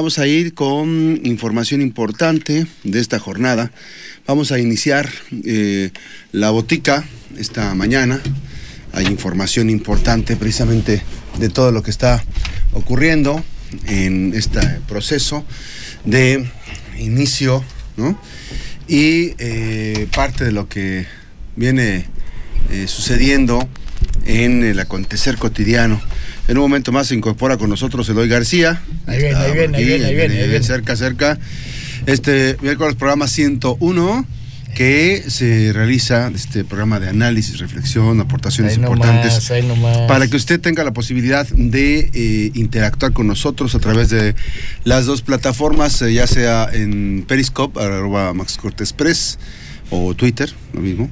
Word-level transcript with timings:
Vamos 0.00 0.18
a 0.18 0.26
ir 0.26 0.54
con 0.54 1.20
información 1.24 1.82
importante 1.82 2.66
de 2.84 3.00
esta 3.00 3.18
jornada. 3.18 3.70
Vamos 4.26 4.50
a 4.50 4.58
iniciar 4.58 5.10
eh, 5.44 5.90
la 6.32 6.48
botica 6.48 7.04
esta 7.36 7.74
mañana. 7.74 8.18
Hay 8.94 9.04
información 9.04 9.68
importante 9.68 10.36
precisamente 10.36 11.02
de 11.38 11.50
todo 11.50 11.70
lo 11.70 11.82
que 11.82 11.90
está 11.90 12.24
ocurriendo 12.72 13.44
en 13.88 14.32
este 14.34 14.62
proceso 14.88 15.44
de 16.06 16.48
inicio, 16.98 17.62
¿no? 17.98 18.18
Y 18.88 19.34
eh, 19.36 20.06
parte 20.16 20.46
de 20.46 20.52
lo 20.52 20.66
que 20.66 21.04
viene 21.56 22.06
eh, 22.70 22.86
sucediendo 22.88 23.68
en 24.24 24.64
el 24.64 24.80
acontecer 24.80 25.36
cotidiano. 25.36 26.00
En 26.50 26.58
un 26.58 26.64
momento 26.64 26.90
más 26.90 27.06
se 27.06 27.14
incorpora 27.14 27.56
con 27.58 27.70
nosotros 27.70 28.08
Eloy 28.08 28.26
García. 28.26 28.82
Ahí 29.06 29.18
viene, 29.18 29.36
ahí 29.36 29.52
viene, 29.52 29.76
ahí 29.78 29.84
viene, 29.84 30.06
ahí 30.06 30.48
viene, 30.48 30.64
Cerca, 30.64 30.96
cerca. 30.96 31.38
Este 32.06 32.56
miércoles 32.60 32.96
programa 32.96 33.28
101 33.28 34.26
que 34.74 35.22
se 35.28 35.72
realiza 35.72 36.28
este 36.34 36.64
programa 36.64 36.98
de 36.98 37.08
análisis, 37.08 37.60
reflexión, 37.60 38.18
aportaciones 38.18 38.76
importantes 38.76 39.48
para 40.08 40.26
que 40.26 40.36
usted 40.36 40.60
tenga 40.60 40.82
la 40.82 40.92
posibilidad 40.92 41.46
de 41.46 42.10
eh, 42.12 42.50
interactuar 42.54 43.12
con 43.12 43.28
nosotros 43.28 43.76
a 43.76 43.78
través 43.78 44.10
de 44.10 44.34
las 44.82 45.06
dos 45.06 45.22
plataformas, 45.22 46.02
eh, 46.02 46.12
ya 46.12 46.26
sea 46.26 46.68
en 46.72 47.24
Periscope, 47.28 47.80
arroba 47.80 48.34
Max 48.34 48.56
Cortés 48.56 48.92
Press, 48.92 49.38
o 49.90 50.14
Twitter, 50.14 50.52
lo 50.72 50.80
mismo, 50.80 51.10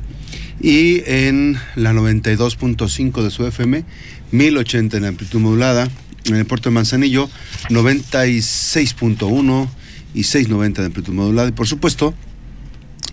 y 0.61 1.03
en 1.07 1.59
la 1.77 1.93
92.5 1.93 3.23
de 3.23 3.31
su 3.31 3.47
FM, 3.47 3.85
1080 4.33 4.97
en 4.97 5.05
amplitud 5.05 5.41
modulada, 5.41 5.89
en 6.25 6.37
el 6.37 6.45
puerto 6.45 6.69
de 6.69 6.75
Manzanillo, 6.75 7.31
96.1 7.69 9.69
y 10.15 10.25
690 10.25 10.83
de 10.83 10.87
amplitud 10.87 11.13
modulada, 11.13 11.49
y 11.49 11.53
por 11.53 11.67
supuesto, 11.67 12.15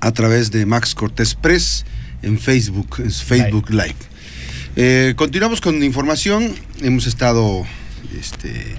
a 0.01 0.11
través 0.11 0.51
de 0.51 0.65
Max 0.65 0.95
Cortés 0.95 1.35
Press 1.35 1.85
en 2.21 2.39
Facebook, 2.39 3.01
es 3.05 3.23
Facebook 3.23 3.69
Live. 3.69 3.95
Eh, 4.75 5.13
continuamos 5.15 5.61
con 5.61 5.81
información, 5.83 6.53
hemos 6.81 7.07
estado 7.07 7.65
este, 8.19 8.75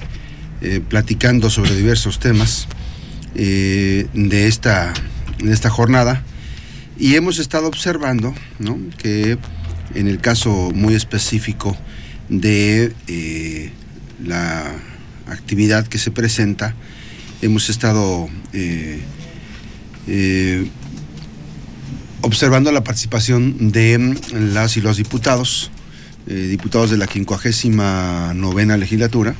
eh, 0.61 0.81
platicando 0.87 1.48
sobre 1.48 1.75
diversos 1.75 2.19
temas 2.19 2.69
eh, 3.34 4.07
de, 4.12 4.47
esta, 4.47 4.92
de 5.39 5.53
esta 5.53 5.70
jornada. 5.70 6.23
Y 6.98 7.14
hemos 7.14 7.39
estado 7.39 7.69
observando 7.69 8.34
que 8.98 9.39
en 9.95 10.09
el 10.09 10.19
caso 10.19 10.70
muy 10.75 10.95
específico 10.95 11.77
de 12.29 12.93
eh, 13.07 13.71
la 14.25 14.75
actividad 15.27 15.87
que 15.87 15.99
se 15.99 16.11
presenta, 16.11 16.75
hemos 17.43 17.69
estado 17.69 18.29
eh, 18.53 19.01
eh, 20.07 20.67
observando 22.23 22.73
la 22.73 22.83
participación 22.83 23.71
de 23.73 24.17
las 24.33 24.77
y 24.77 24.81
los 24.81 24.97
diputados, 24.97 25.71
diputados 26.27 26.91
de 26.91 26.97
la 26.97 27.07
59 27.07 28.35
novena 28.35 28.77
legislatura, 28.77 29.37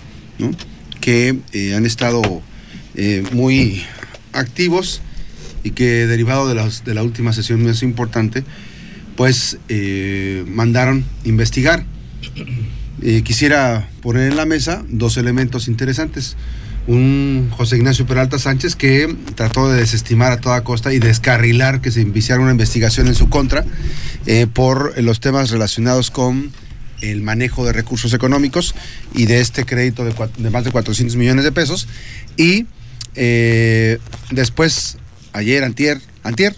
que 1.01 1.37
han 1.75 1.85
estado 1.85 2.43
muy 3.33 3.83
activos 4.33 5.01
y 5.65 5.73
que 5.73 6.07
derivado 6.07 6.47
de, 6.49 6.71
de 6.85 6.95
la 6.95 7.03
última 7.03 7.33
sesión 7.33 7.65
más 7.65 7.83
importante, 7.83 8.45
pues 9.17 9.59
mandaron 10.47 11.05
investigar. 11.25 11.85
Eh, 13.03 13.23
quisiera 13.23 13.89
poner 14.03 14.31
en 14.31 14.37
la 14.37 14.47
mesa 14.47 14.85
dos 14.89 15.17
elementos 15.17 15.69
interesantes. 15.69 16.37
Un 16.87 17.51
José 17.51 17.77
Ignacio 17.77 18.07
Peralta 18.07 18.39
Sánchez 18.39 18.77
que 18.77 19.15
trató 19.35 19.71
de 19.71 19.81
desestimar 19.81 20.33
a 20.33 20.41
toda 20.41 20.63
costa 20.63 20.93
y 20.93 20.99
descarrilar 20.99 21.81
que 21.81 21.91
se 21.91 22.01
iniciara 22.01 22.41
una 22.41 22.53
investigación 22.53 23.09
en 23.09 23.15
su 23.15 23.29
contra 23.29 23.65
eh, 24.27 24.47
por 24.47 25.01
los 25.03 25.21
temas 25.21 25.51
relacionados 25.51 26.11
con 26.11 26.53
el 27.03 27.23
manejo 27.23 27.67
de 27.67 27.73
recursos 27.73 28.15
económicos 28.15 28.75
y 29.15 29.27
de 29.27 29.41
este 29.41 29.65
crédito 29.65 30.05
de, 30.05 30.51
más 30.51 30.65
de 30.65 30.71
400 30.71 31.17
millones 31.17 31.45
de 31.45 31.53
pesos. 31.53 31.89
Y 32.37 32.67
después 34.31 34.99
ayer, 35.37 35.65
antier, 35.65 36.01
antier, 36.23 36.57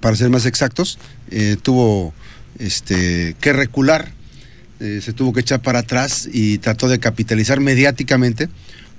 para 0.00 0.16
ser 0.16 0.30
más 0.30 0.46
exactos, 0.46 0.98
eh, 1.30 1.56
tuvo 1.60 2.12
este, 2.58 3.34
que 3.40 3.52
recular, 3.52 4.12
eh, 4.82 5.00
se 5.00 5.12
tuvo 5.12 5.32
que 5.32 5.40
echar 5.40 5.62
para 5.62 5.78
atrás 5.78 6.28
y 6.32 6.58
trató 6.58 6.88
de 6.88 6.98
capitalizar 6.98 7.60
mediáticamente, 7.60 8.48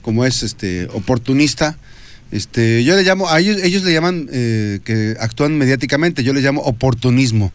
como 0.02 0.26
es 0.26 0.42
este, 0.42 0.88
oportunista. 0.94 1.78
Este, 2.32 2.86
yo 2.86 2.96
le 2.96 3.04
llamo, 3.04 3.30
a 3.30 3.42
ellos, 3.42 3.58
ellos 3.62 3.84
le 3.84 3.92
llaman 3.92 4.30
eh, 4.32 4.80
que 4.86 5.16
actúan 5.20 5.58
mediáticamente, 5.58 6.24
yo 6.24 6.32
le 6.32 6.40
llamo 6.40 6.62
oportunismo. 6.62 7.52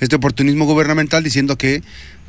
Este 0.00 0.16
oportunismo 0.16 0.64
gubernamental 0.64 1.22
diciendo 1.22 1.58
que 1.58 1.82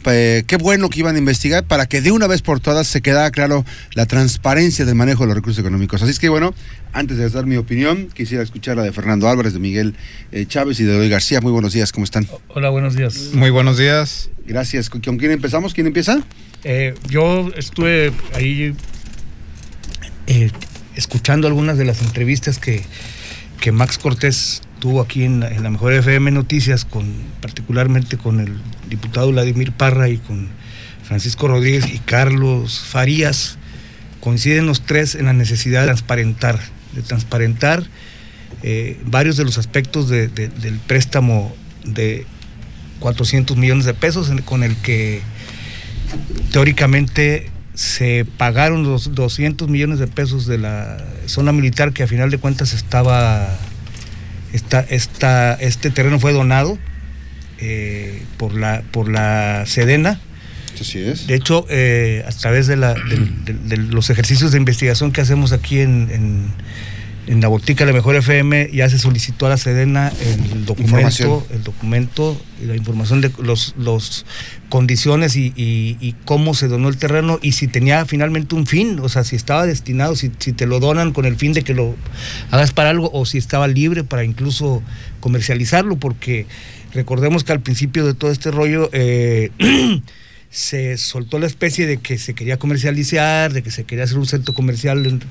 qué 0.03 0.57
bueno 0.59 0.89
que 0.89 0.99
iban 0.99 1.15
a 1.15 1.19
investigar 1.19 1.63
para 1.63 1.85
que 1.85 2.01
de 2.01 2.11
una 2.11 2.27
vez 2.27 2.41
por 2.41 2.59
todas 2.59 2.87
se 2.87 3.01
quedara 3.01 3.31
claro 3.31 3.65
la 3.93 4.05
transparencia 4.05 4.85
del 4.85 4.95
manejo 4.95 5.23
de 5.23 5.27
los 5.27 5.35
recursos 5.35 5.59
económicos. 5.59 6.01
Así 6.01 6.11
es 6.11 6.19
que 6.19 6.29
bueno, 6.29 6.53
antes 6.93 7.17
de 7.17 7.29
dar 7.29 7.45
mi 7.45 7.57
opinión, 7.57 8.09
quisiera 8.13 8.43
escuchar 8.43 8.77
la 8.77 8.83
de 8.83 8.91
Fernando 8.91 9.29
Álvarez, 9.29 9.53
de 9.53 9.59
Miguel 9.59 9.95
eh, 10.31 10.45
Chávez 10.45 10.79
y 10.79 10.83
de 10.83 10.95
Eloy 10.95 11.09
García. 11.09 11.41
Muy 11.41 11.51
buenos 11.51 11.73
días, 11.73 11.91
¿cómo 11.91 12.03
están? 12.03 12.27
Hola, 12.49 12.69
buenos 12.69 12.95
días. 12.95 13.31
Muy 13.33 13.49
buenos 13.49 13.77
días. 13.77 14.29
Gracias. 14.45 14.89
¿Con 14.89 14.99
quién 14.99 15.31
empezamos? 15.31 15.73
¿Quién 15.73 15.87
empieza? 15.87 16.21
Eh, 16.63 16.93
yo 17.07 17.49
estuve 17.55 18.11
ahí 18.33 18.75
eh, 20.27 20.51
escuchando 20.95 21.47
algunas 21.47 21.77
de 21.77 21.85
las 21.85 22.01
entrevistas 22.01 22.59
que, 22.59 22.83
que 23.59 23.71
Max 23.71 23.97
Cortés 23.97 24.61
tuvo 24.79 25.01
aquí 25.01 25.23
en, 25.23 25.39
la 25.39 25.69
Mejor 25.69 25.93
FM 25.93 26.31
Noticias, 26.31 26.85
con, 26.85 27.05
particularmente 27.41 28.17
con 28.17 28.39
el 28.39 28.59
diputado 28.91 29.31
Vladimir 29.31 29.71
Parra 29.71 30.09
y 30.09 30.17
con 30.17 30.49
Francisco 31.03 31.47
Rodríguez 31.47 31.91
y 31.91 31.97
Carlos 31.97 32.79
Farías, 32.79 33.57
coinciden 34.19 34.67
los 34.67 34.85
tres 34.85 35.15
en 35.15 35.25
la 35.25 35.33
necesidad 35.33 35.81
de 35.81 35.87
transparentar, 35.87 36.59
de 36.93 37.01
transparentar 37.01 37.83
eh, 38.61 38.99
varios 39.05 39.37
de 39.37 39.45
los 39.45 39.57
aspectos 39.57 40.09
del 40.09 40.79
préstamo 40.85 41.55
de 41.83 42.27
400 42.99 43.57
millones 43.57 43.85
de 43.85 43.95
pesos 43.95 44.31
con 44.45 44.61
el 44.61 44.75
que 44.77 45.21
teóricamente 46.51 47.49
se 47.73 48.25
pagaron 48.37 48.83
los 48.83 49.15
200 49.15 49.69
millones 49.69 49.97
de 49.97 50.07
pesos 50.07 50.45
de 50.45 50.57
la 50.57 50.97
zona 51.25 51.51
militar 51.53 51.93
que 51.93 52.03
a 52.03 52.07
final 52.07 52.29
de 52.29 52.37
cuentas 52.37 52.73
estaba 52.73 53.57
esta, 54.53 54.81
esta, 54.81 55.53
este 55.53 55.89
terreno 55.89 56.19
fue 56.19 56.33
donado 56.33 56.77
eh, 57.61 58.23
por, 58.37 58.53
la, 58.53 58.83
por 58.91 59.09
la 59.09 59.65
Sedena. 59.65 60.19
Así 60.79 60.99
es. 60.99 61.27
De 61.27 61.35
hecho, 61.35 61.65
eh, 61.69 62.23
a 62.27 62.31
través 62.31 62.65
de, 62.65 62.75
la, 62.75 62.95
de, 62.95 63.77
los 63.77 64.09
ejercicios 64.09 64.51
de 64.51 64.57
investigación 64.57 65.11
que 65.11 65.21
hacemos 65.21 65.51
aquí 65.51 65.79
en 65.79 66.09
en 66.11 66.51
la 67.27 67.47
botica 67.47 67.85
de 67.85 67.91
la 67.91 67.97
Mejor 67.97 68.15
FM 68.15 68.71
ya 68.73 68.89
se 68.89 68.97
solicitó 68.97 69.45
a 69.45 69.49
la 69.49 69.57
Sedena 69.57 70.11
el 70.21 70.65
documento, 70.65 71.45
el 71.51 71.63
documento, 71.63 72.41
la 72.65 72.75
información 72.75 73.21
de 73.21 73.31
los, 73.39 73.75
los 73.77 74.25
condiciones 74.69 75.35
y, 75.35 76.15
cómo 76.25 76.53
se 76.53 76.67
donó 76.67 76.89
el 76.89 76.97
terreno 76.97 77.39
y 77.41 77.53
si 77.53 77.67
tenía 77.67 78.05
finalmente 78.05 78.55
un 78.55 78.65
fin, 78.65 78.99
o 79.01 79.09
sea, 79.09 79.23
si 79.23 79.35
estaba 79.35 79.65
destinado, 79.65 80.15
si, 80.15 80.29
te 80.29 80.65
lo 80.65 80.79
donan 80.79 81.13
con 81.13 81.25
el 81.25 81.35
fin 81.35 81.53
de 81.53 81.63
que 81.63 81.73
lo 81.73 81.95
hagas 82.49 82.71
para 82.71 82.89
algo 82.89 83.09
o 83.13 83.25
si 83.25 83.37
estaba 83.37 83.67
libre 83.67 84.03
para 84.03 84.23
incluso 84.23 84.81
comercializarlo, 85.19 85.97
porque 85.97 86.47
recordemos 86.93 87.43
que 87.43 87.51
al 87.51 87.61
principio 87.61 88.05
de 88.05 88.13
todo 88.13 88.31
este 88.31 88.51
rollo 88.51 88.89
eh, 88.93 89.51
se 90.51 90.97
soltó 90.97 91.39
la 91.39 91.47
especie 91.47 91.87
de 91.87 91.97
que 91.97 92.17
se 92.17 92.35
quería 92.35 92.57
comercializar, 92.57 93.53
de 93.53 93.63
que 93.63 93.71
se 93.71 93.85
quería 93.85 94.03
hacer 94.03 94.17
un 94.17 94.27
centro 94.27 94.53
comercial. 94.53 95.05
En, 95.05 95.21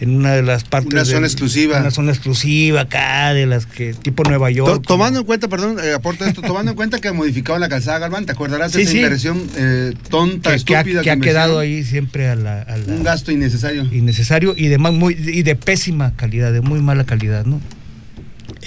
en 0.00 0.16
una 0.16 0.32
de 0.32 0.42
las 0.42 0.64
partes. 0.64 0.92
Una 0.92 1.04
zona 1.04 1.26
exclusiva. 1.26 1.80
Una 1.80 1.90
zona 1.90 2.12
exclusiva 2.12 2.82
acá, 2.82 3.32
de 3.32 3.46
las 3.46 3.66
que, 3.66 3.94
tipo 3.94 4.22
Nueva 4.24 4.50
York. 4.50 4.84
tomando 4.86 5.20
en 5.20 5.26
cuenta, 5.26 5.48
perdón, 5.48 5.78
eh, 5.82 5.92
aporta 5.92 6.28
esto, 6.28 6.42
tomando 6.42 6.72
en 6.72 6.76
cuenta 6.76 7.00
que 7.00 7.08
ha 7.08 7.12
modificado 7.12 7.58
la 7.58 7.68
calzada 7.68 7.98
Galván, 7.98 8.26
¿te 8.26 8.32
acordarás 8.32 8.72
de 8.72 8.82
esa 8.82 8.96
inversión 8.96 9.42
eh, 9.56 9.92
tonta, 10.10 10.50
que, 10.50 10.56
estúpida? 10.56 11.02
Que, 11.02 11.10
ha, 11.10 11.16
quedado 11.18 11.58
ahí 11.58 11.84
siempre 11.84 12.28
a 12.28 12.34
la, 12.34 12.66
Un 12.86 13.02
gasto 13.02 13.32
innecesario. 13.32 13.84
Innecesario 13.84 14.54
y 14.56 14.68
de, 14.68 14.78
muy, 14.78 15.14
y 15.14 15.42
de 15.42 15.56
pésima 15.56 16.14
calidad, 16.16 16.52
de 16.52 16.60
muy 16.60 16.80
mala 16.80 17.04
calidad, 17.04 17.44
¿no? 17.44 17.60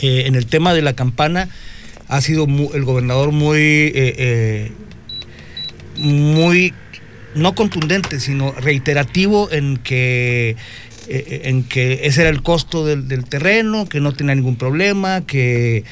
Eh, 0.02 0.24
en 0.28 0.36
el 0.36 0.46
tema 0.46 0.74
de 0.74 0.82
la 0.82 0.94
campana, 0.94 1.50
ha 2.08 2.22
sido 2.22 2.48
el 2.74 2.84
gobernador 2.84 3.32
muy. 3.32 3.92
Muy 5.98 6.74
no 7.36 7.56
contundente, 7.56 8.20
sino 8.20 8.52
reiterativo 8.52 9.52
en 9.52 9.78
que 9.78 10.56
eh, 11.10 11.24
eh, 11.28 11.42
en 11.46 11.64
que 11.64 12.02
ese 12.04 12.22
era 12.22 12.30
el 12.30 12.42
costo 12.42 12.86
del, 12.86 13.24
terreno, 13.26 13.88
que 13.88 14.02
no 14.02 14.14
tenía 14.14 14.36
ningún 14.36 14.58
problema, 14.58 15.22
que, 15.22 15.86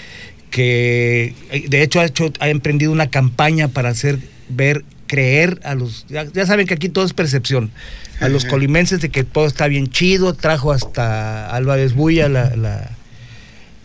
que 0.50 1.34
eh, 1.52 1.66
de 1.70 1.84
hecho 1.84 2.02
ha, 2.02 2.06
hecho 2.06 2.34
ha 2.40 2.50
emprendido 2.50 2.92
una 2.92 3.10
campaña 3.10 3.70
para 3.70 3.90
hacer 3.90 4.20
ver 4.50 4.84
creer 5.08 5.62
a 5.64 5.76
los, 5.76 6.06
ya, 6.10 6.46
saben 6.46 6.68
que 6.68 6.74
aquí 6.74 6.90
todo 6.90 7.06
es 7.06 7.14
percepción, 7.14 7.72
a 8.20 8.28
los 8.28 8.44
colimenses 8.44 9.00
de 9.00 9.10
que 9.10 9.24
todo 9.24 9.46
está 9.46 9.68
bien 9.68 9.88
chido, 9.88 10.34
trajo 10.34 10.72
hasta 10.72 11.50
Álvarez 11.50 11.94
Buya 11.94 12.28
la 12.28 12.56
la 12.56 12.92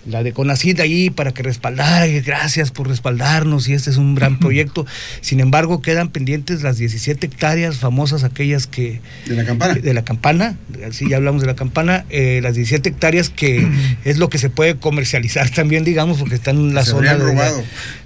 de 0.05 0.32
Conacid 0.32 0.81
ahí 0.81 1.11
para 1.11 1.32
que 1.32 1.43
respaldara, 1.43 2.06
y 2.06 2.20
gracias 2.20 2.70
por 2.70 2.88
respaldarnos 2.88 3.69
y 3.69 3.75
este 3.75 3.91
es 3.91 3.97
un 3.97 4.14
gran 4.14 4.38
proyecto. 4.41 4.87
Sin 5.20 5.41
embargo, 5.41 5.82
quedan 5.82 6.08
pendientes 6.08 6.62
las 6.62 6.79
17 6.79 7.26
hectáreas 7.26 7.76
famosas, 7.76 8.25
aquellas 8.25 8.67
que... 8.67 9.00
De 9.26 9.37
la 9.37 9.44
campana. 9.44 9.75
De 9.75 9.94
la 9.94 10.05
campana, 10.05 10.56
sí, 10.91 11.08
ya 11.08 11.17
hablamos 11.17 11.43
de 11.43 11.47
la 11.47 11.55
campana, 11.55 12.05
eh, 12.11 12.41
las 12.43 12.55
17 12.55 12.88
hectáreas 12.88 13.29
que 13.29 13.69
es 14.05 14.19
lo 14.19 14.29
que 14.29 14.38
se 14.38 14.50
puede 14.50 14.76
comercializar 14.76 15.50
también, 15.55 15.85
digamos, 15.85 16.19
porque 16.19 16.35
están 16.35 16.56
en 16.56 16.75
la 16.75 16.85
zona... 16.85 17.14
De, 17.14 17.25
robado. 17.25 17.62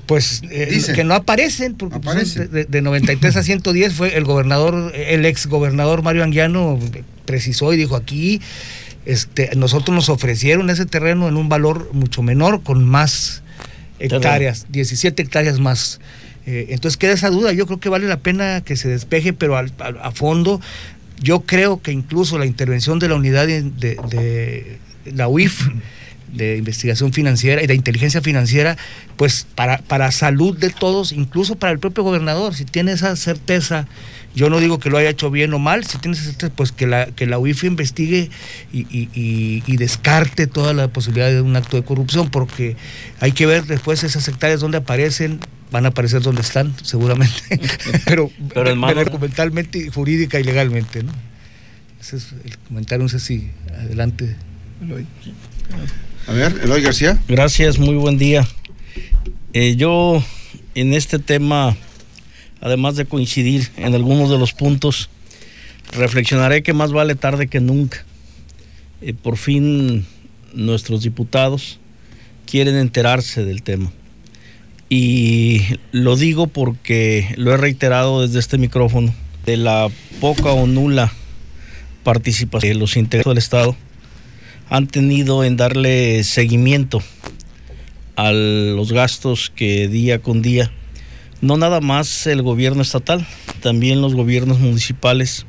pues 0.06 0.42
eh, 0.50 0.82
que 0.94 1.04
no 1.04 1.14
aparecen, 1.14 1.74
porque 1.74 2.00
pues, 2.00 2.34
de, 2.34 2.64
de, 2.64 2.82
93 2.82 3.36
a 3.36 3.42
110 3.44 3.92
fue 3.92 4.16
el 4.16 4.24
gobernador, 4.24 4.92
el 4.94 5.24
ex 5.24 5.46
gobernador 5.46 6.02
Mario 6.02 6.24
Anguiano 6.24 6.78
precisó 7.24 7.72
y 7.72 7.76
dijo 7.76 7.96
aquí 7.96 8.40
este, 9.06 9.50
nosotros 9.56 9.94
nos 9.94 10.08
ofrecieron 10.08 10.70
ese 10.70 10.86
terreno 10.86 11.28
en 11.28 11.36
un 11.36 11.48
valor 11.48 11.90
mucho 11.92 12.22
menor, 12.22 12.62
con 12.62 12.84
más 12.84 13.42
hectáreas, 13.98 14.66
17 14.70 15.22
hectáreas 15.22 15.60
más. 15.60 16.00
Eh, 16.46 16.66
entonces 16.70 16.96
queda 16.96 17.12
esa 17.12 17.30
duda, 17.30 17.52
yo 17.52 17.66
creo 17.66 17.80
que 17.80 17.88
vale 17.88 18.06
la 18.06 18.18
pena 18.18 18.62
que 18.62 18.76
se 18.76 18.88
despeje, 18.88 19.32
pero 19.32 19.56
a 19.56 20.10
fondo, 20.12 20.60
yo 21.20 21.40
creo 21.40 21.80
que 21.80 21.92
incluso 21.92 22.38
la 22.38 22.46
intervención 22.46 22.98
de 22.98 23.08
la 23.08 23.14
unidad 23.14 23.46
de, 23.46 24.78
la 25.06 25.28
UIF, 25.28 25.68
de 26.32 26.56
investigación 26.56 27.12
financiera 27.12 27.62
y 27.62 27.66
de 27.66 27.74
inteligencia 27.74 28.20
financiera, 28.20 28.76
pues 29.16 29.46
para, 29.54 29.78
para 29.78 30.10
salud 30.12 30.56
de 30.58 30.70
todos, 30.70 31.12
incluso 31.12 31.56
para 31.56 31.72
el 31.72 31.78
propio 31.78 32.02
gobernador, 32.02 32.54
si 32.54 32.64
tiene 32.64 32.92
esa 32.92 33.14
certeza 33.16 33.86
yo 34.34 34.50
no 34.50 34.58
digo 34.58 34.78
que 34.78 34.90
lo 34.90 34.98
haya 34.98 35.10
hecho 35.10 35.30
bien 35.30 35.54
o 35.54 35.58
mal, 35.58 35.84
si 35.84 35.98
tienes 35.98 36.36
pues 36.56 36.72
que 36.72 36.86
la, 36.86 37.06
que 37.06 37.26
la 37.26 37.38
UIF 37.38 37.64
investigue 37.64 38.30
y, 38.72 39.76
descarte 39.76 40.46
toda 40.46 40.72
la 40.72 40.88
posibilidad 40.88 41.30
de 41.30 41.40
un 41.40 41.54
acto 41.56 41.76
de 41.76 41.84
corrupción, 41.84 42.30
porque 42.30 42.76
hay 43.20 43.32
que 43.32 43.46
ver 43.46 43.66
después 43.66 44.02
esas 44.02 44.26
hectáreas 44.28 44.60
donde 44.60 44.78
aparecen, 44.78 45.40
van 45.70 45.84
a 45.84 45.88
aparecer 45.88 46.22
donde 46.22 46.42
están, 46.42 46.74
seguramente, 46.82 47.60
pero, 48.04 48.30
pero 48.52 48.74
documentalmente, 48.74 49.90
jurídica 49.90 50.40
y 50.40 50.44
legalmente, 50.44 51.02
¿no? 51.02 51.12
Ese 52.00 52.16
es 52.16 52.34
el 52.44 52.58
comentario, 52.58 53.04
no 53.04 53.08
sé 53.08 53.20
si 53.20 53.50
adelante. 53.70 54.36
A 56.26 56.32
ver, 56.32 56.60
Eloy 56.62 56.82
García. 56.82 57.18
Gracias, 57.28 57.78
muy 57.78 57.94
buen 57.94 58.18
día. 58.18 58.46
Eh, 59.52 59.76
yo 59.76 60.22
en 60.74 60.92
este 60.92 61.18
tema 61.18 61.76
además 62.64 62.96
de 62.96 63.04
coincidir 63.04 63.70
en 63.76 63.94
algunos 63.94 64.30
de 64.30 64.38
los 64.38 64.54
puntos, 64.54 65.10
reflexionaré 65.92 66.62
que 66.62 66.72
más 66.72 66.92
vale 66.92 67.14
tarde 67.14 67.46
que 67.46 67.60
nunca. 67.60 68.04
Eh, 69.02 69.12
por 69.12 69.36
fin 69.36 70.06
nuestros 70.54 71.02
diputados 71.02 71.78
quieren 72.46 72.76
enterarse 72.76 73.44
del 73.44 73.62
tema. 73.62 73.92
Y 74.88 75.60
lo 75.92 76.16
digo 76.16 76.46
porque 76.46 77.34
lo 77.36 77.52
he 77.52 77.58
reiterado 77.58 78.22
desde 78.22 78.38
este 78.38 78.56
micrófono, 78.56 79.14
de 79.44 79.58
la 79.58 79.90
poca 80.20 80.52
o 80.52 80.66
nula 80.66 81.12
participación 82.02 82.72
de 82.72 82.78
los 82.78 82.96
integrantes 82.96 83.30
del 83.30 83.38
Estado 83.38 83.76
han 84.70 84.86
tenido 84.86 85.44
en 85.44 85.58
darle 85.58 86.24
seguimiento 86.24 87.02
a 88.16 88.32
los 88.32 88.90
gastos 88.92 89.52
que 89.54 89.88
día 89.88 90.20
con 90.20 90.40
día 90.40 90.72
no 91.44 91.58
nada 91.58 91.82
más 91.82 92.26
el 92.26 92.40
gobierno 92.40 92.80
estatal, 92.80 93.26
también 93.60 94.00
los 94.00 94.14
gobiernos 94.14 94.60
municipales 94.60 95.44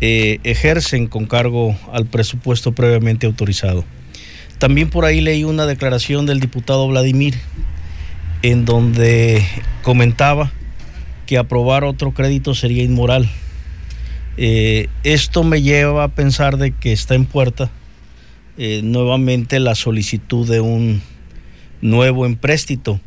eh, 0.00 0.38
ejercen 0.42 1.06
con 1.06 1.26
cargo 1.26 1.76
al 1.92 2.06
presupuesto 2.06 2.72
previamente 2.72 3.26
autorizado. 3.26 3.84
También 4.58 4.88
por 4.88 5.04
ahí 5.04 5.20
leí 5.20 5.44
una 5.44 5.66
declaración 5.66 6.24
del 6.24 6.40
diputado 6.40 6.88
Vladimir 6.88 7.34
en 8.40 8.64
donde 8.64 9.44
comentaba 9.82 10.50
que 11.26 11.36
aprobar 11.36 11.84
otro 11.84 12.12
crédito 12.12 12.54
sería 12.54 12.82
inmoral. 12.82 13.28
Eh, 14.38 14.88
esto 15.04 15.44
me 15.44 15.60
lleva 15.60 16.04
a 16.04 16.08
pensar 16.08 16.56
de 16.56 16.72
que 16.72 16.92
está 16.92 17.14
en 17.14 17.26
puerta 17.26 17.70
eh, 18.56 18.80
nuevamente 18.82 19.60
la 19.60 19.74
solicitud 19.74 20.48
de 20.48 20.60
un 20.60 21.02
nuevo 21.82 22.24
empréstito, 22.24 22.98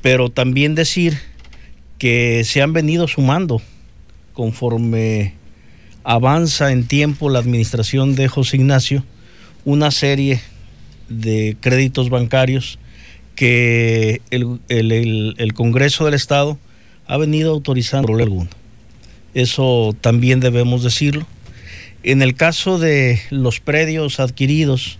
pero 0.00 0.30
también 0.30 0.74
decir 0.74 1.29
que 2.00 2.44
se 2.44 2.62
han 2.62 2.72
venido 2.72 3.06
sumando 3.08 3.60
conforme 4.32 5.34
avanza 6.02 6.72
en 6.72 6.86
tiempo 6.86 7.28
la 7.28 7.40
administración 7.40 8.16
de 8.16 8.26
José 8.26 8.56
Ignacio 8.56 9.04
una 9.66 9.90
serie 9.90 10.40
de 11.10 11.58
créditos 11.60 12.08
bancarios 12.08 12.78
que 13.34 14.22
el, 14.30 15.52
Congreso 15.52 16.06
del 16.06 16.14
Estado 16.14 16.58
ha 17.06 17.18
venido 17.18 17.52
autorizando 17.52 18.14
alguno. 18.16 18.48
Eso 19.34 19.94
también 20.00 20.40
debemos 20.40 20.82
decirlo. 20.82 21.26
En 22.02 22.22
el 22.22 22.34
caso 22.34 22.78
de 22.78 23.20
los 23.28 23.60
predios 23.60 24.20
adquiridos 24.20 24.98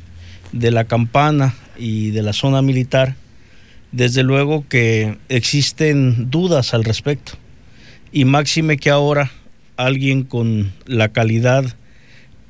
de 0.53 0.71
la 0.71 0.85
campana 0.85 1.55
y 1.79 2.11
de 2.11 2.23
la 2.23 2.35
zona 2.35 2.61
militar, 2.61 3.17
desde 3.93 4.23
luego 4.23 4.65
que 4.69 5.19
existen 5.29 6.31
dudas 6.31 6.75
al 6.75 6.85
respecto. 6.85 7.33
Y 8.13 8.25
máxime 8.25 8.77
que 8.77 8.91
ahora 8.91 9.31
alguien 9.77 10.25
con 10.25 10.73
la 10.87 11.09
calidad 11.09 11.65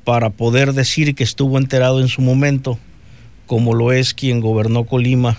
para 0.03 0.31
poder 0.31 0.73
decir 0.73 1.15
que 1.15 1.23
estuvo 1.23 1.57
enterado 1.57 2.01
en 2.01 2.07
su 2.07 2.21
momento, 2.21 2.79
como 3.45 3.73
lo 3.73 3.91
es 3.91 4.13
quien 4.13 4.39
gobernó 4.39 4.85
Colima 4.85 5.37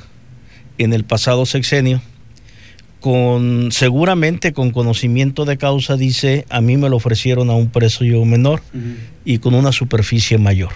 en 0.79 0.93
el 0.93 1.05
pasado 1.05 1.47
sexenio, 1.47 2.01
con 3.01 3.73
seguramente 3.73 4.53
con 4.53 4.71
conocimiento 4.71 5.45
de 5.45 5.59
causa 5.59 5.97
dice, 5.97 6.47
a 6.49 6.61
mí 6.61 6.77
me 6.77 6.89
lo 6.89 6.97
ofrecieron 6.97 7.51
a 7.51 7.55
un 7.55 7.69
precio 7.69 8.25
menor 8.25 8.63
y 9.25 9.39
con 9.39 9.55
una 9.55 9.73
superficie 9.73 10.39
mayor. 10.39 10.73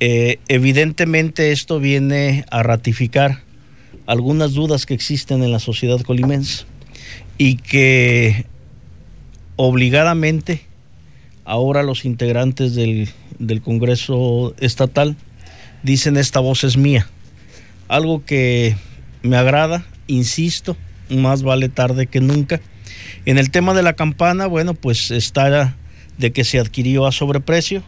Eh, 0.00 0.38
evidentemente 0.48 1.50
esto 1.50 1.80
viene 1.80 2.44
a 2.50 2.62
ratificar 2.62 3.40
algunas 4.06 4.52
dudas 4.52 4.86
que 4.86 4.94
existen 4.94 5.42
en 5.42 5.52
la 5.52 5.58
sociedad 5.58 6.00
colimense 6.00 6.64
y 7.38 7.56
que 7.56 8.46
obligadamente 9.56 10.62
ahora 11.44 11.82
los 11.82 12.04
integrantes 12.04 12.74
del, 12.74 13.08
Congreso 13.62 14.54
Estatal 14.58 15.16
dicen 15.82 16.16
esta 16.16 16.40
voz 16.40 16.64
es 16.64 16.76
mía. 16.76 17.08
Algo 17.88 18.24
que 18.24 18.76
me 19.22 19.36
agrada, 19.36 19.84
insisto, 20.06 20.76
más 21.10 21.42
vale 21.42 21.68
tarde 21.68 22.06
que 22.06 22.20
nunca. 22.20 22.60
En 23.26 23.38
el 23.38 23.50
tema 23.50 23.74
de 23.74 23.82
la 23.82 23.94
campana, 23.94 24.46
bueno, 24.46 24.74
pues 24.74 25.10
está 25.10 25.76
de 26.18 26.32
que 26.32 26.44
se 26.44 26.58
adquirió 26.58 27.06
a 27.06 27.12
sobreprecio, 27.12 27.82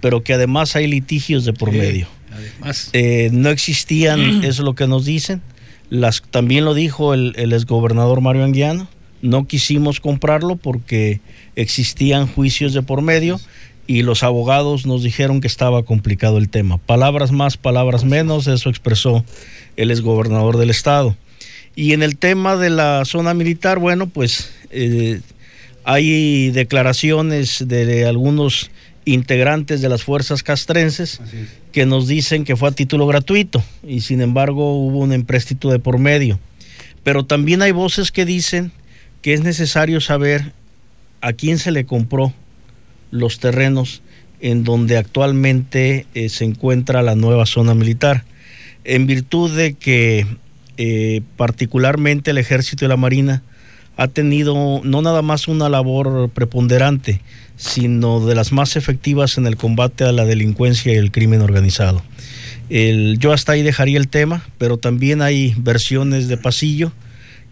pero 0.00 0.22
que 0.22 0.34
además 0.34 0.76
hay 0.76 0.86
litigios 0.86 1.44
de 1.44 1.52
por 1.52 1.72
medio. 1.72 2.06
Además. 2.34 2.90
Eh, 2.92 3.30
no 3.32 3.50
existían, 3.50 4.44
eso 4.44 4.48
es 4.48 4.58
lo 4.60 4.74
que 4.74 4.86
nos 4.86 5.04
dicen. 5.04 5.42
Las, 5.90 6.22
también 6.22 6.64
lo 6.64 6.74
dijo 6.74 7.14
el, 7.14 7.34
el 7.36 7.52
exgobernador 7.52 8.20
Mario 8.20 8.44
Anguiano. 8.44 8.88
No 9.22 9.46
quisimos 9.46 10.00
comprarlo 10.00 10.56
porque 10.56 11.20
existían 11.56 12.26
juicios 12.26 12.74
de 12.74 12.82
por 12.82 13.00
medio 13.00 13.40
y 13.86 14.02
los 14.02 14.22
abogados 14.22 14.86
nos 14.86 15.02
dijeron 15.02 15.40
que 15.40 15.46
estaba 15.46 15.82
complicado 15.82 16.38
el 16.38 16.48
tema. 16.48 16.78
Palabras 16.78 17.32
más, 17.32 17.56
palabras 17.56 18.04
menos, 18.04 18.46
eso 18.46 18.70
expresó 18.70 19.24
el 19.76 19.90
exgobernador 19.90 20.56
del 20.56 20.70
estado. 20.70 21.16
Y 21.76 21.92
en 21.92 22.02
el 22.02 22.16
tema 22.16 22.56
de 22.56 22.70
la 22.70 23.04
zona 23.04 23.34
militar, 23.34 23.78
bueno, 23.78 24.06
pues 24.06 24.50
eh, 24.70 25.20
hay 25.84 26.50
declaraciones 26.50 27.64
de 27.66 28.06
algunos 28.06 28.70
integrantes 29.04 29.80
de 29.80 29.88
las 29.88 30.02
fuerzas 30.02 30.42
castrenses 30.42 31.20
que 31.72 31.86
nos 31.86 32.06
dicen 32.06 32.44
que 32.44 32.56
fue 32.56 32.68
a 32.68 32.72
título 32.72 33.06
gratuito 33.06 33.62
y 33.86 34.00
sin 34.00 34.20
embargo 34.20 34.78
hubo 34.78 34.98
un 34.98 35.12
empréstito 35.12 35.70
de 35.70 35.78
por 35.78 35.98
medio. 35.98 36.38
Pero 37.02 37.24
también 37.24 37.62
hay 37.62 37.72
voces 37.72 38.10
que 38.10 38.24
dicen 38.24 38.72
que 39.22 39.34
es 39.34 39.42
necesario 39.42 40.00
saber 40.00 40.52
a 41.20 41.32
quién 41.32 41.58
se 41.58 41.70
le 41.70 41.84
compró 41.84 42.32
los 43.10 43.38
terrenos 43.38 44.02
en 44.40 44.64
donde 44.64 44.96
actualmente 44.96 46.06
eh, 46.14 46.28
se 46.28 46.44
encuentra 46.44 47.02
la 47.02 47.14
nueva 47.14 47.46
zona 47.46 47.74
militar, 47.74 48.24
en 48.84 49.06
virtud 49.06 49.50
de 49.56 49.74
que 49.74 50.26
eh, 50.76 51.22
particularmente 51.36 52.32
el 52.32 52.38
ejército 52.38 52.84
y 52.84 52.88
la 52.88 52.96
marina 52.96 53.42
ha 53.96 54.08
tenido 54.08 54.80
no 54.82 55.02
nada 55.02 55.22
más 55.22 55.48
una 55.48 55.68
labor 55.68 56.30
preponderante, 56.30 57.20
sino 57.56 58.24
de 58.24 58.34
las 58.34 58.52
más 58.52 58.76
efectivas 58.76 59.38
en 59.38 59.46
el 59.46 59.56
combate 59.56 60.04
a 60.04 60.12
la 60.12 60.24
delincuencia 60.24 60.92
y 60.92 60.96
el 60.96 61.12
crimen 61.12 61.40
organizado. 61.40 62.02
yo 62.68 63.32
hasta 63.32 63.52
ahí 63.52 63.62
dejaría 63.62 63.98
el 63.98 64.08
tema, 64.08 64.44
pero 64.58 64.78
también 64.78 65.22
hay 65.22 65.54
versiones 65.56 66.28
de 66.28 66.36
pasillo 66.36 66.92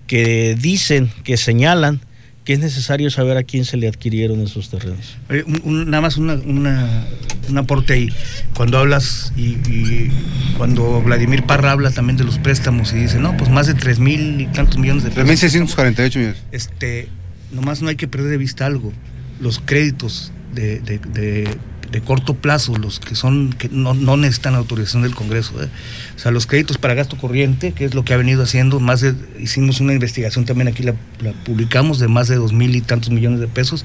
que 0.06 0.56
dicen, 0.60 1.10
que 1.24 1.36
señalan 1.36 2.00
que 2.44 2.54
es 2.54 2.58
necesario 2.58 3.10
saber 3.10 3.36
a 3.36 3.44
quién 3.44 3.64
se 3.64 3.76
le 3.76 3.88
adquirieron 3.88 4.40
esos 4.40 4.68
terrenos. 4.68 5.16
nada 5.64 6.00
más 6.00 6.16
una, 6.16 6.34
un 6.34 7.58
aporte 7.58 7.92
ahí. 7.92 8.08
Cuando 8.54 8.78
hablas 8.78 9.32
y, 9.36 9.56
cuando 10.56 11.00
Vladimir 11.02 11.44
Parra 11.44 11.72
habla 11.72 11.90
también 11.90 12.16
de 12.16 12.24
los 12.24 12.38
préstamos 12.38 12.92
y 12.92 12.96
dice, 12.96 13.18
no, 13.18 13.36
pues 13.36 13.50
más 13.50 13.66
de 13.66 13.74
3 13.74 13.98
mil 13.98 14.40
y 14.40 14.46
tantos 14.46 14.78
millones 14.78 15.04
de 15.04 15.10
pesos. 15.10 15.42
3.648 15.42 16.16
millones. 16.16 16.42
Este, 16.50 17.08
nomás 17.52 17.82
no 17.82 17.88
hay 17.88 17.96
que 17.96 18.08
perder 18.08 18.30
de 18.30 18.38
vista 18.38 18.66
algo. 18.66 18.92
Los 19.40 19.60
créditos 19.64 20.32
de, 20.52 20.80
de 20.80 21.48
corto 22.00 22.34
plazo, 22.34 22.76
los 22.76 23.00
que 23.00 23.14
son 23.14 23.52
que 23.52 23.68
no, 23.68 23.94
necesitan 24.16 24.54
autorización 24.54 25.02
del 25.02 25.14
Congreso. 25.14 25.62
¿eh? 25.62 25.68
O 26.16 26.18
sea, 26.18 26.30
los 26.30 26.46
créditos 26.46 26.78
para 26.78 26.94
gasto 26.94 27.16
corriente, 27.16 27.72
que 27.72 27.84
es 27.84 27.94
lo 27.94 28.04
que 28.04 28.14
ha 28.14 28.16
venido 28.16 28.42
haciendo, 28.42 28.80
más 28.80 29.00
de, 29.00 29.14
hicimos 29.38 29.80
una 29.80 29.92
investigación 29.92 30.44
también 30.44 30.68
aquí, 30.68 30.82
la, 30.82 30.94
publicamos, 31.44 31.98
de 31.98 32.08
más 32.08 32.28
de 32.28 32.36
dos 32.36 32.52
mil 32.52 32.74
y 32.74 32.80
tantos 32.80 33.10
millones 33.10 33.40
de 33.40 33.48
pesos. 33.48 33.84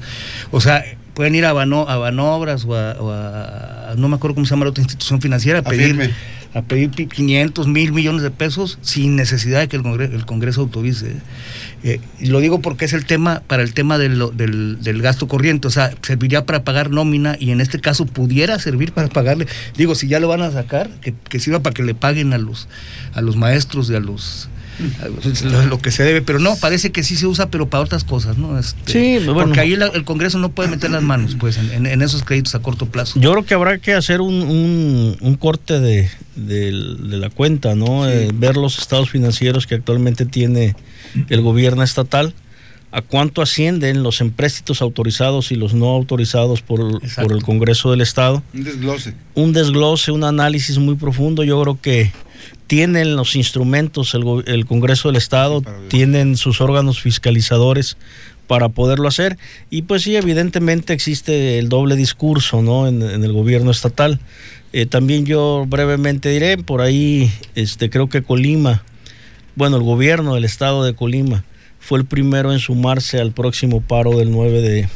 O 0.50 0.60
sea, 0.60 0.84
pueden 1.14 1.34
ir 1.34 1.44
a, 1.44 1.52
Bano, 1.52 1.88
a 1.88 1.96
Banobras 1.96 2.64
o 2.64 2.74
a, 2.74 3.94
no 3.96 4.08
me 4.08 4.16
acuerdo 4.16 4.36
cómo 4.36 4.46
se 4.46 4.50
llama 4.50 4.64
la 4.64 4.70
otra 4.70 4.82
institución 4.82 5.20
financiera, 5.20 5.58
a 5.58 5.62
pedir, 5.62 6.12
a 6.54 6.62
pedir 6.62 6.90
500 6.90 7.66
mil 7.66 7.92
millones 7.92 8.22
de 8.22 8.30
pesos 8.30 8.78
sin 8.82 9.16
necesidad 9.16 9.60
de 9.60 9.68
que 9.68 9.76
el 9.76 9.82
Congreso, 9.82 10.14
el 10.14 10.26
Congreso 10.26 10.60
autorice. 10.60 11.16
¿Eh? 11.82 12.00
Lo 12.20 12.40
digo 12.40 12.60
porque 12.60 12.84
es 12.84 12.92
el 12.92 13.04
tema, 13.04 13.42
para 13.46 13.62
el 13.62 13.74
tema 13.74 13.98
del, 13.98 14.18
del, 14.36 15.02
gasto 15.02 15.28
corriente, 15.28 15.68
o 15.68 15.70
sea, 15.70 15.92
serviría 16.02 16.44
para 16.46 16.64
pagar 16.64 16.90
nómina 16.90 17.36
y 17.38 17.50
en 17.50 17.60
este 17.60 17.80
caso 17.80 18.06
pudiera 18.06 18.58
servir 18.58 18.92
para 18.92 19.08
pagarle, 19.08 19.46
digo, 19.76 19.94
si 19.94 20.08
ya 20.08 20.20
lo 20.20 20.28
van 20.28 20.42
a 20.42 20.50
sacar, 20.50 20.88
que, 21.00 21.14
que 21.28 21.40
sirva 21.40 21.60
para 21.60 21.74
que 21.74 21.82
le 21.82 21.94
paguen 21.94 22.32
a 22.32 22.38
los, 22.38 22.68
a 23.14 23.20
los 23.20 23.36
maestros 23.36 23.90
y 23.90 23.94
a 23.94 24.00
los 24.00 24.48
lo, 25.68 25.78
que 25.78 25.90
se 25.90 26.02
debe, 26.02 26.22
pero 26.22 26.38
no, 26.38 26.56
parece 26.56 26.92
que 26.92 27.02
sí 27.02 27.16
se 27.16 27.26
usa, 27.26 27.50
pero 27.50 27.68
para 27.68 27.82
otras 27.84 28.04
cosas, 28.04 28.38
¿no? 28.38 28.58
Este, 28.58 28.92
sí, 28.92 29.24
bueno. 29.24 29.44
Porque 29.44 29.60
ahí 29.60 29.72
el 29.74 30.04
Congreso 30.04 30.38
no 30.38 30.50
puede 30.50 30.68
meter 30.68 30.90
las 30.90 31.02
manos, 31.02 31.36
pues, 31.38 31.58
en, 31.58 32.02
esos 32.02 32.22
créditos 32.22 32.54
a 32.54 32.60
corto 32.60 32.86
plazo. 32.86 33.18
Yo 33.20 33.32
creo 33.32 33.44
que 33.44 33.54
habrá 33.54 33.78
que 33.78 33.94
hacer 33.94 34.20
un, 34.20 35.16
un, 35.20 35.34
corte 35.36 35.80
de, 35.80 36.08
de, 36.36 36.70
la 36.72 37.30
cuenta, 37.30 37.74
¿no? 37.74 38.08
Eh, 38.08 38.30
ver 38.34 38.56
los 38.56 38.78
estados 38.78 39.10
financieros 39.10 39.66
que 39.66 39.74
actualmente 39.74 40.26
tiene 40.26 40.76
el 41.28 41.40
gobierno 41.40 41.82
estatal 41.82 42.34
a 42.90 43.02
cuánto 43.02 43.42
ascienden 43.42 44.02
los 44.02 44.20
empréstitos 44.20 44.80
autorizados 44.80 45.52
y 45.52 45.56
los 45.56 45.74
no 45.74 45.88
autorizados 45.88 46.62
por, 46.62 47.00
por, 47.00 47.32
el 47.32 47.42
Congreso 47.42 47.90
del 47.90 48.00
Estado. 48.00 48.42
Un 48.54 48.64
desglose. 48.64 49.14
Un 49.34 49.52
desglose, 49.52 50.10
un 50.10 50.24
análisis 50.24 50.78
muy 50.78 50.94
profundo. 50.94 51.44
Yo 51.44 51.60
creo 51.60 51.78
que 51.80 52.12
tienen 52.68 53.16
los 53.16 53.34
instrumentos 53.34 54.14
el, 54.14 54.66
Congreso 54.66 55.08
del 55.08 55.16
Estado, 55.16 55.62
tienen 55.88 56.36
sus 56.36 56.60
órganos 56.60 57.00
fiscalizadores 57.00 57.96
para 58.46 58.68
poderlo 58.68 59.08
hacer. 59.08 59.38
Y 59.70 59.82
pues 59.82 60.02
sí, 60.02 60.14
evidentemente 60.16 60.92
existe 60.92 61.58
el 61.58 61.70
doble 61.70 61.96
discurso 61.96 62.62
¿no? 62.62 62.86
en, 62.86 63.02
el 63.02 63.32
gobierno 63.32 63.70
estatal. 63.70 64.20
Eh, 64.74 64.84
también 64.84 65.24
yo 65.24 65.64
brevemente 65.66 66.28
diré, 66.28 66.58
por 66.58 66.82
ahí 66.82 67.32
este, 67.54 67.88
creo 67.88 68.10
que 68.10 68.22
Colima, 68.22 68.82
bueno, 69.56 69.78
el 69.78 69.82
gobierno 69.82 70.34
del 70.34 70.44
estado 70.44 70.84
de 70.84 70.94
Colima 70.94 71.44
fue 71.80 71.98
el 71.98 72.04
primero 72.04 72.52
en 72.52 72.58
sumarse 72.58 73.18
al 73.18 73.32
próximo 73.32 73.80
paro 73.80 74.18
del 74.18 74.30
9 74.30 74.60
de, 74.60 74.88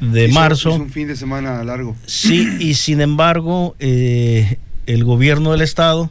de 0.00 0.28
marzo. 0.28 0.70
Es 0.70 0.80
un 0.80 0.90
fin 0.90 1.08
de 1.08 1.16
semana 1.16 1.62
largo. 1.62 1.94
Sí, 2.06 2.48
y 2.58 2.72
sin 2.72 3.02
embargo, 3.02 3.76
eh, 3.80 4.56
el 4.86 5.04
gobierno 5.04 5.52
del 5.52 5.60
estado 5.60 6.10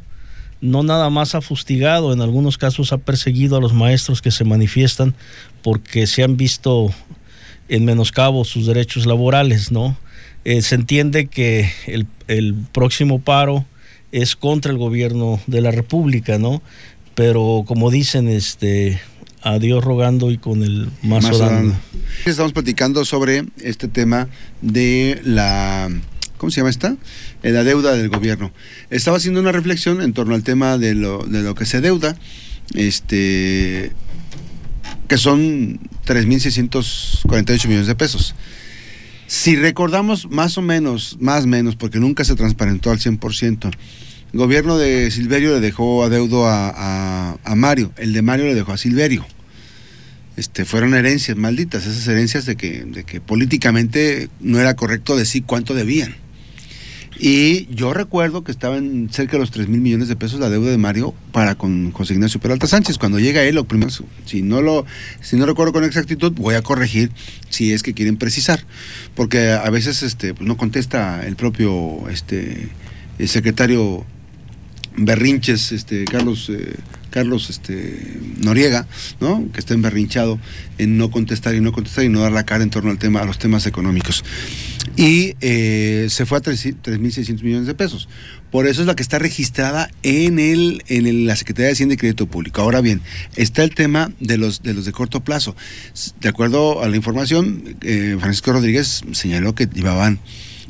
no 0.62 0.84
nada 0.84 1.10
más 1.10 1.36
ha 1.36 1.42
fustigado, 1.42 2.14
en 2.14 2.22
algunos 2.22 2.58
casos 2.58 2.94
ha 2.94 2.98
perseguido 2.98 3.58
a 3.58 3.62
los 3.62 3.74
maestros 3.74 4.22
que 4.22 4.32
se 4.32 4.46
manifiestan 4.46 5.16
porque 5.64 6.08
se 6.08 6.24
han 6.24 6.38
visto 6.38 6.94
en 7.68 7.86
menoscabo 7.86 8.46
sus 8.46 8.68
derechos 8.68 9.06
laborales, 9.06 9.72
¿no? 9.72 9.98
Eh, 10.44 10.62
se 10.62 10.76
entiende 10.76 11.28
que 11.28 11.72
el, 11.88 12.08
el, 12.28 12.56
próximo 12.72 13.20
paro 13.22 13.66
es 14.12 14.36
contra 14.36 14.72
el 14.72 14.78
gobierno 14.78 15.40
de 15.48 15.62
la 15.62 15.72
República, 15.72 16.38
¿no? 16.38 16.62
Pero 17.16 17.64
como 17.68 17.92
dicen, 17.92 18.28
este, 18.28 19.00
a 19.42 19.60
Dios 19.60 19.84
rogando 19.84 20.32
y 20.32 20.38
con 20.38 20.64
el 20.64 20.90
mazo, 21.02 21.38
dando. 21.38 21.76
Estamos 22.26 22.54
platicando 22.54 23.06
sobre 23.06 23.46
este 23.62 23.88
tema 23.88 24.28
de 24.62 25.22
la 25.24 25.90
¿cómo 26.42 26.50
se 26.50 26.58
llama 26.58 26.72
esta? 26.72 26.98
Eh, 27.44 27.52
la 27.52 27.64
deuda 27.64 27.94
del 27.94 28.10
gobierno. 28.10 28.52
Estaba 28.90 29.18
haciendo 29.18 29.40
una 29.40 29.52
reflexión 29.52 30.02
en 30.02 30.12
torno 30.12 30.34
al 30.34 30.42
tema 30.42 30.80
de 30.80 30.96
lo, 30.96 31.20
de 31.20 31.44
lo 31.44 31.54
que 31.54 31.66
se 31.66 31.82
deuda, 31.82 32.18
este, 32.74 33.92
que 35.08 35.18
son 35.18 35.80
3.648 36.08 37.68
millones 37.68 37.86
de 37.86 37.94
pesos. 37.94 38.34
Si 39.28 39.56
recordamos 39.56 40.32
más 40.32 40.58
o 40.58 40.64
menos, 40.64 41.18
más 41.20 41.44
o 41.44 41.48
menos, 41.48 41.76
porque 41.76 42.00
nunca 42.00 42.24
se 42.24 42.36
transparentó 42.36 42.90
al 42.90 42.98
100%, 42.98 43.72
el 44.34 44.40
gobierno 44.40 44.80
de 44.80 45.12
Silverio 45.12 45.54
le 45.54 45.60
dejó 45.60 46.04
adeudo 46.04 46.48
a, 46.48 46.74
a, 46.76 47.38
a 47.44 47.56
Mario, 47.56 47.94
el 47.98 48.14
de 48.14 48.24
Mario 48.24 48.46
le 48.46 48.56
dejó 48.56 48.74
a 48.74 48.78
Silverio. 48.80 49.28
Este, 50.38 50.66
fueron 50.66 50.96
herencias 50.96 51.38
malditas, 51.38 51.86
esas 51.86 52.08
herencias 52.08 52.48
de 52.48 52.56
que, 52.56 52.84
de 52.84 53.04
que 53.04 53.22
políticamente 53.22 54.28
no 54.40 54.60
era 54.60 54.76
correcto 54.76 55.16
decir 55.16 55.44
cuánto 55.46 55.76
debían. 55.76 56.16
Y 57.20 57.68
yo 57.74 57.94
recuerdo 57.94 58.44
que 58.44 58.52
estaban 58.52 59.10
cerca 59.12 59.34
de 59.34 59.40
los 59.40 59.52
3 59.52 59.68
mil 59.68 59.82
millones 59.82 60.08
de 60.08 60.16
pesos 60.16 60.40
la 60.40 60.50
deuda 60.50 60.72
de 60.72 60.78
Mario 60.78 61.14
para 61.32 61.56
con 61.56 61.92
José 61.92 62.14
Ignacio 62.14 62.40
Peralta 62.40 62.68
Sánchez. 62.68 62.98
Cuando 62.98 63.20
llega 63.20 63.44
él, 63.44 63.56
lo 63.56 63.66
primero, 63.66 63.92
si 64.26 64.42
no 64.42 64.62
lo, 64.62 64.86
si 65.22 65.36
no 65.36 65.46
recuerdo 65.46 65.74
con 65.74 65.84
exactitud, 65.84 66.32
voy 66.34 66.56
a 66.56 66.62
corregir 66.62 67.12
si 67.50 67.74
es 67.74 67.84
que 67.84 67.94
quieren 67.94 68.18
precisar. 68.18 68.64
Porque 69.14 69.52
a 69.52 69.70
veces 69.70 70.04
este, 70.04 70.34
pues 70.34 70.48
no 70.48 70.58
contesta 70.58 71.26
el 71.26 71.36
propio 71.36 72.10
este, 72.10 72.70
el 73.20 73.28
secretario 73.28 74.06
Berrinches, 74.96 75.72
este, 75.72 76.06
Carlos. 76.06 76.50
Eh, 76.50 76.76
Carlos 77.12 77.52
este, 77.52 78.18
Noriega, 78.40 78.88
¿no? 79.20 79.48
que 79.54 79.60
está 79.60 79.76
emberrinchado 79.76 80.40
en 80.80 80.98
no 80.98 81.12
contestar 81.12 81.54
y 81.54 81.62
no 81.62 81.72
contestar 81.72 82.06
y 82.06 82.10
no 82.10 82.22
dar 82.22 82.32
la 82.32 82.46
cara 82.46 82.64
en 82.64 82.72
torno 82.72 82.90
al 82.90 82.98
tema, 82.98 83.22
a 83.22 83.26
los 83.26 83.38
temas 83.38 83.68
económicos. 83.68 84.24
Y 84.98 85.36
eh, 85.42 86.08
se 86.10 86.26
fue 86.26 86.40
a 86.40 86.42
3.600 86.42 87.44
millones 87.44 87.68
de 87.68 87.76
pesos. 87.76 88.10
Por 88.50 88.68
eso 88.68 88.82
es 88.82 88.88
la 88.88 88.96
que 88.96 89.04
está 89.04 89.20
registrada 89.20 89.90
en, 90.04 90.40
el, 90.40 90.84
en 90.88 91.26
la 91.26 91.36
Secretaría 91.36 91.68
de 91.68 91.74
Hacienda 91.74 91.94
y 91.94 91.98
Crédito 91.98 92.26
Público. 92.26 92.62
Ahora 92.62 92.82
bien, 92.82 93.02
está 93.36 93.64
el 93.64 93.74
tema 93.76 94.12
de 94.20 94.38
los 94.38 94.64
de, 94.64 94.74
los 94.74 94.86
de 94.86 94.92
corto 94.92 95.22
plazo. 95.22 95.56
De 96.20 96.30
acuerdo 96.30 96.84
a 96.84 96.90
la 96.90 96.96
información, 96.96 97.78
eh, 97.82 98.18
Francisco 98.20 98.52
Rodríguez 98.52 99.04
señaló 99.14 99.56
que 99.56 99.68
llevaban 99.68 100.20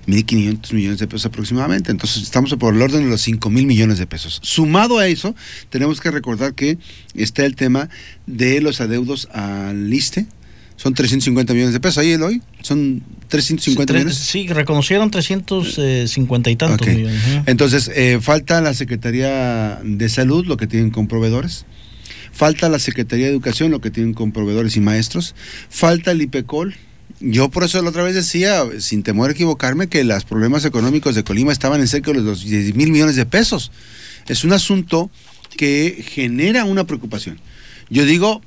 1.500 0.07 0.73
millones 0.73 0.99
de 0.99 1.07
pesos 1.07 1.25
aproximadamente. 1.27 1.91
Entonces 1.91 2.23
estamos 2.23 2.53
por 2.55 2.73
el 2.73 2.81
orden 2.81 3.03
de 3.03 3.09
los 3.09 3.21
5 3.21 3.49
mil 3.49 3.65
millones 3.65 3.99
de 3.99 4.07
pesos. 4.07 4.39
Sumado 4.43 4.99
a 4.99 5.07
eso, 5.07 5.35
tenemos 5.69 6.01
que 6.01 6.11
recordar 6.11 6.53
que 6.53 6.77
está 7.13 7.45
el 7.45 7.55
tema 7.55 7.89
de 8.27 8.61
los 8.61 8.81
adeudos 8.81 9.27
al 9.31 9.91
ISTE. 9.93 10.25
Son 10.75 10.95
350 10.95 11.53
millones 11.53 11.73
de 11.73 11.79
pesos. 11.79 11.99
Ahí, 11.99 12.15
hoy 12.15 12.41
son 12.61 13.03
350 13.27 13.93
millones. 13.93 14.15
Sí, 14.15 14.47
reconocieron 14.47 15.11
350 15.11 16.49
y 16.49 16.55
tantos 16.55 16.87
millones. 16.87 17.21
Entonces, 17.45 17.91
eh, 17.93 18.17
falta 18.19 18.61
la 18.61 18.73
Secretaría 18.73 19.79
de 19.83 20.09
Salud, 20.09 20.45
lo 20.47 20.57
que 20.57 20.65
tienen 20.65 20.89
con 20.89 21.07
proveedores. 21.07 21.65
Falta 22.31 22.69
la 22.69 22.79
Secretaría 22.79 23.27
de 23.27 23.31
Educación, 23.31 23.69
lo 23.69 23.81
que 23.81 23.91
tienen 23.91 24.13
con 24.13 24.31
proveedores 24.31 24.75
y 24.75 24.79
maestros. 24.79 25.35
Falta 25.69 26.11
el 26.11 26.21
IPECOL, 26.23 26.73
yo 27.21 27.49
por 27.49 27.63
eso 27.63 27.81
la 27.81 27.89
otra 27.89 28.03
vez 28.03 28.15
decía, 28.15 28.63
sin 28.79 29.03
temor 29.03 29.29
a 29.29 29.33
equivocarme, 29.33 29.87
que 29.87 30.03
los 30.03 30.25
problemas 30.25 30.65
económicos 30.65 31.15
de 31.15 31.23
Colima 31.23 31.51
estaban 31.51 31.79
en 31.79 31.87
cerca 31.87 32.11
de 32.11 32.21
los 32.21 32.43
10 32.43 32.75
mil 32.75 32.91
millones 32.91 33.15
de 33.15 33.25
pesos. 33.25 33.71
Es 34.27 34.43
un 34.43 34.53
asunto 34.53 35.09
que 35.55 36.03
genera 36.07 36.65
una 36.65 36.85
preocupación. 36.85 37.39
Yo 37.89 38.05
digo, 38.05 38.41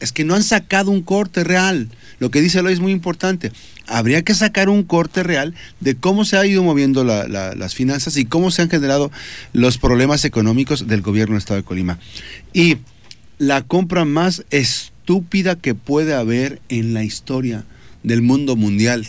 es 0.00 0.12
que 0.12 0.24
no 0.24 0.34
han 0.34 0.42
sacado 0.42 0.90
un 0.90 1.02
corte 1.02 1.44
real. 1.44 1.88
Lo 2.18 2.30
que 2.30 2.40
dice 2.40 2.60
Eloy 2.60 2.74
es 2.74 2.80
muy 2.80 2.92
importante. 2.92 3.52
Habría 3.86 4.22
que 4.22 4.34
sacar 4.34 4.68
un 4.68 4.84
corte 4.84 5.22
real 5.22 5.54
de 5.80 5.96
cómo 5.96 6.24
se 6.24 6.36
ha 6.36 6.46
ido 6.46 6.62
moviendo 6.62 7.04
las 7.04 7.74
finanzas 7.74 8.16
y 8.16 8.24
cómo 8.24 8.50
se 8.50 8.62
han 8.62 8.70
generado 8.70 9.10
los 9.52 9.78
problemas 9.78 10.24
económicos 10.24 10.86
del 10.86 11.02
gobierno 11.02 11.34
del 11.34 11.40
Estado 11.40 11.58
de 11.58 11.64
Colima. 11.64 11.98
Y 12.52 12.76
la 13.38 13.62
compra 13.62 14.04
más 14.04 14.44
estúpida 14.50 15.56
que 15.56 15.74
puede 15.74 16.14
haber 16.14 16.60
en 16.68 16.94
la 16.94 17.02
historia 17.02 17.64
del 18.02 18.22
mundo 18.22 18.56
mundial. 18.56 19.06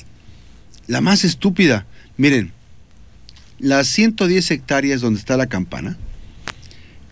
La 0.87 1.01
más 1.01 1.23
estúpida. 1.23 1.85
Miren, 2.17 2.51
las 3.59 3.87
110 3.87 4.51
hectáreas 4.51 5.01
donde 5.01 5.19
está 5.19 5.37
la 5.37 5.47
campana, 5.47 5.97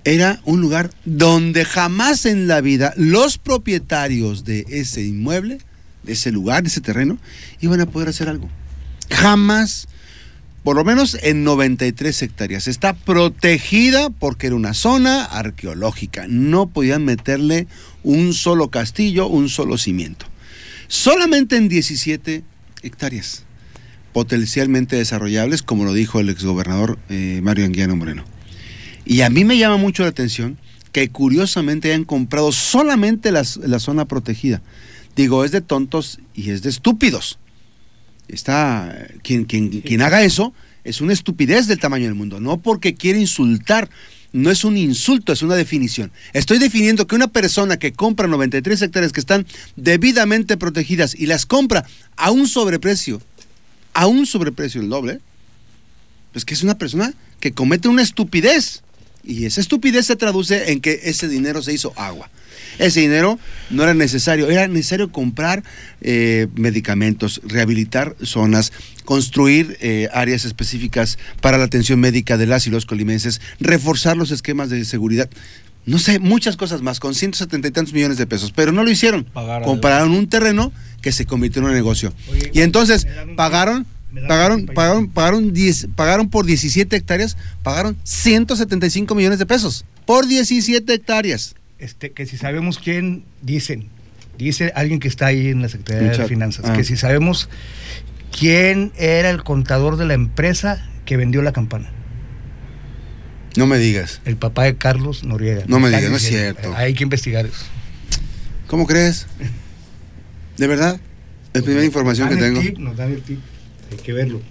era 0.03 0.41
un 0.45 0.61
lugar 0.61 0.91
donde 1.05 1.65
jamás 1.65 2.25
en 2.25 2.47
la 2.47 2.61
vida 2.61 2.93
los 2.97 3.37
propietarios 3.37 4.43
de 4.43 4.65
ese 4.69 5.03
inmueble, 5.03 5.59
de 6.03 6.13
ese 6.13 6.31
lugar, 6.31 6.63
de 6.63 6.69
ese 6.69 6.81
terreno, 6.81 7.19
iban 7.61 7.81
a 7.81 7.85
poder 7.85 8.09
hacer 8.09 8.27
algo. 8.27 8.49
Jamás, 9.11 9.87
por 10.63 10.75
lo 10.75 10.83
menos 10.83 11.17
en 11.21 11.43
93 11.43 12.21
hectáreas. 12.21 12.67
Está 12.67 12.93
protegida 12.93 14.09
porque 14.09 14.47
era 14.47 14.55
una 14.55 14.73
zona 14.73 15.23
arqueológica. 15.23 16.25
No 16.27 16.67
podían 16.67 17.05
meterle 17.05 17.67
un 18.03 18.33
solo 18.33 18.69
castillo, 18.69 19.27
un 19.27 19.49
solo 19.49 19.77
cimiento. 19.77 20.25
Solamente 20.91 21.55
en 21.55 21.69
17 21.69 22.43
hectáreas 22.83 23.45
potencialmente 24.11 24.97
desarrollables, 24.97 25.61
como 25.61 25.85
lo 25.85 25.93
dijo 25.93 26.19
el 26.19 26.27
exgobernador 26.27 26.99
eh, 27.07 27.39
Mario 27.41 27.63
Anguiano 27.63 27.95
Moreno. 27.95 28.25
Y 29.05 29.21
a 29.21 29.29
mí 29.29 29.45
me 29.45 29.57
llama 29.57 29.77
mucho 29.77 30.03
la 30.03 30.09
atención 30.09 30.57
que 30.91 31.09
curiosamente 31.09 31.87
hayan 31.87 32.03
comprado 32.03 32.51
solamente 32.51 33.31
la 33.31 33.45
zona 33.79 34.05
protegida. 34.05 34.61
Digo, 35.15 35.45
es 35.45 35.51
de 35.51 35.61
tontos 35.61 36.19
y 36.33 36.49
es 36.49 36.61
de 36.61 36.69
estúpidos. 36.69 37.39
Está, 38.27 39.07
quien, 39.23 39.45
quien, 39.45 39.69
quien 39.69 40.01
haga 40.01 40.23
eso 40.23 40.53
es 40.83 40.99
una 40.99 41.13
estupidez 41.13 41.67
del 41.67 41.79
tamaño 41.79 42.05
del 42.05 42.15
mundo, 42.15 42.41
no 42.41 42.57
porque 42.57 42.95
quiere 42.95 43.19
insultar 43.19 43.89
no 44.33 44.49
es 44.49 44.63
un 44.63 44.77
insulto, 44.77 45.33
es 45.33 45.41
una 45.41 45.55
definición. 45.55 46.11
Estoy 46.33 46.57
definiendo 46.57 47.07
que 47.07 47.15
una 47.15 47.27
persona 47.27 47.77
que 47.77 47.93
compra 47.93 48.27
93 48.27 48.81
hectáreas 48.81 49.11
que 49.11 49.19
están 49.19 49.45
debidamente 49.75 50.57
protegidas 50.57 51.15
y 51.15 51.25
las 51.25 51.45
compra 51.45 51.85
a 52.15 52.31
un 52.31 52.47
sobreprecio, 52.47 53.21
a 53.93 54.07
un 54.07 54.25
sobreprecio 54.25 54.81
el 54.81 54.89
doble, 54.89 55.19
pues 56.31 56.45
que 56.45 56.53
es 56.53 56.63
una 56.63 56.77
persona 56.77 57.13
que 57.39 57.51
comete 57.51 57.87
una 57.87 58.01
estupidez. 58.01 58.83
Y 59.23 59.45
esa 59.45 59.61
estupidez 59.61 60.05
se 60.05 60.15
traduce 60.15 60.71
en 60.71 60.81
que 60.81 61.01
ese 61.03 61.27
dinero 61.27 61.61
se 61.61 61.73
hizo 61.73 61.93
agua. 61.95 62.29
Ese 62.79 63.01
dinero 63.01 63.39
no 63.69 63.83
era 63.83 63.93
necesario, 63.93 64.49
era 64.49 64.67
necesario 64.67 65.11
comprar 65.11 65.63
eh, 66.01 66.47
medicamentos, 66.55 67.41
rehabilitar 67.43 68.15
zonas, 68.23 68.71
construir 69.05 69.77
eh, 69.81 70.09
áreas 70.13 70.45
específicas 70.45 71.17
para 71.41 71.57
la 71.57 71.65
atención 71.65 71.99
médica 71.99 72.37
de 72.37 72.47
las 72.47 72.67
y 72.67 72.69
los 72.69 72.85
colimenses, 72.85 73.41
reforzar 73.59 74.17
los 74.17 74.31
esquemas 74.31 74.69
de 74.69 74.83
seguridad. 74.85 75.29
No 75.85 75.97
sé, 75.97 76.19
muchas 76.19 76.57
cosas 76.57 76.81
más, 76.81 76.99
con 76.99 77.15
170 77.15 77.67
y 77.67 77.71
tantos 77.71 77.93
millones 77.93 78.17
de 78.17 78.27
pesos, 78.27 78.51
pero 78.51 78.71
no 78.71 78.83
lo 78.83 78.91
hicieron. 78.91 79.27
Compararon 79.63 80.11
un 80.11 80.27
terreno 80.27 80.71
que 81.01 81.11
se 81.11 81.25
convirtió 81.25 81.61
en 81.61 81.69
un 81.69 81.73
negocio. 81.73 82.13
y 82.53 82.61
entonces 82.61 83.07
pagaron 83.35 83.87
pagaron, 84.27 84.65
pagaron, 84.65 85.07
pagaron, 85.09 85.53
pagaron 85.95 86.29
por 86.29 86.45
17 86.45 86.95
hectáreas, 86.95 87.37
pagaron 87.63 87.97
175 88.03 89.15
millones 89.15 89.39
de 89.39 89.45
pesos 89.45 89.85
por 90.05 90.27
17 90.27 90.93
hectáreas. 90.93 91.55
Este, 91.79 92.11
que 92.11 92.25
si 92.25 92.37
sabemos 92.37 92.77
quién, 92.77 93.23
dicen, 93.41 93.89
dice 94.37 94.71
alguien 94.75 94.99
que 94.99 95.07
está 95.07 95.27
ahí 95.27 95.47
en 95.47 95.61
la 95.61 95.69
Secretaría 95.69 96.11
de 96.11 96.27
Finanzas, 96.27 96.69
que 96.71 96.81
ah. 96.81 96.83
si 96.83 96.97
sabemos 96.97 97.49
quién 98.37 98.91
era 98.97 99.29
el 99.29 99.43
contador 99.43 99.97
de 99.97 100.05
la 100.05 100.13
empresa 100.13 100.87
que 101.05 101.17
vendió 101.17 101.41
la 101.41 101.53
campana. 101.53 101.91
No 103.57 103.67
me 103.67 103.77
digas. 103.77 104.21
El 104.25 104.37
papá 104.37 104.63
de 104.63 104.75
Carlos 104.77 105.23
Noriega. 105.23 105.63
No 105.67 105.79
me 105.79 105.89
digas, 105.89 106.09
no 106.09 106.17
es 106.17 106.23
cierto. 106.23 106.73
Hay 106.75 106.93
que 106.93 107.03
investigar 107.03 107.45
eso. 107.45 107.65
¿Cómo 108.67 108.87
crees? 108.87 109.27
¿De 110.57 110.67
verdad? 110.67 110.99
Es 111.53 111.61
la 111.61 111.65
primera 111.65 111.85
información 111.85 112.29
que 112.29 112.37
tengo. 112.37 112.61
nos 112.77 112.95
dan 112.95 113.11
el 113.11 113.21
tip. 113.21 113.39
Hay 113.91 113.97
que 113.97 114.13
verlo. 114.13 114.41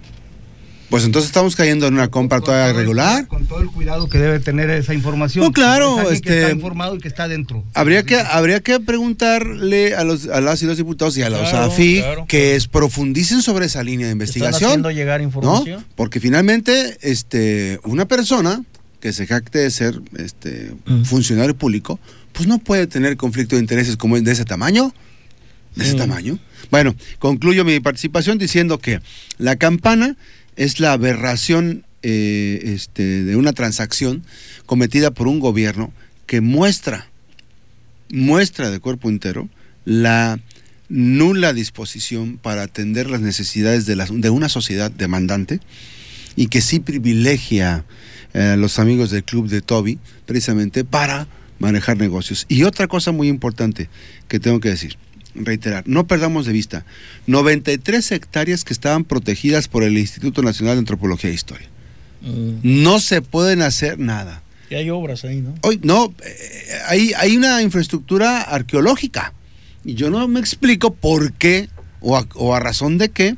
Pues 0.91 1.05
entonces 1.05 1.29
estamos 1.29 1.55
cayendo 1.55 1.87
en 1.87 1.93
una 1.93 2.09
compra 2.09 2.41
toda 2.41 2.73
regular. 2.73 3.25
con 3.27 3.45
todo 3.45 3.61
el 3.61 3.69
cuidado 3.71 4.09
que 4.09 4.17
debe 4.17 4.41
tener 4.41 4.69
esa 4.69 4.93
información. 4.93 5.45
No, 5.45 5.53
claro, 5.53 6.11
este, 6.11 6.29
que 6.29 6.39
está 6.41 6.51
informado 6.51 6.97
y 6.97 6.99
que 6.99 7.07
está 7.07 7.29
dentro. 7.29 7.63
Habría 7.73 8.03
que 8.03 8.17
habría 8.19 8.59
que 8.59 8.77
preguntarle 8.81 9.95
a 9.95 10.03
los 10.03 10.27
a 10.27 10.41
las 10.41 10.61
y 10.61 10.65
los 10.65 10.75
diputados 10.75 11.17
y 11.17 11.21
a 11.21 11.29
los 11.29 11.53
AFI 11.53 12.03
que 12.27 12.57
es, 12.57 12.67
profundicen 12.67 13.41
sobre 13.41 13.67
esa 13.67 13.83
línea 13.83 14.07
de 14.07 14.11
investigación. 14.11 14.53
¿Están 14.53 14.67
haciendo 14.67 14.91
llegar 14.91 15.21
información? 15.21 15.85
Porque 15.95 16.19
finalmente 16.19 16.97
este 16.99 17.79
una 17.85 18.05
persona 18.05 18.61
que 18.99 19.13
se 19.13 19.25
jacte 19.27 19.59
de 19.59 19.71
ser 19.71 20.01
este 20.17 20.73
mm. 20.85 21.03
funcionario 21.03 21.55
público, 21.55 22.01
pues 22.33 22.49
no 22.49 22.57
puede 22.57 22.85
tener 22.87 23.15
conflicto 23.15 23.55
de 23.55 23.61
intereses 23.61 23.95
como 23.95 24.17
es 24.17 24.25
de 24.25 24.33
ese 24.33 24.43
tamaño, 24.43 24.93
de 25.75 25.85
ese 25.85 25.95
tamaño. 25.95 26.39
Bueno, 26.69 26.95
concluyo 27.19 27.65
mi 27.65 27.79
participación 27.79 28.37
diciendo 28.37 28.77
que 28.77 29.01
la 29.37 29.55
campana 29.55 30.17
es 30.55 30.79
la 30.79 30.93
aberración 30.93 31.85
eh, 32.03 32.61
este, 32.63 33.23
de 33.23 33.35
una 33.35 33.53
transacción 33.53 34.23
cometida 34.65 35.11
por 35.11 35.27
un 35.27 35.39
gobierno 35.39 35.93
que 36.25 36.41
muestra, 36.41 37.09
muestra 38.09 38.71
de 38.71 38.79
cuerpo 38.79 39.09
entero 39.09 39.49
la 39.85 40.39
nula 40.89 41.53
disposición 41.53 42.37
para 42.37 42.63
atender 42.63 43.09
las 43.09 43.21
necesidades 43.21 43.85
de, 43.85 43.95
de 43.95 44.29
una 44.29 44.49
sociedad 44.49 44.91
demandante 44.91 45.59
y 46.35 46.47
que 46.47 46.61
sí 46.61 46.79
privilegia 46.79 47.85
eh, 48.33 48.41
a 48.41 48.55
los 48.57 48.79
amigos 48.79 49.11
del 49.11 49.23
club 49.23 49.47
de 49.47 49.61
Toby 49.61 49.99
precisamente 50.25 50.83
para 50.83 51.27
manejar 51.59 51.97
negocios. 51.97 52.45
Y 52.49 52.63
otra 52.63 52.87
cosa 52.87 53.11
muy 53.11 53.27
importante 53.27 53.89
que 54.27 54.39
tengo 54.39 54.59
que 54.59 54.69
decir, 54.69 54.97
reiterar, 55.35 55.83
no 55.87 56.07
perdamos 56.07 56.45
de 56.45 56.53
vista, 56.53 56.85
93 57.27 58.11
hectáreas 58.11 58.63
que 58.63 58.73
estaban 58.73 59.03
protegidas 59.03 59.67
por 59.67 59.83
el 59.83 59.97
Instituto 59.97 60.41
Nacional 60.41 60.75
de 60.75 60.79
Antropología 60.79 61.29
e 61.29 61.33
Historia. 61.33 61.67
Mm. 62.21 62.83
No 62.83 62.99
se 62.99 63.21
pueden 63.21 63.61
hacer 63.61 63.99
nada. 63.99 64.43
Y 64.69 64.75
hay 64.75 64.89
obras 64.89 65.25
ahí, 65.25 65.41
¿no? 65.41 65.53
Hoy, 65.61 65.79
no, 65.83 66.13
eh, 66.23 66.79
hay, 66.87 67.11
hay 67.17 67.35
una 67.35 67.61
infraestructura 67.61 68.41
arqueológica. 68.41 69.33
Y 69.83 69.95
yo 69.95 70.09
no 70.09 70.27
me 70.27 70.39
explico 70.39 70.93
por 70.93 71.33
qué 71.33 71.69
o 71.99 72.17
a, 72.17 72.25
o 72.35 72.55
a 72.55 72.59
razón 72.59 72.97
de 72.97 73.09
qué 73.09 73.35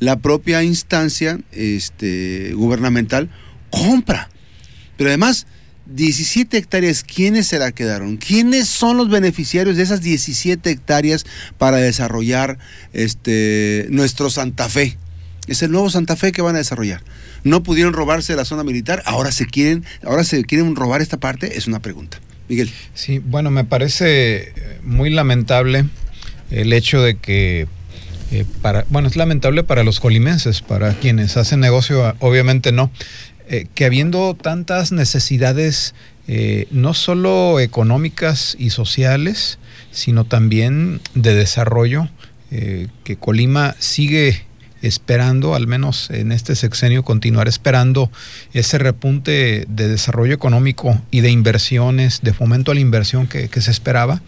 la 0.00 0.16
propia 0.18 0.62
instancia 0.62 1.40
este, 1.52 2.52
gubernamental 2.54 3.30
compra. 3.70 4.28
Pero 4.96 5.10
además, 5.10 5.46
17 5.86 6.56
hectáreas, 6.56 7.04
¿quiénes 7.04 7.46
se 7.46 7.58
la 7.58 7.72
quedaron? 7.72 8.16
¿Quiénes 8.16 8.68
son 8.68 8.96
los 8.96 9.10
beneficiarios 9.10 9.76
de 9.76 9.82
esas 9.82 10.00
17 10.00 10.70
hectáreas 10.70 11.26
para 11.58 11.76
desarrollar 11.76 12.58
este, 12.92 13.86
nuestro 13.90 14.30
Santa 14.30 14.68
Fe? 14.68 14.96
Es 15.46 15.62
el 15.62 15.72
nuevo 15.72 15.90
Santa 15.90 16.16
Fe 16.16 16.32
que 16.32 16.42
van 16.42 16.54
a 16.54 16.58
desarrollar. 16.58 17.02
No 17.42 17.62
pudieron 17.62 17.92
robarse 17.92 18.34
la 18.34 18.46
zona 18.46 18.64
militar, 18.64 19.02
ahora 19.04 19.30
se 19.30 19.46
quieren, 19.46 19.84
ahora 20.02 20.24
se 20.24 20.42
quieren 20.44 20.74
robar 20.74 21.02
esta 21.02 21.18
parte, 21.18 21.58
es 21.58 21.66
una 21.66 21.80
pregunta. 21.80 22.18
Miguel. 22.48 22.70
Sí, 22.94 23.18
bueno, 23.18 23.50
me 23.50 23.64
parece 23.64 24.36
eh, 24.36 24.52
muy 24.82 25.10
lamentable 25.10 25.84
el 26.50 26.72
hecho 26.72 27.02
de 27.02 27.16
que 27.16 27.66
eh, 28.30 28.44
para, 28.62 28.84
bueno, 28.88 29.08
es 29.08 29.16
lamentable 29.16 29.62
para 29.62 29.84
los 29.84 30.00
colimenses, 30.00 30.60
para 30.60 30.94
quienes 30.94 31.36
hacen 31.36 31.60
negocio, 31.60 32.14
obviamente 32.20 32.72
no. 32.72 32.90
Eh, 33.46 33.66
que 33.74 33.84
habiendo 33.84 34.34
tantas 34.34 34.90
necesidades, 34.90 35.94
eh, 36.28 36.66
no 36.70 36.94
solo 36.94 37.60
económicas 37.60 38.56
y 38.58 38.70
sociales, 38.70 39.58
sino 39.90 40.24
también 40.24 41.00
de 41.14 41.34
desarrollo, 41.34 42.08
eh, 42.50 42.88
que 43.04 43.16
Colima 43.16 43.76
sigue 43.78 44.46
esperando, 44.80 45.54
al 45.54 45.66
menos 45.66 46.10
en 46.10 46.30
este 46.32 46.54
sexenio, 46.54 47.02
continuar 47.02 47.48
esperando 47.48 48.10
ese 48.52 48.78
repunte 48.78 49.66
de 49.68 49.88
desarrollo 49.88 50.34
económico 50.34 51.00
y 51.10 51.20
de 51.20 51.30
inversiones, 51.30 52.20
de 52.22 52.32
fomento 52.32 52.70
a 52.70 52.74
la 52.74 52.80
inversión 52.80 53.26
que, 53.26 53.48
se 53.60 53.70
esperaba. 53.70 54.20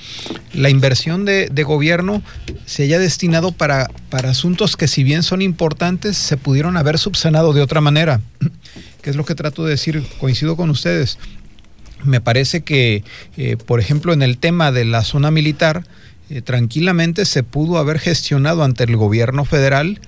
La 0.54 0.70
inversión 0.70 1.24
de, 1.24 1.48
gobierno 1.62 2.22
se 2.64 2.84
haya 2.84 2.98
destinado 2.98 3.52
para, 3.52 3.90
para 4.08 4.30
asuntos 4.30 4.76
que 4.76 4.88
si 4.88 5.04
bien 5.04 5.22
son 5.22 5.42
importantes, 5.42 6.16
se 6.16 6.36
pudieron 6.36 6.76
haber 6.76 6.98
subsanado 6.98 7.52
de 7.52 7.60
otra 7.60 7.80
manera. 7.80 8.20
¿Qué 9.06 9.10
es 9.10 9.16
lo 9.16 9.24
que 9.24 9.36
trato 9.36 9.64
de 9.64 9.70
decir? 9.70 10.02
Coincido 10.18 10.56
con 10.56 10.68
ustedes. 10.68 11.16
Me 12.02 12.20
parece 12.20 12.64
que, 12.64 13.04
eh, 13.36 13.56
por 13.56 13.78
ejemplo, 13.78 14.12
en 14.12 14.20
el 14.20 14.36
tema 14.36 14.72
de 14.72 14.84
la 14.84 15.04
zona 15.04 15.30
militar, 15.30 15.84
eh, 16.28 16.42
tranquilamente 16.42 17.24
se 17.24 17.44
pudo 17.44 17.78
haber 17.78 18.00
gestionado 18.00 18.64
ante 18.64 18.82
el 18.82 18.96
gobierno 18.96 19.44
federal 19.44 20.00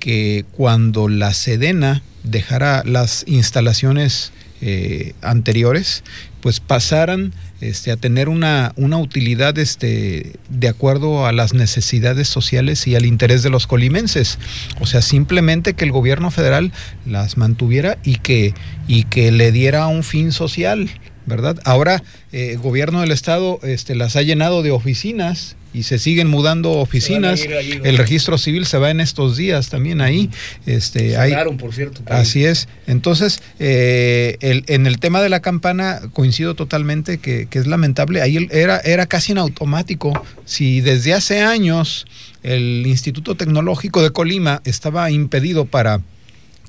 que 0.00 0.46
cuando 0.50 1.08
la 1.08 1.32
Sedena 1.32 2.02
dejara 2.24 2.82
las 2.84 3.22
instalaciones 3.28 4.32
eh, 4.62 5.12
anteriores, 5.22 6.02
pues 6.40 6.60
pasaran 6.60 7.32
este, 7.60 7.90
a 7.92 7.96
tener 7.96 8.28
una, 8.28 8.72
una 8.76 8.98
utilidad 8.98 9.58
este, 9.58 10.32
de 10.48 10.68
acuerdo 10.68 11.26
a 11.26 11.32
las 11.32 11.54
necesidades 11.54 12.28
sociales 12.28 12.86
y 12.86 12.96
al 12.96 13.06
interés 13.06 13.42
de 13.42 13.50
los 13.50 13.66
colimenses. 13.66 14.38
O 14.80 14.86
sea, 14.86 15.02
simplemente 15.02 15.74
que 15.74 15.84
el 15.84 15.92
gobierno 15.92 16.30
federal 16.30 16.72
las 17.06 17.36
mantuviera 17.36 17.98
y 18.04 18.16
que, 18.16 18.54
y 18.88 19.04
que 19.04 19.32
le 19.32 19.52
diera 19.52 19.86
un 19.86 20.02
fin 20.02 20.32
social. 20.32 20.90
¿verdad? 21.26 21.60
Ahora 21.64 22.02
eh, 22.32 22.52
el 22.52 22.58
gobierno 22.58 23.02
del 23.02 23.12
estado 23.12 23.60
este, 23.62 23.94
las 23.94 24.16
ha 24.16 24.22
llenado 24.22 24.62
de 24.62 24.72
oficinas 24.72 25.56
y 25.72 25.84
se 25.84 25.98
siguen 25.98 26.28
mudando 26.28 26.72
oficinas. 26.72 27.40
el 27.40 27.96
registro 27.96 28.38
civil 28.38 28.66
se 28.66 28.78
va 28.78 28.90
en 28.90 29.00
estos 29.00 29.36
días 29.36 29.68
también 29.68 30.00
ahí. 30.00 30.30
Este, 30.66 31.16
hay, 31.16 31.32
por 31.56 31.72
cierto. 31.72 32.02
Así 32.06 32.44
es. 32.44 32.68
Entonces, 32.86 33.42
eh, 33.58 34.36
el, 34.40 34.64
en 34.66 34.86
el 34.86 34.98
tema 34.98 35.22
de 35.22 35.28
la 35.28 35.40
campana 35.40 36.00
coincido 36.12 36.54
totalmente 36.54 37.18
que, 37.18 37.46
que, 37.46 37.58
es 37.58 37.66
lamentable. 37.66 38.20
Ahí 38.22 38.48
era, 38.50 38.78
era 38.78 39.06
casi 39.06 39.32
en 39.32 39.38
automático. 39.38 40.12
Si 40.44 40.80
desde 40.80 41.14
hace 41.14 41.40
años 41.40 42.06
el 42.42 42.84
Instituto 42.86 43.34
Tecnológico 43.36 44.02
de 44.02 44.10
Colima 44.10 44.62
estaba 44.64 45.10
impedido 45.10 45.66
para 45.66 46.00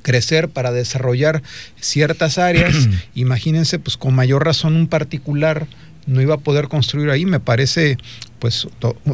crecer, 0.02 0.50
para 0.50 0.72
desarrollar 0.72 1.42
ciertas 1.80 2.38
áreas, 2.38 2.76
imagínense 3.16 3.80
pues 3.80 3.98
con 3.98 4.14
mayor 4.14 4.46
razón 4.46 4.76
un 4.76 4.88
particular 4.88 5.68
no 6.08 6.22
iba 6.22 6.36
a 6.36 6.40
poder 6.40 6.68
construir 6.68 7.10
ahí, 7.10 7.26
me 7.26 7.40
parece 7.40 7.98
pues 8.42 8.68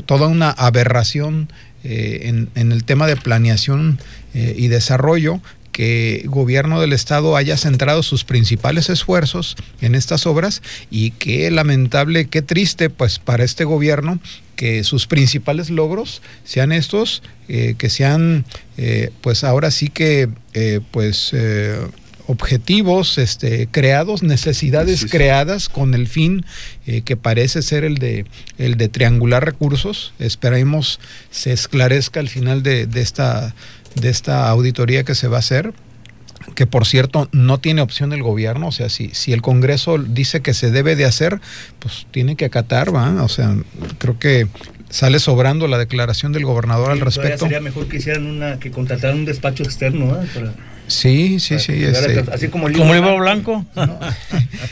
toda 0.06 0.28
una 0.28 0.50
aberración 0.50 1.52
en, 1.84 2.50
en, 2.56 2.72
el 2.72 2.84
tema 2.86 3.06
de 3.06 3.16
planeación 3.18 4.00
y 4.34 4.68
desarrollo 4.68 5.42
que 5.78 6.22
el 6.22 6.30
gobierno 6.30 6.82
del 6.82 6.92
estado 6.92 7.36
haya 7.36 7.56
centrado 7.56 8.02
sus 8.02 8.24
principales 8.24 8.90
esfuerzos 8.90 9.56
en 9.80 9.94
estas 9.94 10.26
obras 10.26 10.64
y 10.90 11.12
qué 11.12 11.52
lamentable, 11.52 12.26
qué 12.26 12.42
triste 12.42 12.90
pues 12.90 13.20
para 13.20 13.44
este 13.44 13.64
gobierno 13.64 14.20
que 14.56 14.84
sus 14.84 15.06
principales 15.06 15.70
logros 15.70 16.24
sean 16.44 16.72
estos, 16.72 17.22
eh, 17.48 17.76
que 17.78 17.92
sean 17.92 18.44
eh, 18.78 19.12
pues 19.22 19.44
ahora 19.44 19.70
sí 19.70 19.90
que 19.90 20.30
eh, 20.56 20.80
pues 20.90 21.32
objetivos 22.28 23.18
este, 23.18 23.68
creados, 23.68 24.22
necesidades 24.22 25.06
creadas 25.10 25.70
con 25.70 25.94
el 25.94 26.08
fin 26.08 26.46
que 27.06 27.18
parece 27.18 27.62
ser 27.62 27.84
el 27.84 27.96
de, 27.96 28.26
el 28.58 28.76
de 28.76 28.90
triangular 28.90 29.44
recursos. 29.44 30.14
Esperemos 30.20 31.00
se 31.32 31.54
esclarezca 31.54 32.20
al 32.20 32.30
final 32.30 32.64
de, 32.64 32.86
de 32.86 33.02
esta 33.02 33.54
de 33.96 34.10
esta 34.10 34.50
auditoría 34.50 35.04
que 35.04 35.16
se 35.16 35.28
va 35.28 35.38
a 35.38 35.40
hacer, 35.40 35.74
que 36.56 36.66
por 36.66 36.86
cierto 36.86 37.30
no 37.32 37.60
tiene 37.60 37.82
opción 37.82 38.14
el 38.14 38.24
gobierno, 38.24 38.68
o 38.68 38.72
sea, 38.72 38.90
si, 38.90 39.10
si 39.10 39.34
el 39.34 39.42
Congreso 39.42 39.98
dice 39.98 40.42
que 40.42 40.54
se 40.54 40.72
debe 40.72 40.96
de 40.96 41.06
hacer, 41.06 41.42
pues 41.80 42.08
tiene 42.12 42.36
que 42.36 42.46
acatar, 42.46 42.96
¿va? 42.96 43.24
O 43.24 43.30
sea, 43.30 43.56
creo 43.98 44.18
que 44.20 44.48
sale 44.90 45.20
sobrando 45.20 45.68
la 45.68 45.78
declaración 45.78 46.32
del 46.32 46.46
gobernador 46.46 46.92
al 46.92 47.02
respecto. 47.02 47.46
Sería 47.46 47.60
mejor 47.60 47.88
que 47.88 47.98
hicieran 47.98 48.26
una, 48.26 48.60
que 48.60 48.72
contrataran 48.72 49.18
un 49.18 49.26
despacho 49.26 49.64
externo, 49.64 50.18
Sí, 50.88 51.40
sí, 51.40 51.60
sí. 51.60 51.84
Este, 51.84 52.24
así 52.32 52.48
como 52.48 52.68
el 52.68 52.74
libro, 52.74 53.18
blanco. 53.18 53.66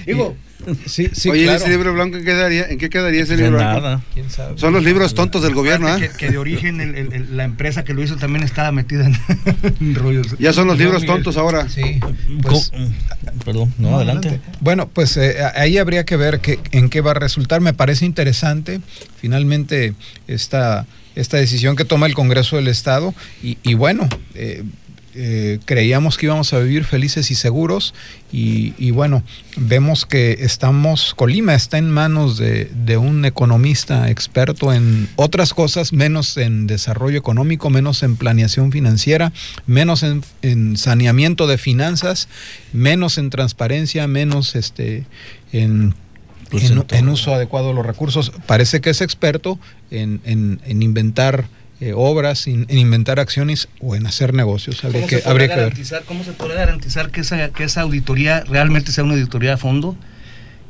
Digo, 0.06 0.36
Sí, 0.86 1.10
sí, 1.14 1.30
Oye, 1.30 1.54
ese 1.54 1.70
libro 1.70 1.94
blanco 1.94 2.18
en 2.18 2.24
qué 2.24 2.32
quedaría, 2.32 2.68
¿en 2.68 2.78
qué 2.78 2.90
quedaría 2.90 3.24
ese 3.24 3.38
libro 3.38 3.58
blanco? 3.58 3.82
Nada. 3.82 4.02
¿Quién 4.14 4.30
sabe? 4.30 4.58
Son 4.58 4.74
los 4.74 4.84
libros 4.84 5.14
tontos 5.14 5.44
del 5.44 5.54
gobierno, 5.54 5.96
¿eh? 5.96 6.12
Que, 6.18 6.30
de 6.30 6.38
origen 6.38 7.36
la 7.36 7.44
empresa 7.44 7.84
que 7.84 7.94
lo 7.94 8.04
hizo 8.04 8.16
también 8.18 8.44
estaba 8.44 8.72
metida 8.72 9.06
en, 9.06 9.96
rollos. 9.96 10.36
Ya 10.40 10.54
son 10.54 10.68
los 10.68 10.78
libros 10.78 11.06
tontos 11.06 11.38
ahora. 11.38 11.70
Sí. 11.70 12.00
Pues, 12.42 12.72
perdón, 13.44 13.74
no, 13.78 13.96
adelante. 13.98 14.40
Bueno, 14.60 14.88
pues 14.88 15.18
eh, 15.18 15.38
ahí 15.56 15.78
habría 15.78 16.06
que 16.06 16.18
ver 16.18 16.40
que, 16.40 16.60
en 16.72 16.90
qué 16.90 17.02
va 17.02 17.12
a 17.12 17.16
resultar. 17.16 17.62
Me 17.62 17.74
parece 17.74 18.06
interesante, 18.06 18.82
finalmente, 19.18 19.94
esta, 20.28 20.86
esta 21.16 21.38
decisión 21.38 21.76
que 21.76 21.86
toma 21.86 22.08
el 22.08 22.14
Congreso 22.14 22.56
del 22.56 22.68
Estado. 22.68 23.14
Y, 23.44 23.58
y 23.64 23.76
bueno, 23.76 24.08
eh, 24.34 24.64
eh, 25.18 25.60
creíamos 25.64 26.18
que 26.18 26.26
íbamos 26.26 26.52
a 26.52 26.60
vivir 26.60 26.84
felices 26.84 27.32
y 27.32 27.36
seguros 27.36 27.94
y, 28.34 28.92
bueno, 28.92 29.24
vemos 29.56 30.06
que 30.06 30.40
estamos, 30.42 31.14
Colima 31.16 31.56
está 31.56 31.78
en 31.78 31.90
manos 31.90 32.38
de, 32.38 32.98
un 32.98 33.24
economista 33.24 34.10
experto 34.10 34.74
en 34.74 35.08
otras 35.16 35.54
cosas, 35.54 35.94
menos 35.94 36.36
en 36.36 36.68
desarrollo 36.68 37.18
económico, 37.18 37.70
menos 37.70 38.04
en 38.04 38.18
planeación 38.18 38.74
financiera, 38.74 39.32
menos 39.66 40.04
en, 40.42 40.76
saneamiento 40.76 41.48
de 41.48 41.58
finanzas, 41.58 42.28
menos 42.74 43.18
en 43.18 43.30
transparencia, 43.30 44.08
menos 44.08 44.56
este, 44.56 45.06
en 45.54 45.96
pues 46.50 46.72
en, 46.72 47.08
uso 47.08 47.34
adecuado 47.34 47.70
de 47.70 47.74
los 47.74 47.86
recursos. 47.86 48.34
Parece 48.46 48.82
que 48.82 48.90
es 48.90 49.00
experto 49.00 49.58
en, 49.90 50.20
en 50.26 50.82
inventar 50.82 51.48
eh, 51.86 51.94
obras, 51.96 52.48
en, 52.48 52.66
inventar 52.70 53.20
acciones 53.20 53.68
o 53.80 53.96
en 53.96 54.08
hacer 54.08 54.34
negocios. 54.34 54.84
Habría 54.84 55.06
que, 55.06 55.22
habría 55.24 55.50
que 55.50 55.56
ver. 55.56 55.74
¿Cómo 56.08 56.24
se 56.24 56.32
puede 56.32 56.56
garantizar 56.56 57.12
que 57.12 57.22
esa, 57.22 57.50
que 57.50 57.64
esa 57.64 57.82
auditoría 57.82 58.42
realmente 58.42 58.92
sea 58.92 59.04
una 59.04 59.14
auditoría 59.14 59.54
a 59.54 59.58
fondo? 59.58 59.96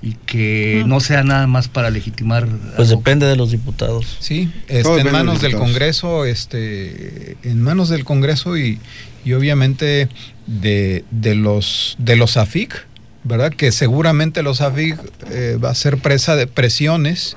y 0.01 0.13
que 0.27 0.83
no, 0.85 0.99
sea 0.99 1.23
nada 1.23 1.47
más 1.47 1.67
para 1.67 1.89
legitimar. 1.89 2.47
Pues 2.75 2.89
depende 2.89 3.25
de 3.25 3.35
los 3.35 3.49
diputados. 3.49 4.17
Sí, 4.19 4.51
este, 4.67 4.99
en 4.99 5.11
manos 5.11 5.41
del 5.41 5.55
Congreso, 5.55 6.25
este, 6.25 7.37
en 7.41 7.61
manos 7.61 7.89
del 7.89 8.03
Congreso 8.03 8.55
y, 8.55 8.77
y 9.23 9.33
obviamente 9.33 10.07
de, 10.45 11.05
de, 11.09 11.33
los 11.33 11.95
de 11.97 12.17
los 12.17 12.37
AFIC, 12.37 12.85
¿verdad? 13.23 13.51
Que 13.51 13.71
seguramente 13.71 14.43
los 14.43 14.61
AFIC 14.61 14.99
eh, 15.31 15.57
va 15.63 15.71
a 15.71 15.75
ser 15.75 15.97
presa 15.97 16.35
de 16.35 16.45
presiones. 16.45 17.35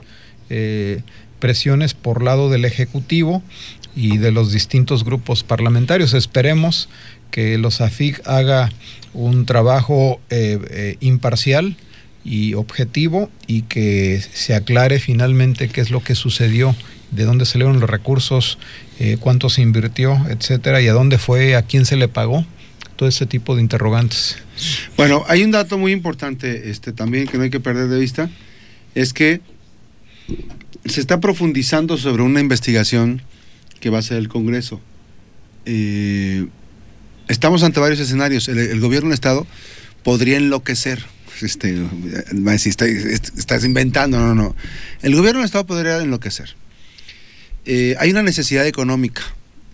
Eh, 0.50 1.00
presiones 1.38 1.94
por 1.94 2.22
lado 2.22 2.50
del 2.50 2.64
Ejecutivo 2.64 3.42
y 3.94 4.18
de 4.18 4.30
los 4.30 4.52
distintos 4.52 5.04
grupos 5.04 5.42
parlamentarios. 5.42 6.14
Esperemos 6.14 6.88
que 7.30 7.58
los 7.58 7.80
AFIC 7.80 8.26
haga 8.26 8.70
un 9.12 9.46
trabajo 9.46 10.20
eh, 10.30 10.58
eh, 10.70 10.96
imparcial 11.00 11.76
y 12.24 12.54
objetivo 12.54 13.30
y 13.46 13.62
que 13.62 14.20
se 14.32 14.54
aclare 14.54 14.98
finalmente 14.98 15.68
qué 15.68 15.80
es 15.80 15.90
lo 15.90 16.02
que 16.02 16.14
sucedió, 16.14 16.74
de 17.10 17.24
dónde 17.24 17.46
salieron 17.46 17.80
los 17.80 17.88
recursos, 17.88 18.58
eh, 18.98 19.16
cuánto 19.18 19.48
se 19.48 19.62
invirtió, 19.62 20.26
etcétera, 20.28 20.80
y 20.80 20.88
a 20.88 20.92
dónde 20.92 21.18
fue, 21.18 21.56
a 21.56 21.62
quién 21.62 21.86
se 21.86 21.96
le 21.96 22.08
pagó, 22.08 22.44
todo 22.96 23.08
ese 23.08 23.26
tipo 23.26 23.54
de 23.56 23.62
interrogantes. 23.62 24.36
Bueno, 24.96 25.24
hay 25.28 25.42
un 25.42 25.52
dato 25.52 25.78
muy 25.78 25.92
importante 25.92 26.70
este, 26.70 26.92
también 26.92 27.26
que 27.26 27.38
no 27.38 27.44
hay 27.44 27.50
que 27.50 27.60
perder 27.60 27.88
de 27.88 27.98
vista, 27.98 28.28
es 28.94 29.12
que 29.12 29.40
se 30.84 31.00
está 31.00 31.20
profundizando 31.20 31.96
sobre 31.96 32.22
una 32.22 32.40
investigación 32.40 33.22
que 33.80 33.90
va 33.90 33.98
a 33.98 34.02
ser 34.02 34.18
el 34.18 34.28
Congreso. 34.28 34.80
Eh, 35.66 36.46
estamos 37.28 37.62
ante 37.62 37.80
varios 37.80 38.00
escenarios. 38.00 38.48
El, 38.48 38.80
gobierno 38.80 39.08
del 39.08 39.14
Estado 39.14 39.46
podría 40.02 40.36
enloquecer. 40.36 41.04
Este, 41.40 41.86
si 42.58 42.68
estás 42.68 43.64
inventando, 43.64 44.18
no, 44.18 44.34
no. 44.34 44.56
El 45.02 45.14
gobierno 45.14 45.40
del 45.40 45.46
Estado 45.46 45.66
podría 45.66 45.98
enloquecer. 45.98 46.54
Eh, 47.64 47.94
hay 47.98 48.10
una 48.10 48.22
necesidad 48.22 48.66
económica 48.66 49.22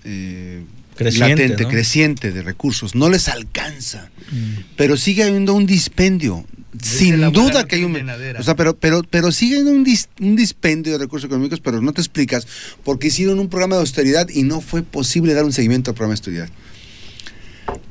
eh, 0.05 0.63
creciente, 0.97 1.49
latente, 1.49 1.67
creciente 1.67 2.33
de 2.33 2.43
recursos. 2.43 2.95
No 2.95 3.09
les 3.09 3.29
alcanza. 3.29 4.11
Mm. 4.31 4.61
Pero 4.77 4.97
sigue 4.97 5.25
habiendo 5.25 5.55
un 5.55 5.67
dispendio 5.67 6.45
sin 6.83 7.21
duda 7.33 7.67
que 7.67 7.77
hay 7.77 7.85
un... 7.85 7.97
O 8.39 8.43
sea, 8.43 8.57
pero, 8.57 8.77
pero, 8.77 9.03
pero 9.05 9.31
siguen 9.31 9.69
un, 9.69 9.87
un 10.21 10.37
dispendio 10.37 10.93
de 10.93 10.99
recursos 10.99 11.27
económicos, 11.27 11.61
pero 11.61 11.81
no 11.81 11.93
te 11.93 12.01
explicas 12.01 12.47
por 12.83 12.99
qué 12.99 13.09
hicieron 13.09 13.39
un 13.39 13.49
programa 13.49 13.77
de 13.77 13.81
austeridad 13.81 14.29
y 14.29 14.43
no 14.43 14.61
fue 14.61 14.83
posible 14.83 15.35
dar 15.35 15.45
un 15.45 15.53
seguimiento 15.53 15.91
al 15.91 15.95
programa 15.95 16.15
de 16.15 16.19
austeridad. 16.19 16.49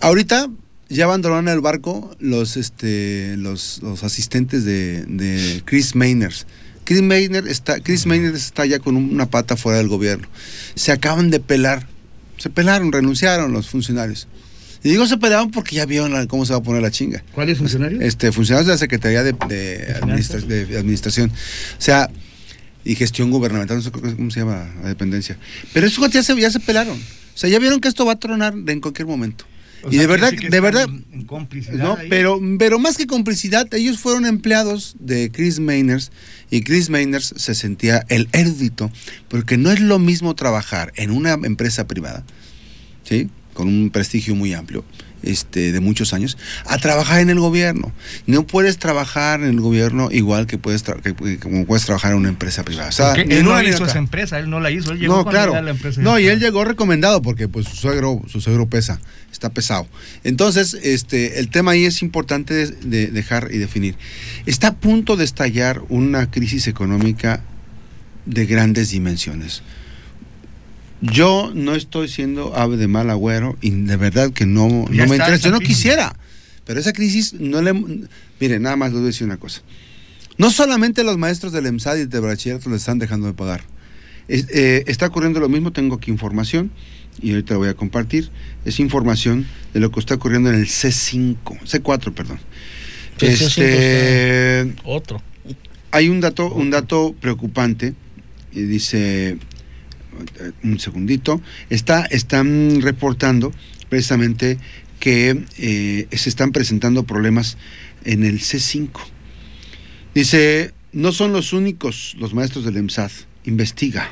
Ahorita 0.02 0.50
ya 0.90 1.06
abandonaron 1.06 1.48
el 1.48 1.62
barco 1.62 2.16
los, 2.20 2.58
este, 2.58 3.36
los, 3.38 3.82
los 3.82 4.04
asistentes 4.04 4.66
de, 4.66 5.62
Chris 5.66 5.96
Mayners. 5.96 6.46
Chris 6.84 7.02
Maynard 7.02 7.48
está, 7.48 7.80
Chris 7.80 8.06
Maynard 8.06 8.36
está 8.36 8.66
ya 8.66 8.80
con 8.80 8.98
una 8.98 9.30
pata 9.30 9.56
fuera 9.56 9.78
del 9.78 9.88
gobierno. 9.88 10.28
Se 10.76 10.92
acaban 10.92 11.30
de 11.30 11.40
pelar. 11.40 11.88
Se 12.44 12.50
pelaron, 12.50 12.92
renunciaron 12.92 13.54
los 13.54 13.70
funcionarios. 13.70 14.28
Y 14.84 14.90
digo 14.90 15.08
se 15.08 15.16
peleaban 15.16 15.50
porque 15.50 15.78
ya 15.78 15.86
vieron 15.86 16.28
cómo 16.28 16.46
se 16.46 16.52
va 16.52 16.60
a 16.60 16.62
poner 16.62 16.82
la 16.82 16.92
chinga. 16.92 17.24
¿Cuáles 17.32 17.58
funcionarios? 17.58 18.04
Este, 18.04 18.34
funcionarios 18.34 18.68
de 18.68 18.74
la 18.74 18.78
Secretaría 18.78 19.24
de, 19.24 19.32
de, 19.32 20.76
Administración. 20.78 21.30
O 21.32 21.82
sea, 21.82 22.10
y 22.84 22.96
gestión 22.96 23.32
gubernamental, 23.32 23.78
no 23.78 23.82
sé 23.82 23.92
cómo 23.92 24.30
se 24.30 24.42
llama 24.42 24.70
la 24.82 24.90
dependencia. 24.90 25.38
Pero 25.72 25.88
eso 25.88 26.06
ya 26.08 26.22
se, 26.22 26.38
ya 26.38 26.52
se 26.52 26.60
pelaron. 26.60 26.98
O 26.98 27.38
sea, 27.38 27.50
ya 27.50 27.60
vieron 27.60 27.80
que 27.80 27.88
esto 27.88 28.06
va 28.06 28.12
a 28.12 28.20
tronar 28.20 28.54
en 28.68 28.82
cualquier 28.82 29.08
momento. 29.08 29.46
Y 29.90 29.98
de 29.98 30.08
verdad, 30.08 30.32
de 30.32 30.60
verdad, 30.60 30.88
en 31.12 31.26
complicidad 31.26 31.78
no, 31.78 31.98
pero, 32.10 32.40
pero 32.58 32.80
más 32.80 32.98
que 32.98 33.08
complicidad, 33.08 33.72
ellos 33.74 34.00
fueron 34.00 34.26
empleados 34.26 34.96
de 35.00 35.32
Chris 35.32 35.60
Mainers 35.60 36.12
y 36.50 36.62
Chris 36.62 36.90
Mainers 36.90 37.34
se 37.36 37.56
sentía 37.56 38.06
el 38.10 38.30
érudito, 38.32 38.92
porque 39.28 39.58
no 39.58 39.72
es 39.72 39.80
lo 39.80 40.00
mismo 40.00 40.36
trabajar 40.36 40.94
en 40.96 41.12
una 41.12 41.34
empresa 41.34 41.88
privada, 41.88 42.24
¿sí? 43.04 43.30
con 43.54 43.68
un 43.68 43.90
prestigio 43.90 44.36
muy 44.36 44.54
amplio, 44.54 44.86
este, 45.24 45.72
de 45.72 45.80
muchos 45.80 46.14
años, 46.14 46.38
a 46.66 46.78
trabajar 46.78 47.22
en 47.22 47.30
el 47.30 47.40
gobierno. 47.40 47.92
No 48.28 48.46
puedes 48.46 48.78
trabajar 48.78 49.42
en 49.42 49.50
el 49.50 49.62
gobierno 49.62 50.10
igual 50.12 50.48
que 50.48 50.58
puedes, 50.58 50.84
como 51.42 51.66
puedes 51.66 51.86
trabajar 51.86 52.12
en 52.12 52.18
una 52.18 52.30
empresa 52.30 52.64
privada. 52.64 52.92
él 53.16 53.44
no 53.44 53.62
hizo 53.62 53.86
esa 53.86 53.98
empresa, 53.98 54.40
él 54.40 54.50
no 54.50 54.60
la 54.60 54.72
hizo, 54.72 54.92
él 54.92 55.00
llegó 55.00 55.18
no, 55.18 55.26
claro. 55.26 55.60
la 55.62 55.72
empresa. 55.72 56.02
No, 56.02 56.20
y 56.20 56.28
él 56.28 56.40
llegó 56.40 56.66
recomendado 56.66 57.22
porque 57.22 57.48
pues 57.48 57.68
su 57.68 57.76
suegro, 57.76 58.22
su 58.28 58.42
suegro 58.42 58.68
pesa, 58.68 59.00
está 59.32 59.50
pesado. 59.50 59.88
Entonces, 60.24 60.78
este, 60.84 61.40
el 61.40 61.50
tema 61.50 61.72
ahí 61.72 61.86
es 61.86 62.02
importante 62.02 62.68
de 62.68 63.08
dejar 63.08 63.50
y 63.52 63.58
definir. 63.58 63.96
Está 64.46 64.70
a 64.70 64.76
punto 64.76 65.16
de 65.16 65.26
estallar 65.26 65.82
una 65.90 66.30
crisis 66.30 66.68
económica 66.68 67.42
de 68.26 68.46
grandes 68.46 68.92
dimensiones 68.92 69.64
yo 71.12 71.52
no 71.54 71.76
estoy 71.76 72.08
siendo 72.08 72.56
ave 72.56 72.78
de 72.78 72.88
mal 72.88 73.10
agüero 73.10 73.58
y 73.62 73.72
de 73.72 73.98
verdad 73.98 74.32
que 74.32 74.46
no, 74.46 74.68
no 74.68 74.88
me 74.90 75.18
interesa. 75.18 75.38
Yo 75.38 75.52
no 75.52 75.60
quisiera, 75.60 76.16
pero 76.66 76.80
esa 76.80 76.94
crisis 76.94 77.34
no 77.34 77.62
le... 77.62 77.74
Mire, 78.40 78.60
nada 78.60 78.76
más 78.76 78.90
les 78.90 79.00
voy 79.00 79.04
a 79.04 79.08
decir 79.08 79.28
una 79.28 79.38
cosa. 79.38 79.62
No 80.38 80.50
solamente 80.50 81.04
los 81.04 81.18
maestros 81.18 81.52
del 81.52 81.66
EMSAD 81.66 81.98
y 81.98 82.06
de 82.06 82.20
bachillerato 82.20 82.70
les 82.70 82.80
están 82.80 83.00
dejando 83.00 83.28
de 83.28 83.34
pagar. 83.34 83.64
Eh, 84.30 84.86
está 84.88 85.08
ocurriendo 85.08 85.42
lo 85.42 85.50
mismo, 85.50 85.74
tengo 85.74 85.96
aquí 85.96 86.10
información 86.10 86.72
y 87.22 87.32
ahorita 87.32 87.56
la 87.56 87.58
voy 87.58 87.70
a 87.70 87.74
compartir. 87.74 88.30
Es 88.64 88.80
información 88.80 89.46
de 89.74 89.82
lo 89.82 89.92
que 89.92 90.00
está 90.00 90.16
ocurriendo 90.16 90.50
en 90.50 90.56
el 90.56 90.68
C5, 90.68 91.36
C4, 91.66 92.14
perdón. 92.14 92.40
Este, 93.20 94.74
otro. 94.86 95.22
Hay 95.92 96.10
un 96.10 96.22
dato, 96.22 96.52
un 96.52 96.72
dato 96.72 97.14
preocupante 97.20 97.94
y 98.52 98.62
dice 98.62 99.38
un 100.64 100.80
segundito, 100.80 101.42
está, 101.70 102.06
están 102.06 102.82
reportando 102.82 103.52
precisamente 103.90 104.58
que 105.00 105.44
eh, 105.58 106.08
se 106.12 106.30
están 106.30 106.52
presentando 106.52 107.04
problemas 107.04 107.58
en 108.06 108.24
el 108.24 108.40
C5. 108.40 108.90
Dice, 110.16 110.74
no 110.92 111.12
son 111.12 111.34
los 111.34 111.54
únicos 111.54 112.16
los 112.20 112.34
maestros 112.34 112.66
del 112.66 112.78
EMSAD, 112.78 113.12
investiga. 113.46 114.10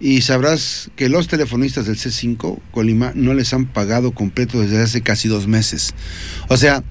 Y 0.00 0.22
sabrás 0.22 0.90
que 0.96 1.10
los 1.10 1.28
telefonistas 1.28 1.86
del 1.86 1.96
C5, 1.96 2.58
Colima, 2.70 3.12
no 3.14 3.34
les 3.34 3.52
han 3.52 3.66
pagado 3.66 4.12
completo 4.12 4.60
desde 4.60 4.80
hace 4.80 5.02
casi 5.02 5.28
dos 5.28 5.46
meses. 5.46 5.94
O 6.48 6.56
sea, 6.56 6.82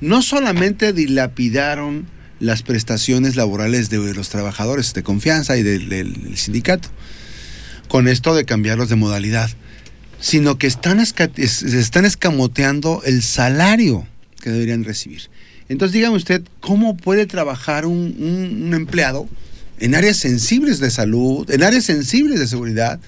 no 0.00 0.20
solamente 0.20 0.92
dilapidaron 0.92 2.06
las 2.40 2.62
prestaciones 2.62 3.36
laborales 3.36 3.88
de 3.88 4.14
los 4.14 4.28
trabajadores 4.28 4.92
de 4.94 5.02
confianza 5.02 5.56
y 5.56 5.62
del, 5.62 6.36
sindicato, 6.36 6.88
con 7.88 8.08
esto 8.08 8.34
de 8.34 8.44
cambiarlos 8.44 8.88
de 8.88 8.96
modalidad, 8.96 9.50
sino 10.20 10.58
que 10.58 10.66
están, 10.66 11.00
están 11.00 12.04
escamoteando 12.04 13.02
el 13.04 13.22
salario 13.22 14.06
que 14.40 14.50
deberían 14.50 14.84
recibir. 14.84 15.22
Entonces 15.68 15.92
dígame 15.94 16.16
usted, 16.16 16.42
¿cómo 16.60 16.96
puede 16.96 17.26
trabajar 17.26 17.86
un, 17.86 18.70
empleado 18.72 19.28
en 19.78 19.94
áreas 19.94 20.16
sensibles 20.16 20.78
de 20.78 20.90
salud, 20.90 21.50
en 21.50 21.62
áreas 21.62 21.84
sensibles 21.84 22.38
de 22.38 22.46
seguridad, 22.46 23.00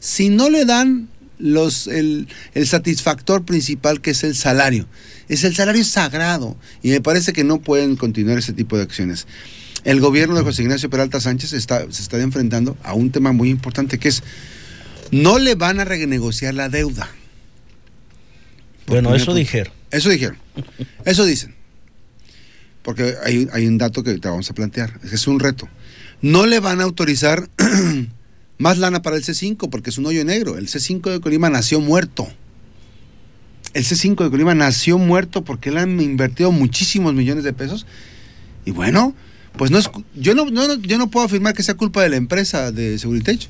si 0.00 0.28
no 0.28 0.50
le 0.50 0.64
dan 0.64 1.08
los, 1.38 1.86
el, 1.86 2.28
el 2.54 2.66
satisfactor 2.66 3.44
principal 3.44 4.00
que 4.00 4.10
es 4.10 4.24
el 4.24 4.34
salario? 4.34 4.86
Es 5.28 5.44
el 5.44 5.54
salario 5.54 5.84
sagrado 5.84 6.56
y 6.82 6.90
me 6.90 7.00
parece 7.00 7.32
que 7.32 7.44
no 7.44 7.60
pueden 7.60 7.94
continuar 7.96 8.38
ese 8.38 8.52
tipo 8.52 8.76
de 8.76 8.82
acciones. 8.82 9.26
El 9.84 10.00
gobierno 10.00 10.34
de 10.34 10.42
José 10.42 10.62
Ignacio 10.62 10.90
Peralta 10.90 11.20
Sánchez 11.20 11.52
está, 11.52 11.80
se 11.90 12.02
está 12.02 12.18
enfrentando 12.20 12.76
a 12.82 12.94
un 12.94 13.10
tema 13.10 13.32
muy 13.32 13.48
importante 13.48 13.98
que 13.98 14.08
es 14.08 14.22
no 15.10 15.38
le 15.38 15.54
van 15.54 15.80
a 15.80 15.84
renegociar 15.84 16.54
la 16.54 16.68
deuda. 16.68 17.08
Bueno, 18.86 19.14
eso 19.14 19.34
dijeron. 19.34 19.72
Eso 19.90 20.08
dijeron. 20.10 20.38
Eso 21.04 21.24
dicen. 21.24 21.54
Porque 22.82 23.14
hay, 23.24 23.48
hay 23.52 23.66
un 23.66 23.78
dato 23.78 24.02
que 24.02 24.18
te 24.18 24.28
vamos 24.28 24.50
a 24.50 24.54
plantear. 24.54 25.00
Es 25.12 25.26
un 25.26 25.40
reto. 25.40 25.68
No 26.22 26.46
le 26.46 26.60
van 26.60 26.80
a 26.80 26.84
autorizar 26.84 27.48
más 28.58 28.78
lana 28.78 29.02
para 29.02 29.16
el 29.16 29.24
C5 29.24 29.70
porque 29.70 29.90
es 29.90 29.98
un 29.98 30.06
hoyo 30.06 30.24
negro. 30.24 30.58
El 30.58 30.68
C5 30.68 31.10
de 31.10 31.20
Colima 31.20 31.50
nació 31.50 31.80
muerto 31.80 32.28
el 33.72 33.84
C5 33.84 34.24
de 34.24 34.30
Colima 34.30 34.54
nació 34.54 34.98
muerto 34.98 35.44
porque 35.44 35.70
le 35.70 35.80
han 35.80 36.00
invertido 36.00 36.50
muchísimos 36.50 37.14
millones 37.14 37.44
de 37.44 37.52
pesos. 37.52 37.86
Y 38.64 38.72
bueno, 38.72 39.14
pues 39.56 39.70
no 39.70 39.78
es, 39.78 39.90
yo 40.14 40.34
no, 40.34 40.48
yo 40.48 40.98
no 40.98 41.10
puedo 41.10 41.26
afirmar 41.26 41.54
que 41.54 41.62
sea 41.62 41.74
culpa 41.74 42.02
de 42.02 42.08
la 42.08 42.16
empresa 42.16 42.72
de 42.72 42.98
Seguritech. 42.98 43.48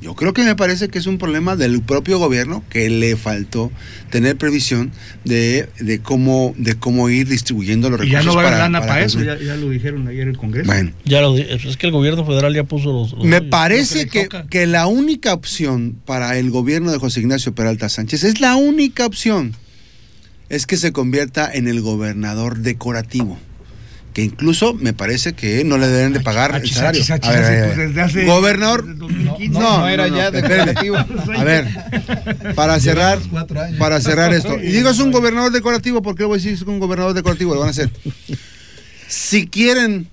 Yo 0.00 0.14
creo 0.14 0.32
que 0.32 0.44
me 0.44 0.54
parece 0.54 0.88
que 0.88 0.98
es 0.98 1.06
un 1.06 1.18
problema 1.18 1.56
del 1.56 1.82
propio 1.82 2.20
gobierno 2.20 2.62
que 2.70 2.88
le 2.88 3.16
faltó 3.16 3.72
tener 4.10 4.36
previsión 4.36 4.92
de, 5.24 5.68
cómo 6.04 6.54
de 6.56 6.76
cómo 6.76 7.08
ir 7.08 7.26
distribuyendo 7.26 7.90
los 7.90 7.98
recursos. 7.98 8.22
Y 8.22 8.24
ya 8.24 8.30
no 8.30 8.36
va 8.36 8.44
a 8.44 8.46
haber 8.46 8.58
lana 8.60 8.80
para, 8.80 9.02
eso, 9.02 9.20
ya, 9.20 9.34
lo 9.56 9.70
dijeron 9.70 10.06
ayer 10.06 10.22
en 10.22 10.28
el 10.28 10.38
Congreso. 10.38 10.68
Bueno. 10.68 10.92
Ya 11.04 11.20
lo, 11.20 11.36
es 11.36 11.76
que 11.76 11.86
el 11.86 11.92
gobierno 11.92 12.24
federal 12.24 12.54
ya 12.54 12.62
puso 12.62 12.92
los... 12.92 13.24
me 13.24 13.42
parece 13.42 14.06
que, 14.06 14.28
que 14.48 14.66
la 14.68 14.86
única 14.86 15.34
opción 15.34 15.96
para 16.04 16.38
el 16.38 16.50
gobierno 16.50 16.92
de 16.92 16.98
José 16.98 17.18
Ignacio 17.18 17.52
Peralta 17.52 17.88
Sánchez 17.88 18.22
es 18.22 18.40
la 18.40 18.54
única 18.54 19.04
opción 19.04 19.56
es 20.48 20.66
que 20.66 20.76
se 20.76 20.92
convierta 20.92 21.50
en 21.52 21.66
el 21.66 21.80
gobernador 21.80 22.58
decorativo 22.58 23.36
que 24.18 24.24
incluso 24.24 24.74
me 24.74 24.94
parece 24.94 25.34
que 25.34 25.62
no 25.62 25.78
le 25.78 25.86
deben 25.86 26.12
de 26.12 26.18
pagar 26.18 26.60
el 26.60 26.68
salario. 26.68 27.04
A 27.22 27.30
ver, 27.30 28.26
gobernador, 28.26 28.84
no, 28.84 29.08
no, 29.50 29.88
era 29.88 30.08
ya 30.08 30.32
decorativo. 30.32 30.96
A 30.96 31.44
ver, 31.44 31.68
para 32.56 32.80
cerrar, 32.80 33.20
para 33.78 34.00
cerrar 34.00 34.34
esto. 34.34 34.58
Y 34.60 34.72
digo 34.72 34.90
es 34.90 34.98
un 34.98 35.12
gobernador 35.12 35.52
decorativo, 35.52 36.02
porque 36.02 36.24
voy 36.24 36.34
a 36.34 36.38
decir 36.38 36.54
es 36.54 36.62
un 36.62 36.80
gobernador 36.80 37.14
decorativo? 37.14 37.54
Lo 37.54 37.60
van 37.60 37.68
a 37.68 37.70
hacer. 37.70 37.90
Si 39.06 39.46
quieren 39.46 40.08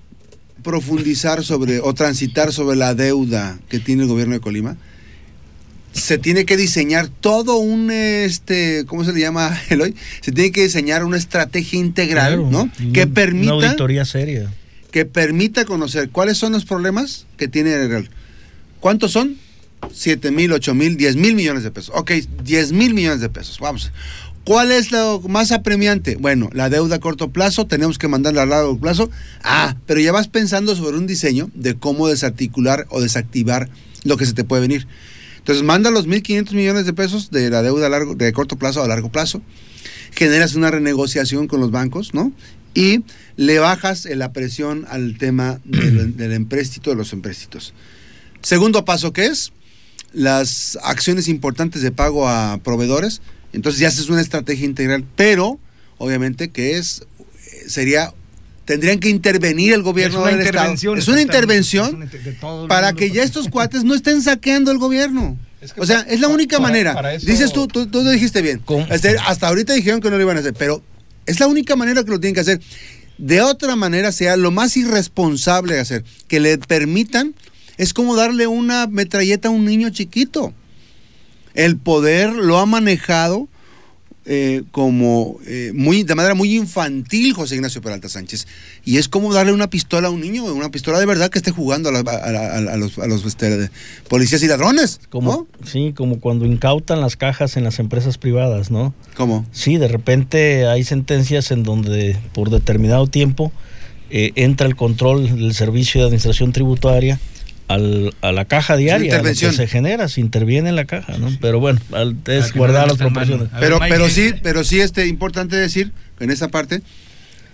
profundizar 0.62 1.42
sobre 1.42 1.80
o 1.80 1.92
transitar 1.92 2.52
sobre 2.52 2.76
la 2.76 2.94
deuda 2.94 3.58
que 3.68 3.80
tiene 3.80 4.04
el 4.04 4.08
gobierno 4.08 4.34
de 4.34 4.40
Colima, 4.40 4.76
se 5.96 6.18
tiene 6.18 6.44
que 6.44 6.56
diseñar 6.56 7.08
todo 7.08 7.56
un, 7.56 7.90
este, 7.90 8.84
¿cómo 8.86 9.04
se 9.04 9.12
le 9.12 9.20
llama, 9.20 9.58
Eloy? 9.70 9.94
Se 10.20 10.30
tiene 10.30 10.52
que 10.52 10.62
diseñar 10.62 11.04
una 11.04 11.16
estrategia 11.16 11.78
integral, 11.78 12.50
¿no? 12.50 12.70
Que 12.92 13.06
permita... 13.06 13.54
Una 13.54 13.66
auditoría 13.68 14.04
seria. 14.04 14.52
Que 14.90 15.04
permita 15.04 15.64
conocer 15.64 16.10
cuáles 16.10 16.38
son 16.38 16.52
los 16.52 16.64
problemas 16.64 17.26
que 17.36 17.48
tiene 17.48 17.74
el 17.74 18.08
¿Cuántos 18.80 19.12
son? 19.12 19.36
7 19.92 20.30
mil, 20.30 20.52
8 20.52 20.74
mil, 20.74 20.96
10 20.96 21.16
mil 21.16 21.34
millones 21.34 21.62
de 21.62 21.70
pesos. 21.70 21.92
Ok, 21.94 22.12
10 22.44 22.72
mil 22.72 22.94
millones 22.94 23.20
de 23.20 23.28
pesos. 23.28 23.58
Vamos. 23.58 23.90
¿Cuál 24.44 24.70
es 24.70 24.92
lo 24.92 25.20
más 25.28 25.50
apremiante? 25.50 26.16
Bueno, 26.16 26.50
la 26.52 26.70
deuda 26.70 26.96
a 26.96 27.00
corto 27.00 27.30
plazo, 27.30 27.66
tenemos 27.66 27.98
que 27.98 28.06
mandarla 28.06 28.42
a 28.42 28.46
largo 28.46 28.78
plazo. 28.78 29.10
Ah, 29.42 29.76
pero 29.86 30.00
ya 30.00 30.12
vas 30.12 30.28
pensando 30.28 30.76
sobre 30.76 30.98
un 30.98 31.06
diseño 31.06 31.50
de 31.54 31.74
cómo 31.74 32.06
desarticular 32.06 32.86
o 32.90 33.00
desactivar 33.00 33.68
lo 34.04 34.16
que 34.16 34.26
se 34.26 34.34
te 34.34 34.44
puede 34.44 34.62
venir. 34.62 34.86
Entonces 35.46 35.62
manda 35.62 35.92
los 35.92 36.08
1.500 36.08 36.54
millones 36.54 36.86
de 36.86 36.92
pesos 36.92 37.30
de 37.30 37.50
la 37.50 37.62
deuda 37.62 37.88
largo, 37.88 38.16
de 38.16 38.32
corto 38.32 38.56
plazo 38.56 38.82
a 38.82 38.88
largo 38.88 39.12
plazo, 39.12 39.42
generas 40.10 40.56
una 40.56 40.72
renegociación 40.72 41.46
con 41.46 41.60
los 41.60 41.70
bancos, 41.70 42.14
¿no? 42.14 42.32
Y 42.74 43.04
le 43.36 43.60
bajas 43.60 44.06
la 44.06 44.32
presión 44.32 44.86
al 44.90 45.16
tema 45.18 45.60
del, 45.62 46.16
del 46.18 46.32
empréstito, 46.32 46.90
de 46.90 46.96
los 46.96 47.12
empréstitos. 47.12 47.74
Segundo 48.42 48.84
paso, 48.84 49.12
¿qué 49.12 49.26
es? 49.26 49.52
Las 50.12 50.80
acciones 50.82 51.28
importantes 51.28 51.80
de 51.80 51.92
pago 51.92 52.28
a 52.28 52.58
proveedores. 52.64 53.22
Entonces 53.52 53.80
ya 53.80 53.86
haces 53.86 54.08
una 54.08 54.22
estrategia 54.22 54.66
integral, 54.66 55.04
pero 55.14 55.60
obviamente 55.98 56.48
que 56.48 56.76
es 56.76 57.06
sería 57.68 58.12
tendrían 58.66 58.98
que 58.98 59.08
intervenir 59.08 59.72
el 59.72 59.82
gobierno 59.82 60.26
del 60.26 60.40
Estado. 60.40 60.74
Es 60.74 61.08
una 61.08 61.22
intervención 61.22 62.10
para 62.68 62.92
que 62.92 63.10
ya 63.10 63.22
estos 63.22 63.48
cuates 63.48 63.84
no 63.84 63.94
estén 63.94 64.20
saqueando 64.20 64.70
el 64.70 64.78
gobierno. 64.78 65.38
o 65.78 65.86
sea, 65.86 66.00
es 66.00 66.20
la 66.20 66.28
única 66.28 66.58
manera. 66.58 67.16
Dices 67.18 67.52
tú, 67.52 67.68
tú, 67.68 67.86
tú, 67.86 68.02
lo 68.02 68.10
dijiste 68.10 68.42
bien. 68.42 68.60
Este, 68.90 69.16
hasta 69.24 69.48
ahorita 69.48 69.72
dijeron 69.72 70.00
que 70.00 70.10
no 70.10 70.16
lo 70.16 70.22
iban 70.22 70.36
a 70.36 70.40
hacer, 70.40 70.52
pero 70.52 70.82
es 71.24 71.40
la 71.40 71.46
única 71.46 71.76
manera 71.76 72.04
que 72.04 72.10
lo 72.10 72.20
tienen 72.20 72.34
que 72.34 72.40
hacer. 72.40 72.60
De 73.18 73.40
otra 73.40 73.76
manera, 73.76 74.12
sea 74.12 74.36
lo 74.36 74.50
más 74.50 74.76
irresponsable 74.76 75.74
de 75.74 75.80
hacer, 75.80 76.04
que 76.28 76.40
le 76.40 76.58
permitan, 76.58 77.34
es 77.78 77.94
como 77.94 78.16
darle 78.16 78.46
una 78.46 78.88
metralleta 78.88 79.48
a 79.48 79.52
un 79.52 79.64
niño 79.64 79.88
chiquito. 79.90 80.52
El 81.54 81.78
poder 81.78 82.32
lo 82.32 82.58
ha 82.58 82.66
manejado 82.66 83.48
eh, 84.28 84.64
como 84.72 85.38
eh, 85.46 85.70
muy 85.72 86.02
de 86.02 86.16
manera 86.16 86.34
muy 86.34 86.56
infantil 86.56 87.32
José 87.32 87.54
Ignacio 87.54 87.80
Peralta 87.80 88.08
Sánchez. 88.08 88.48
Y 88.84 88.96
es 88.96 89.08
como 89.08 89.32
darle 89.32 89.52
una 89.52 89.70
pistola 89.70 90.08
a 90.08 90.10
un 90.10 90.20
niño 90.20 90.44
una 90.44 90.70
pistola 90.70 90.98
de 90.98 91.06
verdad 91.06 91.30
que 91.30 91.38
esté 91.38 91.52
jugando 91.52 91.90
a, 91.90 92.76
los, 92.76 92.98
a 92.98 93.06
los 93.06 93.24
este, 93.24 93.70
policías 94.08 94.42
y 94.42 94.48
ladrones 94.48 95.00
como 95.10 95.46
sí 95.64 95.92
como 95.96 96.18
cuando 96.18 96.44
incautan 96.44 97.00
las 97.00 97.16
cajas 97.16 97.56
en 97.56 97.64
las 97.64 97.78
empresas 97.78 98.18
privadas 98.18 98.70
no 98.70 98.94
cómo 99.16 99.46
sí 99.52 99.76
de 99.76 99.88
repente 99.88 100.66
hay 100.66 100.82
sentencias 100.82 101.50
en 101.50 101.62
donde 101.62 102.16
por 102.32 102.50
determinado 102.50 103.06
tiempo 103.06 103.52
eh, 104.10 104.32
entra 104.34 104.66
el 104.66 104.76
control 104.76 105.36
del 105.36 105.54
servicio 105.54 106.00
de 106.00 106.06
administración 106.06 106.52
tributaria 106.52 107.20
al, 107.68 108.14
a 108.20 108.32
la 108.32 108.44
caja 108.44 108.76
diaria 108.76 109.20
que 109.22 109.34
se 109.34 109.66
genera, 109.66 110.08
se 110.08 110.20
interviene 110.20 110.68
en 110.68 110.76
la 110.76 110.84
caja, 110.84 111.18
¿no? 111.18 111.30
Pero 111.40 111.60
bueno, 111.60 111.80
es 112.26 112.52
guardar 112.52 112.88
las 112.88 112.96
proporciones. 112.96 113.48
Pero, 113.58 113.78
pero 113.78 114.08
sí, 114.08 114.32
pero 114.42 114.64
sí 114.64 114.80
este 114.80 115.06
importante 115.06 115.56
decir 115.56 115.92
en 116.20 116.30
esa 116.30 116.48
parte 116.48 116.82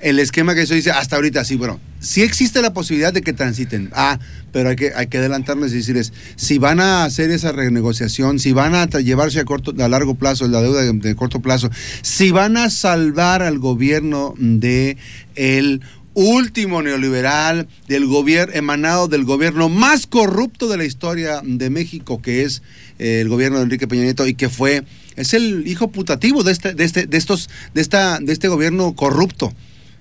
el 0.01 0.18
esquema 0.18 0.55
que 0.55 0.62
eso 0.62 0.75
dice 0.75 0.90
hasta 0.90 1.16
ahorita 1.16 1.44
sí, 1.44 1.57
bueno, 1.57 1.81
sí 2.01 2.22
existe 2.22 2.61
la 2.61 2.72
posibilidad 2.72 3.12
de 3.12 3.22
que 3.22 3.33
transiten. 3.33 3.88
Ah, 3.92 4.18
pero 4.51 4.70
hay 4.70 4.77
que 4.77 4.92
hay 4.94 5.07
que 5.07 5.18
adelantarles 5.18 5.72
y 5.72 5.77
decirles 5.77 6.12
si 6.35 6.59
van 6.59 6.81
a 6.81 7.05
hacer 7.05 7.31
esa 7.31 7.53
renegociación, 7.53 8.40
si 8.40 8.53
van 8.53 8.75
a 8.75 8.87
llevarse 8.87 9.38
a 9.38 9.44
corto 9.44 9.72
a 9.79 9.88
largo 9.88 10.16
plazo 10.16 10.48
la 10.48 10.61
deuda 10.61 10.83
de, 10.83 10.92
de 10.92 11.14
corto 11.14 11.40
plazo, 11.40 11.70
si 12.03 12.33
van 12.33 12.57
a 12.57 12.68
salvar 12.68 13.42
al 13.42 13.61
gobierno 13.61 14.35
de 14.37 14.96
el 15.37 15.83
último 16.14 16.83
neoliberal 16.83 17.68
del 17.88 18.07
gobierno 18.07 18.55
emanado 18.55 19.09
del 19.09 19.25
gobierno 19.25 19.68
más 19.68 20.07
corrupto 20.07 20.68
de 20.68 20.77
la 20.77 20.85
historia 20.85 21.40
de 21.44 21.70
México, 21.70 22.20
que 22.20 22.42
es 22.42 22.62
eh, 22.98 23.20
el 23.20 23.29
gobierno 23.29 23.59
de 23.59 23.64
Enrique 23.64 23.88
Peña 23.88 24.03
Nieto 24.03 24.27
y 24.27 24.35
que 24.35 24.48
fue 24.48 24.85
es 25.16 25.35
el 25.35 25.66
hijo 25.66 25.90
putativo 25.90 26.42
de 26.42 26.53
este 26.53 26.75
de 26.75 26.85
este 26.85 27.07
de 27.07 27.16
estos 27.16 27.48
de 27.75 27.81
esta 27.81 28.18
de 28.18 28.33
este 28.33 28.48
gobierno 28.48 28.94
corrupto. 28.94 29.53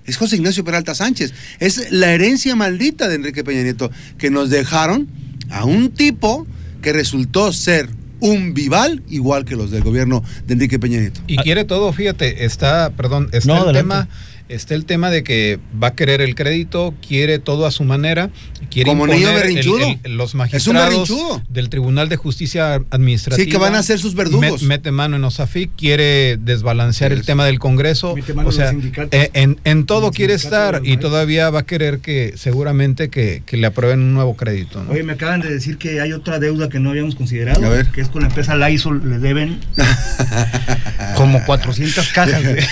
Es 0.05 0.17
José 0.17 0.35
Ignacio 0.37 0.63
Peralta 0.63 0.95
Sánchez. 0.95 1.33
Es 1.59 1.91
la 1.91 2.11
herencia 2.11 2.55
maldita 2.55 3.07
de 3.07 3.15
Enrique 3.15 3.43
Peña 3.43 3.61
Nieto 3.61 3.91
que 4.17 4.31
nos 4.31 4.49
dejaron 4.49 5.07
a 5.49 5.65
un 5.65 5.91
tipo 5.91 6.47
que 6.81 6.91
resultó 6.91 7.53
ser 7.53 7.89
un 8.19 8.53
vival 8.53 9.03
igual 9.09 9.45
que 9.45 9.55
los 9.55 9.71
del 9.71 9.83
gobierno 9.83 10.23
de 10.47 10.53
Enrique 10.53 10.79
Peña 10.79 10.99
Nieto. 10.99 11.21
Y 11.27 11.37
quiere 11.37 11.65
todo, 11.65 11.91
fíjate, 11.91 12.45
está, 12.45 12.91
perdón, 12.91 13.29
está 13.31 13.65
el 13.65 13.73
tema 13.73 14.07
está 14.53 14.75
el 14.75 14.85
tema 14.85 15.09
de 15.09 15.23
que 15.23 15.59
va 15.81 15.87
a 15.87 15.95
querer 15.95 16.21
el 16.21 16.35
crédito, 16.35 16.93
quiere 17.05 17.39
todo 17.39 17.65
a 17.65 17.71
su 17.71 17.83
manera, 17.83 18.29
quiere 18.69 18.89
Como 18.91 19.07
niño 19.07 19.33
berrinchudo. 19.33 19.85
el- 19.87 19.99
el- 20.03 20.17
los 20.17 20.29
Es 20.29 20.33
un 20.33 20.37
magistrados 20.39 20.89
berrinchudo. 20.89 21.41
del 21.49 21.69
Tribunal 21.69 22.09
de 22.09 22.17
Justicia 22.17 22.75
Administrativa. 22.89 23.43
Sí, 23.43 23.49
que 23.49 23.57
van 23.57 23.75
a 23.75 23.83
ser 23.83 23.99
sus 23.99 24.15
verdugos. 24.15 24.61
Met- 24.63 24.67
mete 24.67 24.91
mano 24.91 25.15
en 25.15 25.23
OSAFIC, 25.23 25.71
quiere 25.75 26.37
desbalancear 26.37 27.11
el 27.11 27.23
tema 27.25 27.45
del 27.45 27.59
Congreso. 27.59 28.15
Mete 28.15 28.33
mano 28.33 28.49
O 28.49 28.51
en 28.51 28.57
sea, 28.57 28.73
eh, 29.11 29.29
en, 29.33 29.59
en 29.63 29.85
todo 29.85 30.07
En 30.07 30.13
quiere 30.13 30.33
estar 30.33 30.81
y 30.83 30.97
todavía 30.97 31.49
va 31.49 31.61
a 31.61 31.65
querer 31.65 31.99
que 31.99 32.33
seguramente 32.37 33.09
que, 33.09 33.43
que 33.45 33.57
le 33.57 33.67
aprueben 33.67 33.99
un 33.99 34.13
nuevo 34.13 34.35
crédito. 34.35 34.83
¿no? 34.83 34.91
Oye, 34.91 35.03
me 35.03 35.13
acaban 35.13 35.41
de 35.41 35.49
decir 35.53 35.77
que 35.77 36.01
hay 36.01 36.13
otra 36.13 36.39
deuda 36.39 36.69
que 36.69 36.79
no 36.79 36.89
habíamos 36.91 37.15
considerado, 37.15 37.65
A 37.65 37.69
ver. 37.69 37.87
que 37.87 38.01
es 38.01 38.09
con 38.09 38.21
la 38.21 38.27
empresa 38.27 38.55
Lysol, 38.55 39.09
le 39.09 39.19
deben 39.19 39.59
como 41.15 41.43
400 41.45 42.07
cajas. 42.09 42.43
de- 42.43 42.63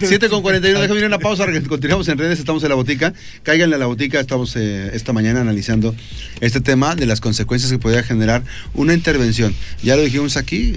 7 0.00 0.28
con 0.28 0.42
41, 0.42 0.80
déjame 0.80 1.05
ir 1.06 1.12
a 1.12 1.16
una 1.16 1.22
pausa, 1.22 1.46
continuamos 1.68 2.08
en 2.08 2.18
redes, 2.18 2.38
estamos 2.38 2.62
en 2.62 2.68
la 2.68 2.74
botica. 2.74 3.14
Cáiganle 3.42 3.76
a 3.76 3.78
la 3.78 3.86
botica, 3.86 4.20
estamos 4.20 4.54
eh, 4.56 4.90
esta 4.92 5.12
mañana 5.12 5.40
analizando 5.40 5.94
este 6.40 6.60
tema 6.60 6.94
de 6.94 7.06
las 7.06 7.20
consecuencias 7.20 7.70
que 7.70 7.78
podría 7.78 8.02
generar 8.02 8.42
una 8.74 8.92
intervención. 8.94 9.54
Ya 9.82 9.96
lo 9.96 10.02
dijimos 10.02 10.36
aquí, 10.36 10.74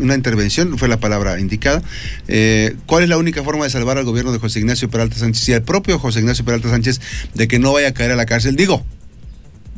una 0.00 0.14
intervención, 0.14 0.78
fue 0.78 0.88
la 0.88 0.98
palabra 1.00 1.40
indicada. 1.40 1.82
Eh, 2.26 2.76
¿Cuál 2.86 3.04
es 3.04 3.08
la 3.08 3.18
única 3.18 3.42
forma 3.42 3.64
de 3.64 3.70
salvar 3.70 3.98
al 3.98 4.04
gobierno 4.04 4.32
de 4.32 4.38
José 4.38 4.58
Ignacio 4.58 4.90
Peralta 4.90 5.16
Sánchez 5.16 5.48
y 5.48 5.52
al 5.52 5.62
propio 5.62 5.98
José 5.98 6.20
Ignacio 6.20 6.44
Peralta 6.44 6.68
Sánchez 6.68 7.00
de 7.34 7.48
que 7.48 7.58
no 7.58 7.72
vaya 7.72 7.88
a 7.88 7.94
caer 7.94 8.10
a 8.12 8.16
la 8.16 8.26
cárcel? 8.26 8.56
Digo, 8.56 8.84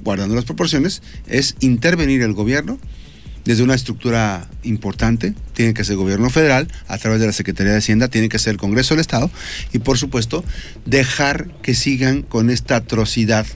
guardando 0.03 0.35
las 0.35 0.45
proporciones, 0.45 1.03
es 1.29 1.57
intervenir 1.61 2.23
el 2.23 2.33
gobierno 2.33 2.79
desde 3.45 3.63
una 3.63 3.75
estructura 3.75 4.49
importante, 4.63 5.35
tiene 5.55 5.75
que 5.75 5.83
ser 5.85 5.93
el 5.95 5.99
gobierno 5.99 6.29
federal, 6.31 6.69
a 6.89 6.99
través 6.99 7.21
de 7.21 7.27
la 7.27 7.33
Secretaría 7.33 7.73
de 7.73 7.79
Hacienda, 7.79 8.09
tiene 8.09 8.29
que 8.29 8.39
ser 8.39 8.53
el 8.53 8.59
Congreso 8.59 8.95
del 8.95 9.01
Estado, 9.01 9.31
y 9.73 9.79
por 9.81 9.99
supuesto, 9.99 10.45
dejar 10.87 11.49
que 11.63 11.75
sigan 11.75 12.23
con 12.23 12.51
esta 12.51 12.77
atrocidad 12.77 13.47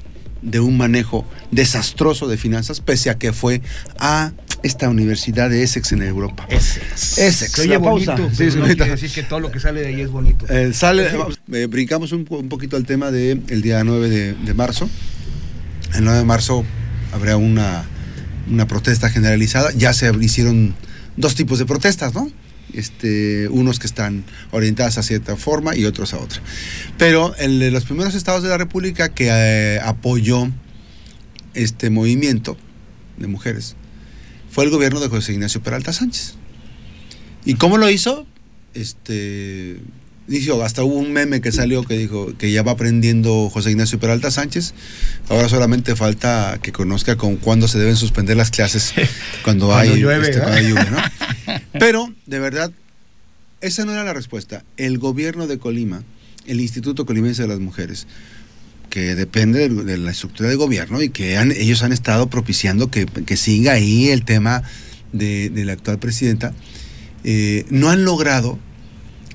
de 0.42 0.60
un 0.60 0.76
manejo 0.76 1.26
desastroso 1.50 2.28
de 2.28 2.36
finanzas, 2.36 2.80
pese 2.80 3.08
a 3.10 3.18
que 3.18 3.32
fue 3.32 3.62
a 3.98 4.32
esta 4.62 4.88
universidad 4.88 5.50
de 5.50 5.62
Essex 5.62 5.92
en 5.92 6.02
Europa. 6.02 6.46
Essex, 6.48 7.50
Se 7.52 7.60
oye 7.62 7.76
bonito, 7.76 8.16
Sí, 8.32 8.50
sí, 8.50 8.56
no 8.58 8.64
quiere 8.64 8.90
decir 8.90 9.10
que 9.10 9.22
todo 9.22 9.40
lo 9.40 9.50
que 9.50 9.60
sale 9.60 9.80
de 9.82 9.88
ahí 9.88 10.00
es 10.00 10.10
bonito. 10.10 10.46
Eh, 10.48 10.72
sale, 10.72 11.10
vamos, 11.16 11.38
eh, 11.52 11.66
brincamos 11.66 12.12
un, 12.12 12.24
po- 12.24 12.38
un 12.38 12.48
poquito 12.48 12.76
al 12.76 12.84
tema 12.86 13.10
del 13.10 13.60
día 13.62 13.84
9 13.84 14.08
de, 14.08 14.32
de 14.34 14.54
marzo. 14.54 14.88
El 15.94 16.04
9 16.04 16.18
de 16.20 16.24
marzo 16.24 16.64
habrá 17.12 17.36
una, 17.36 17.84
una 18.50 18.66
protesta 18.66 19.10
generalizada. 19.10 19.70
Ya 19.72 19.92
se 19.92 20.12
hicieron 20.20 20.74
dos 21.16 21.34
tipos 21.34 21.58
de 21.58 21.66
protestas, 21.66 22.14
¿no? 22.14 22.30
Este, 22.72 23.48
unos 23.48 23.78
que 23.78 23.86
están 23.86 24.24
orientadas 24.50 24.98
a 24.98 25.02
cierta 25.02 25.36
forma 25.36 25.76
y 25.76 25.84
otros 25.84 26.14
a 26.14 26.18
otra. 26.18 26.40
Pero 26.98 27.34
el 27.36 27.58
de 27.60 27.70
los 27.70 27.84
primeros 27.84 28.14
estados 28.14 28.42
de 28.42 28.48
la 28.48 28.58
República 28.58 29.10
que 29.10 29.28
eh, 29.30 29.80
apoyó 29.80 30.48
este 31.54 31.90
movimiento 31.90 32.56
de 33.16 33.28
mujeres 33.28 33.76
fue 34.50 34.64
el 34.64 34.70
gobierno 34.70 35.00
de 35.00 35.08
José 35.08 35.32
Ignacio 35.32 35.62
Peralta 35.62 35.92
Sánchez. 35.92 36.34
¿Y 37.44 37.54
cómo 37.54 37.76
lo 37.76 37.90
hizo? 37.90 38.26
Este, 38.72 39.78
dijo, 40.26 40.62
hasta 40.62 40.82
hubo 40.84 40.94
un 40.94 41.12
meme 41.12 41.40
que 41.40 41.52
salió 41.52 41.82
que 41.84 41.96
dijo 41.98 42.32
que 42.38 42.50
ya 42.50 42.62
va 42.62 42.72
aprendiendo 42.72 43.50
José 43.50 43.70
Ignacio 43.70 43.98
Peralta 44.00 44.30
Sánchez. 44.30 44.74
Ahora 45.28 45.48
solamente 45.48 45.94
falta 45.96 46.58
que 46.62 46.72
conozca 46.72 47.16
con 47.16 47.36
cuándo 47.36 47.68
se 47.68 47.78
deben 47.78 47.96
suspender 47.96 48.36
las 48.36 48.50
clases 48.50 48.92
cuando, 49.44 49.66
Cuando 49.66 49.92
hay 49.92 50.00
llueve, 50.00 50.30
este, 50.30 50.38
¿eh? 50.38 50.42
cuando 50.42 50.60
lluvia, 50.60 50.90
¿no? 50.90 51.58
Pero, 51.78 52.12
de 52.26 52.38
verdad, 52.38 52.70
esa 53.60 53.84
no 53.84 53.92
era 53.92 54.04
la 54.04 54.12
respuesta. 54.14 54.64
El 54.76 54.98
gobierno 54.98 55.46
de 55.46 55.58
Colima, 55.58 56.02
el 56.46 56.60
Instituto 56.60 57.04
Colimense 57.06 57.42
de 57.42 57.48
las 57.48 57.60
Mujeres, 57.60 58.06
que 58.90 59.14
depende 59.14 59.68
de, 59.68 59.84
de 59.84 59.98
la 59.98 60.10
estructura 60.10 60.48
de 60.48 60.54
gobierno 60.56 61.02
y 61.02 61.08
que 61.08 61.36
han- 61.36 61.52
ellos 61.52 61.82
han 61.82 61.92
estado 61.92 62.28
propiciando 62.30 62.90
que, 62.90 63.06
que 63.06 63.36
siga 63.36 63.72
ahí 63.72 64.08
el 64.08 64.24
tema 64.24 64.62
de, 65.12 65.50
de 65.50 65.64
la 65.64 65.72
actual 65.72 65.98
presidenta, 65.98 66.52
eh, 67.24 67.64
no 67.70 67.90
han 67.90 68.04
logrado 68.04 68.58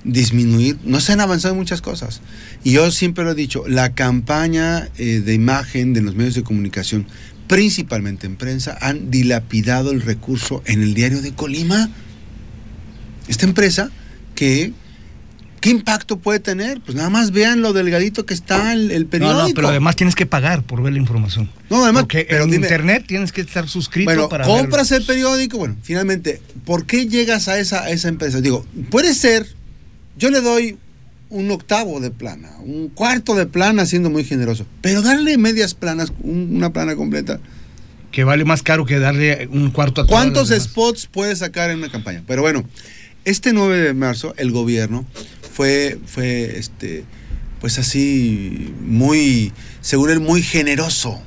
disminuir, 0.04 0.78
no 0.84 1.00
se 1.02 1.12
han 1.14 1.22
avanzado 1.22 1.54
en 1.54 1.60
muchas 1.60 1.82
cosas. 1.82 2.22
Y 2.64 2.72
yo 2.74 2.90
siempre 2.92 3.24
lo 3.24 3.32
he 3.32 3.36
dicho, 3.36 3.64
la 3.68 3.94
campaña 3.94 4.90
eh, 4.98 5.22
de 5.24 5.34
imagen 5.34 5.94
de 5.94 6.02
los 6.02 6.16
medios 6.16 6.36
de 6.36 6.44
comunicación, 6.44 7.06
principalmente 7.48 8.28
en 8.28 8.36
prensa, 8.36 8.78
han 8.82 9.10
dilapidado 9.12 9.92
el 9.92 10.02
recurso 10.02 10.62
en 10.66 10.82
el 10.84 10.94
diario 10.94 11.22
de 11.22 11.34
Colima. 11.34 11.90
Esta 13.28 13.46
empresa 13.46 13.90
que... 14.36 14.74
¿Qué 15.62 15.72
impacto 15.72 16.20
puede 16.20 16.40
tener? 16.40 16.80
Pues 16.80 16.96
nada 16.96 17.10
más 17.10 17.32
vean 17.32 17.62
lo 17.62 17.74
delgadito 17.74 18.26
que 18.26 18.34
está 18.34 18.72
el, 18.72 18.92
el 18.92 19.04
No, 19.04 19.10
periódico. 19.10 19.48
no, 19.50 19.54
pero 19.56 19.68
además 19.68 19.98
tienes 19.98 20.16
que 20.16 20.26
pagar 20.26 20.64
por 20.64 20.82
ver 20.82 20.94
la 20.94 21.00
información. 21.00 21.50
No, 21.70 21.84
además, 21.84 22.04
Porque 22.04 22.26
pero 22.30 22.46
en 22.46 22.52
dime- 22.52 22.68
internet 22.68 23.04
tienes 23.06 23.34
que 23.34 23.42
estar 23.42 23.68
suscrito 23.68 24.06
bueno, 24.10 24.30
para 24.30 24.46
compras 24.46 24.90
el 24.94 25.04
periódico, 25.06 25.58
bueno, 25.58 25.76
finalmente, 25.84 26.42
¿por 26.64 26.86
qué 26.86 27.08
llegas 27.08 27.50
a 27.50 27.60
esa, 27.60 27.82
a 27.84 27.90
esa 27.90 28.08
empresa? 28.08 28.40
Digo, 28.40 28.66
puede 28.90 29.14
ser, 29.14 29.48
yo 30.20 30.30
le 30.30 30.42
doy 30.42 30.78
un 31.32 31.50
octavo 31.52 32.00
de 32.00 32.12
plana, 32.12 32.50
un 32.64 32.90
cuarto 32.90 33.34
de 33.36 33.46
plana 33.46 33.86
siendo 33.86 34.10
muy 34.10 34.24
generoso, 34.24 34.66
pero 34.82 35.02
darle 35.02 35.38
medias 35.38 35.74
planas, 35.74 36.12
un- 36.22 36.56
una 36.56 36.72
plana 36.74 36.96
completa. 36.96 37.40
Que 38.12 38.24
vale 38.24 38.44
más 38.46 38.64
caro 38.64 38.86
que 38.86 38.98
darle 39.00 39.48
un 39.52 39.70
cuarto 39.72 40.02
a 40.02 40.08
¿Cuántos 40.08 40.50
spots 40.50 41.08
puedes 41.08 41.40
sacar 41.40 41.70
en 41.70 41.78
una 41.78 41.90
campaña? 41.92 42.24
Pero 42.28 42.42
bueno, 42.42 42.64
este 43.26 43.54
9 43.54 43.78
de 43.78 43.94
marzo 43.94 44.34
el 44.38 44.52
gobierno 44.52 45.06
fue, 45.54 46.00
fue 46.08 46.58
este, 46.58 47.04
pues 47.62 47.78
así, 47.78 48.74
muy, 48.84 49.54
según 49.82 50.10
él, 50.10 50.20
muy 50.20 50.42
generoso. 50.42 51.22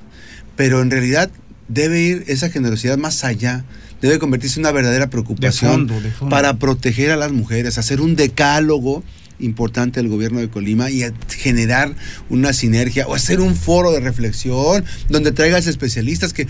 Pero 0.56 0.82
en 0.82 0.90
realidad 0.90 1.30
debe 1.68 2.00
ir 2.00 2.24
esa 2.26 2.50
generosidad 2.50 2.98
más 2.98 3.22
allá. 3.24 3.64
Debe 4.02 4.18
convertirse 4.18 4.60
en 4.60 4.66
una 4.66 4.72
verdadera 4.72 5.08
preocupación 5.08 5.88
fondo, 5.88 6.00
de 6.00 6.10
fondo. 6.10 6.34
para 6.34 6.58
proteger 6.58 7.10
a 7.12 7.16
las 7.16 7.32
mujeres, 7.32 7.78
hacer 7.78 8.00
un 8.00 8.16
decálogo 8.16 9.02
importante 9.38 10.00
del 10.00 10.08
gobierno 10.08 10.40
de 10.40 10.48
Colima 10.48 10.90
y 10.90 11.04
generar 11.28 11.94
una 12.28 12.52
sinergia 12.52 13.06
o 13.06 13.14
hacer 13.14 13.40
un 13.40 13.56
foro 13.56 13.90
de 13.92 14.00
reflexión 14.00 14.84
donde 15.08 15.32
traigas 15.32 15.66
especialistas 15.66 16.32
que 16.32 16.46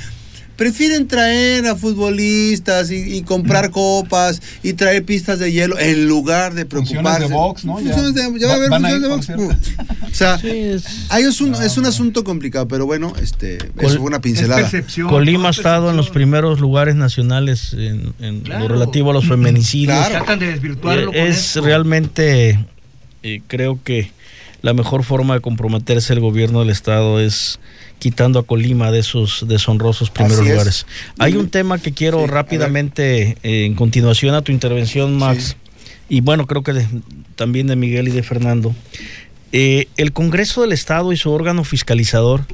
prefieren 0.63 1.09
traer 1.09 1.67
a 1.67 1.75
futbolistas 1.75 2.93
y, 2.93 3.17
y 3.17 3.23
comprar 3.23 3.71
copas 3.73 4.41
y 4.63 4.75
traer 4.75 5.05
pistas 5.05 5.41
de 5.41 5.51
hielo 5.51 5.77
en 5.77 6.07
lugar 6.07 6.55
de 6.55 6.67
Funciones 6.67 7.03
preocuparse. 7.03 7.29
de 7.29 7.35
box, 7.35 7.65
¿no? 7.65 7.81
Ya- 7.81 7.93
Funciones 7.95 8.15
de- 8.15 8.39
ya 8.39 8.47
va 8.47 8.53
a 8.53 8.57
haber 8.57 8.69
funciones 8.69 8.97
ir, 8.97 9.03
de 9.03 9.09
box. 9.09 9.29
O 10.13 10.15
sea, 10.15 10.39
Sí, 10.39 10.49
es- 10.51 10.85
ahí 11.09 11.25
es 11.25 11.41
un, 11.41 11.51
No, 11.51 11.61
es 11.63 11.77
un 11.79 11.87
asunto 11.87 12.23
complicado, 12.23 12.69
pero 12.69 12.87
bueno, 12.87 13.13
este, 13.21 13.59
Col- 13.59 13.91
fue 13.97 13.99
una 14.07 14.19
Es 14.19 14.23
pincelada. 14.23 14.71
Colima 15.09 15.49
ha 15.49 15.51
es 15.51 15.57
estado 15.59 15.91
en 15.91 15.97
los 15.97 16.11
primeros 16.11 16.61
lugares 16.61 16.95
nacionales 16.95 17.73
en, 17.73 18.13
en 18.21 18.41
Claro. 18.43 18.69
lo 18.69 18.75
relativo 18.75 19.11
a 19.11 19.15
los 19.15 19.27
feminicidios. 19.27 19.97
Claro. 19.99 20.15
Tratan 20.15 20.39
de 20.39 20.47
desvirtuarlo 20.47 21.07
con 21.07 21.17
Eh, 21.17 21.29
es 21.29 21.39
esto. 21.39 21.63
realmente, 21.63 22.65
eh, 23.25 23.43
creo 23.49 23.81
que 23.83 24.13
la 24.63 24.75
mejor 24.75 25.03
forma 25.03 25.35
de 25.35 25.41
comprometerse 25.41 26.13
el 26.13 26.21
gobierno 26.21 26.61
del 26.61 26.71
estado 26.71 27.19
es 27.19 27.59
quitando 28.03 28.41
a 28.41 28.43
Colima 28.45 28.91
de 28.91 28.99
esos 28.99 29.45
deshonrosos 29.47 30.11
primeros 30.11 30.41
lugares. 30.45 30.87
Hay 31.21 31.37
un 31.37 31.49
tema 31.51 31.79
que 31.79 31.93
quiero 31.93 32.19
Sí, 32.23 32.27
rápidamente, 32.27 33.37
eh, 33.45 33.65
en 33.65 33.75
continuación 33.77 34.35
a 34.35 34.43
tu 34.43 34.51
intervención, 34.51 35.17
Max, 35.17 35.57
y 36.09 36.21
bueno, 36.21 36.49
creo 36.49 36.65
que 36.65 36.73
de- 36.73 36.87
también 37.37 37.69
de 37.69 37.77
Miguel 37.77 38.09
y 38.09 38.11
de 38.11 38.25
Fernando. 38.25 38.75
Eh, 39.53 39.87
el 39.97 40.13
Congreso 40.13 40.63
del 40.63 40.73
Estado 40.73 41.13
y 41.13 41.17
su 41.17 41.31
órgano 41.31 41.63
fiscalizador 41.63 42.45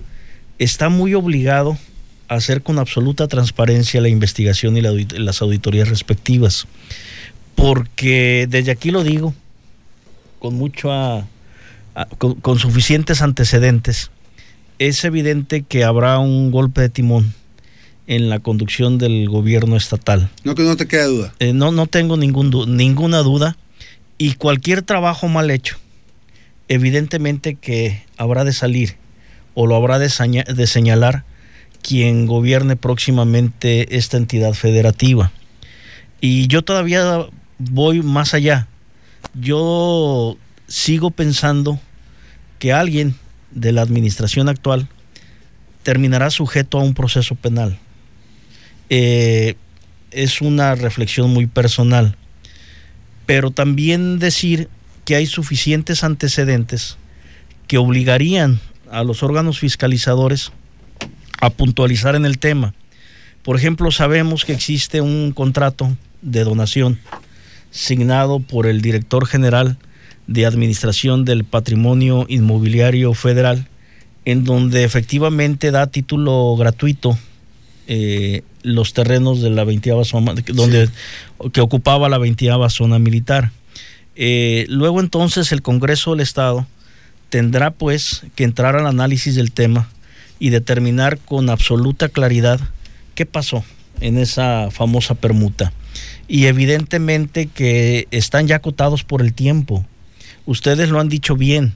está 0.58 0.90
muy 0.90 1.14
obligado 1.14 1.78
a 2.28 2.34
hacer 2.34 2.62
con 2.62 2.78
absoluta 2.78 3.26
transparencia 3.26 4.02
la 4.02 4.10
investigación 4.10 4.76
y 4.76 4.82
la 4.82 4.92
las 5.16 5.40
auditorías 5.40 5.88
respectivas. 5.88 6.66
Porque 7.54 8.46
desde 8.50 8.70
aquí 8.70 8.90
lo 8.90 9.02
digo, 9.02 9.34
con 10.40 10.54
mucho 10.56 10.92
a- 10.92 11.26
a- 11.94 12.04
con, 12.18 12.34
con 12.34 12.58
suficientes 12.58 13.22
antecedentes, 13.22 14.10
es 14.78 15.04
evidente 15.04 15.62
que 15.62 15.84
habrá 15.84 16.18
un 16.18 16.50
golpe 16.50 16.80
de 16.80 16.88
timón 16.88 17.34
en 18.06 18.30
la 18.30 18.38
conducción 18.38 18.98
del 18.98 19.28
gobierno 19.28 19.76
estatal. 19.76 20.30
No 20.44 20.54
que 20.54 20.62
no 20.62 20.76
te 20.76 20.86
quede 20.86 21.04
duda. 21.04 21.34
Eh, 21.40 21.52
no, 21.52 21.72
no 21.72 21.86
tengo 21.86 22.16
ningún 22.16 22.50
ninguna 22.76 23.18
duda. 23.18 23.56
Y 24.16 24.34
cualquier 24.34 24.82
trabajo 24.82 25.28
mal 25.28 25.50
hecho, 25.50 25.76
evidentemente 26.68 27.54
que 27.54 28.02
habrá 28.16 28.44
de 28.44 28.52
salir 28.52 28.96
o 29.54 29.66
lo 29.66 29.76
habrá 29.76 29.98
de, 29.98 30.08
de 30.08 30.66
señalar 30.66 31.24
quien 31.82 32.26
gobierne 32.26 32.76
próximamente 32.76 33.96
esta 33.96 34.16
entidad 34.16 34.54
federativa. 34.54 35.32
Y 36.20 36.48
yo 36.48 36.62
todavía 36.62 37.26
voy 37.58 38.02
más 38.02 38.34
allá. 38.34 38.66
Yo 39.34 40.36
sigo 40.66 41.10
pensando 41.10 41.78
que 42.58 42.72
alguien 42.72 43.14
de 43.60 43.72
la 43.72 43.82
administración 43.82 44.48
actual 44.48 44.88
terminará 45.82 46.30
sujeto 46.30 46.78
a 46.78 46.82
un 46.82 46.94
proceso 46.94 47.34
penal. 47.34 47.78
Eh, 48.90 49.54
es 50.10 50.40
una 50.40 50.74
reflexión 50.74 51.30
muy 51.30 51.46
personal, 51.46 52.16
pero 53.26 53.50
también 53.50 54.18
decir 54.18 54.68
que 55.04 55.16
hay 55.16 55.26
suficientes 55.26 56.04
antecedentes 56.04 56.96
que 57.66 57.78
obligarían 57.78 58.60
a 58.90 59.04
los 59.04 59.22
órganos 59.22 59.58
fiscalizadores 59.58 60.52
a 61.40 61.50
puntualizar 61.50 62.14
en 62.14 62.26
el 62.26 62.38
tema. 62.38 62.74
Por 63.42 63.56
ejemplo, 63.56 63.90
sabemos 63.90 64.44
que 64.44 64.52
existe 64.52 65.00
un 65.00 65.32
contrato 65.32 65.96
de 66.22 66.44
donación 66.44 66.98
signado 67.70 68.40
por 68.40 68.66
el 68.66 68.80
director 68.80 69.26
general 69.26 69.78
de 70.28 70.46
Administración 70.46 71.24
del 71.24 71.42
Patrimonio 71.42 72.26
Inmobiliario 72.28 73.12
Federal, 73.14 73.66
en 74.24 74.44
donde 74.44 74.84
efectivamente 74.84 75.72
da 75.72 75.88
título 75.88 76.54
gratuito 76.56 77.18
eh, 77.88 78.42
los 78.62 78.92
terrenos 78.92 79.40
de 79.40 79.50
la 79.50 79.64
20 79.64 80.04
zona, 80.04 80.34
donde, 80.52 80.90
que 81.52 81.62
ocupaba 81.62 82.10
la 82.10 82.18
20 82.18 82.50
zona 82.68 82.98
militar. 82.98 83.50
Eh, 84.14 84.66
luego 84.68 85.00
entonces 85.00 85.50
el 85.52 85.62
Congreso 85.62 86.10
del 86.10 86.20
Estado 86.20 86.66
tendrá 87.30 87.70
pues 87.70 88.22
que 88.34 88.44
entrar 88.44 88.76
al 88.76 88.86
análisis 88.86 89.34
del 89.34 89.52
tema 89.52 89.88
y 90.38 90.50
determinar 90.50 91.18
con 91.18 91.48
absoluta 91.48 92.08
claridad 92.08 92.60
qué 93.14 93.24
pasó 93.26 93.64
en 94.00 94.18
esa 94.18 94.70
famosa 94.70 95.14
permuta. 95.14 95.72
Y 96.28 96.46
evidentemente 96.46 97.46
que 97.46 98.06
están 98.10 98.46
ya 98.46 98.56
acotados 98.56 99.04
por 99.04 99.22
el 99.22 99.32
tiempo. 99.32 99.86
Ustedes 100.48 100.88
lo 100.88 100.98
han 100.98 101.10
dicho 101.10 101.36
bien. 101.36 101.74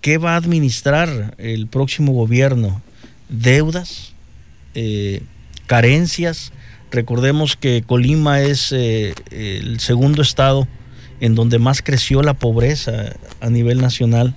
¿Qué 0.00 0.16
va 0.16 0.32
a 0.32 0.36
administrar 0.36 1.34
el 1.36 1.66
próximo 1.66 2.14
gobierno? 2.14 2.80
¿Deudas? 3.28 4.14
Eh, 4.74 5.20
¿Carencias? 5.66 6.50
Recordemos 6.90 7.56
que 7.56 7.84
Colima 7.86 8.40
es 8.40 8.72
eh, 8.72 9.12
el 9.30 9.80
segundo 9.80 10.22
estado 10.22 10.66
en 11.20 11.34
donde 11.34 11.58
más 11.58 11.82
creció 11.82 12.22
la 12.22 12.32
pobreza 12.32 13.12
a 13.42 13.50
nivel 13.50 13.82
nacional. 13.82 14.34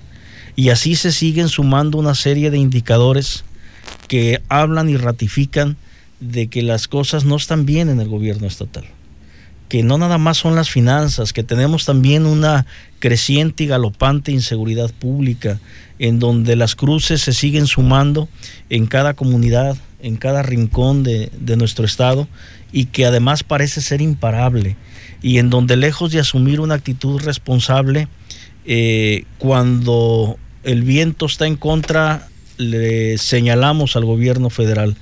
Y 0.57 0.71
así 0.71 0.97
se 0.97 1.13
siguen 1.13 1.47
sumando 1.47 1.99
una 1.99 2.15
serie 2.15 2.51
de 2.51 2.57
indicadores 2.57 3.45
que 4.09 4.41
hablan 4.49 4.89
y 4.89 4.97
ratifican 4.97 5.77
de 6.19 6.47
que 6.47 6.63
las 6.63 6.89
cosas 6.89 7.23
no 7.23 7.37
están 7.37 7.65
bien 7.65 7.87
en 7.87 8.01
el 8.01 8.09
gobierno 8.09 8.45
estatal, 8.45 8.83
que 9.69 9.83
no 9.83 9.99
nada 9.99 10.17
más 10.17 10.37
son 10.37 10.55
las 10.55 10.69
finanzas, 10.69 11.31
que 11.31 11.43
tenemos 11.43 11.85
también 11.85 12.25
una 12.25 12.65
creciente 12.97 13.63
y 13.63 13.67
galopante 13.67 14.31
inseguridad 14.31 14.91
pública, 14.91 15.59
en 15.99 16.17
donde 16.17 16.55
las 16.55 16.75
cruces 16.75 17.21
se 17.21 17.33
siguen 17.33 17.67
sumando 17.67 18.27
en 18.69 18.87
cada 18.87 19.13
comunidad, 19.13 19.77
en 20.01 20.17
cada 20.17 20.41
rincón 20.41 21.03
de, 21.03 21.29
nuestro 21.55 21.85
estado, 21.85 22.27
y 22.71 22.85
que 22.85 23.05
además 23.05 23.43
parece 23.43 23.81
ser 23.81 24.01
imparable, 24.01 24.75
y 25.21 25.37
en 25.37 25.51
donde 25.51 25.77
lejos 25.77 26.11
de 26.11 26.19
asumir 26.19 26.59
una 26.59 26.75
actitud 26.75 27.21
responsable, 27.21 28.07
eh, 28.65 29.25
cuando 29.37 30.37
el 30.63 30.81
viento 30.81 31.27
está 31.27 31.45
en 31.45 31.57
contra, 31.57 32.27
le 32.57 33.19
señalamos 33.19 33.95
al 33.95 34.05
gobierno 34.05 34.49
federal 34.49 34.97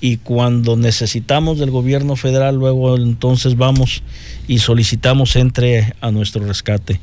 y 0.00 0.18
cuando 0.18 0.76
necesitamos 0.76 1.58
del 1.58 1.70
gobierno 1.70 2.16
federal, 2.16 2.56
luego 2.56 2.96
entonces 2.96 3.56
vamos 3.56 4.02
y 4.46 4.58
solicitamos 4.58 5.36
entre 5.36 5.94
a 6.00 6.10
nuestro 6.10 6.44
rescate. 6.44 7.00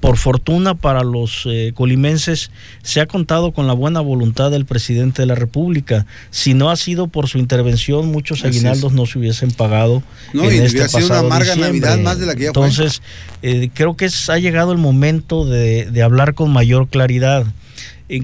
Por 0.00 0.16
fortuna 0.16 0.74
para 0.74 1.04
los 1.04 1.46
eh, 1.46 1.70
colimenses 1.76 2.50
se 2.82 3.00
ha 3.00 3.06
contado 3.06 3.52
con 3.52 3.68
la 3.68 3.72
buena 3.72 4.00
voluntad 4.00 4.50
del 4.50 4.64
presidente 4.66 5.22
de 5.22 5.26
la 5.26 5.36
República. 5.36 6.06
Si 6.30 6.54
no 6.54 6.70
ha 6.70 6.76
sido 6.76 7.06
por 7.06 7.28
su 7.28 7.38
intervención, 7.38 8.10
muchos 8.10 8.44
aguinaldos 8.44 8.92
no 8.94 9.06
se 9.06 9.20
hubiesen 9.20 9.52
pagado. 9.52 10.02
No, 10.32 10.50
en 10.50 10.56
y 10.56 10.58
este 10.66 10.88
sido 10.88 11.06
una 11.06 11.20
amarga 11.20 11.54
Navidad 11.54 11.98
más 11.98 12.18
de 12.18 12.26
la 12.26 12.34
que 12.34 12.42
ya 12.42 12.46
Entonces, 12.48 13.00
eh, 13.42 13.70
creo 13.72 13.96
que 13.96 14.08
ha 14.28 14.38
llegado 14.38 14.72
el 14.72 14.78
momento 14.78 15.44
de, 15.44 15.88
de 15.88 16.02
hablar 16.02 16.34
con 16.34 16.52
mayor 16.52 16.88
claridad. 16.88 17.46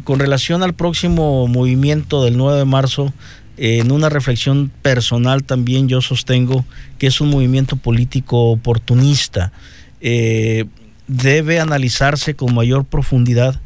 con 0.02 0.18
relación 0.18 0.64
al 0.64 0.74
próximo 0.74 1.46
movimiento 1.46 2.24
del 2.24 2.36
9 2.36 2.58
de 2.58 2.64
marzo, 2.64 3.12
en 3.58 3.90
una 3.90 4.08
reflexión 4.08 4.70
personal 4.82 5.42
también 5.42 5.88
yo 5.88 6.00
sostengo 6.00 6.64
que 6.98 7.08
es 7.08 7.20
un 7.20 7.30
movimiento 7.30 7.76
político 7.76 8.50
oportunista. 8.50 9.52
Eh, 10.00 10.64
debe 11.08 11.58
analizarse 11.58 12.34
con 12.34 12.54
mayor 12.54 12.84
profundidad 12.84 13.60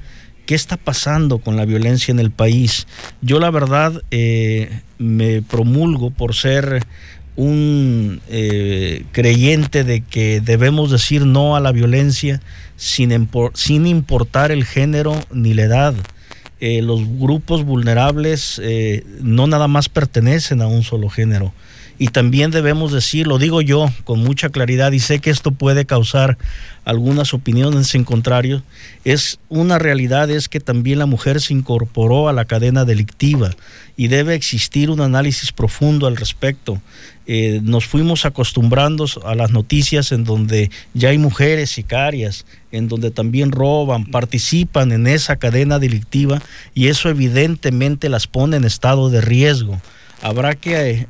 qué 0.46 0.54
está 0.54 0.76
pasando 0.76 1.38
con 1.38 1.56
la 1.56 1.66
violencia 1.66 2.10
en 2.10 2.20
el 2.20 2.30
país. 2.30 2.86
Yo 3.20 3.38
la 3.38 3.50
verdad 3.50 4.02
eh, 4.10 4.80
me 4.98 5.42
promulgo 5.42 6.10
por 6.10 6.34
ser 6.34 6.86
un 7.36 8.20
eh, 8.28 9.04
creyente 9.12 9.84
de 9.84 10.02
que 10.02 10.40
debemos 10.40 10.90
decir 10.90 11.24
no 11.26 11.56
a 11.56 11.60
la 11.60 11.72
violencia 11.72 12.40
sin, 12.76 13.28
sin 13.54 13.86
importar 13.86 14.52
el 14.52 14.64
género 14.64 15.18
ni 15.32 15.54
la 15.54 15.62
edad. 15.62 15.94
Eh, 16.64 16.80
los 16.80 17.00
grupos 17.18 17.64
vulnerables 17.64 18.60
eh, 18.62 19.04
no 19.20 19.48
nada 19.48 19.66
más 19.66 19.88
pertenecen 19.88 20.62
a 20.62 20.68
un 20.68 20.84
solo 20.84 21.08
género. 21.08 21.52
Y 21.98 22.08
también 22.08 22.52
debemos 22.52 22.92
decir, 22.92 23.26
lo 23.26 23.38
digo 23.38 23.62
yo 23.62 23.90
con 24.04 24.20
mucha 24.20 24.48
claridad 24.48 24.92
y 24.92 25.00
sé 25.00 25.18
que 25.18 25.30
esto 25.30 25.50
puede 25.50 25.86
causar 25.86 26.38
algunas 26.84 27.34
opiniones 27.34 27.96
en 27.96 28.04
contrario, 28.04 28.62
es 29.04 29.40
una 29.48 29.80
realidad 29.80 30.30
es 30.30 30.48
que 30.48 30.60
también 30.60 31.00
la 31.00 31.06
mujer 31.06 31.40
se 31.40 31.52
incorporó 31.52 32.28
a 32.28 32.32
la 32.32 32.44
cadena 32.44 32.84
delictiva 32.84 33.50
y 33.96 34.06
debe 34.06 34.36
existir 34.36 34.88
un 34.88 35.00
análisis 35.00 35.50
profundo 35.50 36.06
al 36.06 36.16
respecto. 36.16 36.80
Eh, 37.26 37.60
nos 37.62 37.86
fuimos 37.86 38.24
acostumbrando 38.24 39.06
a 39.24 39.34
las 39.34 39.50
noticias 39.50 40.12
en 40.12 40.22
donde 40.22 40.70
ya 40.94 41.08
hay 41.08 41.18
mujeres 41.18 41.70
sicarias, 41.70 42.46
en 42.72 42.88
donde 42.88 43.10
también 43.10 43.52
roban, 43.52 44.06
participan 44.06 44.92
en 44.92 45.06
esa 45.06 45.36
cadena 45.36 45.78
delictiva 45.78 46.42
y 46.74 46.88
eso 46.88 47.08
evidentemente 47.08 48.08
las 48.08 48.26
pone 48.26 48.56
en 48.56 48.64
estado 48.64 49.10
de 49.10 49.20
riesgo. 49.20 49.80
Habrá 50.22 50.54
que 50.54 50.90
eh, 50.90 51.06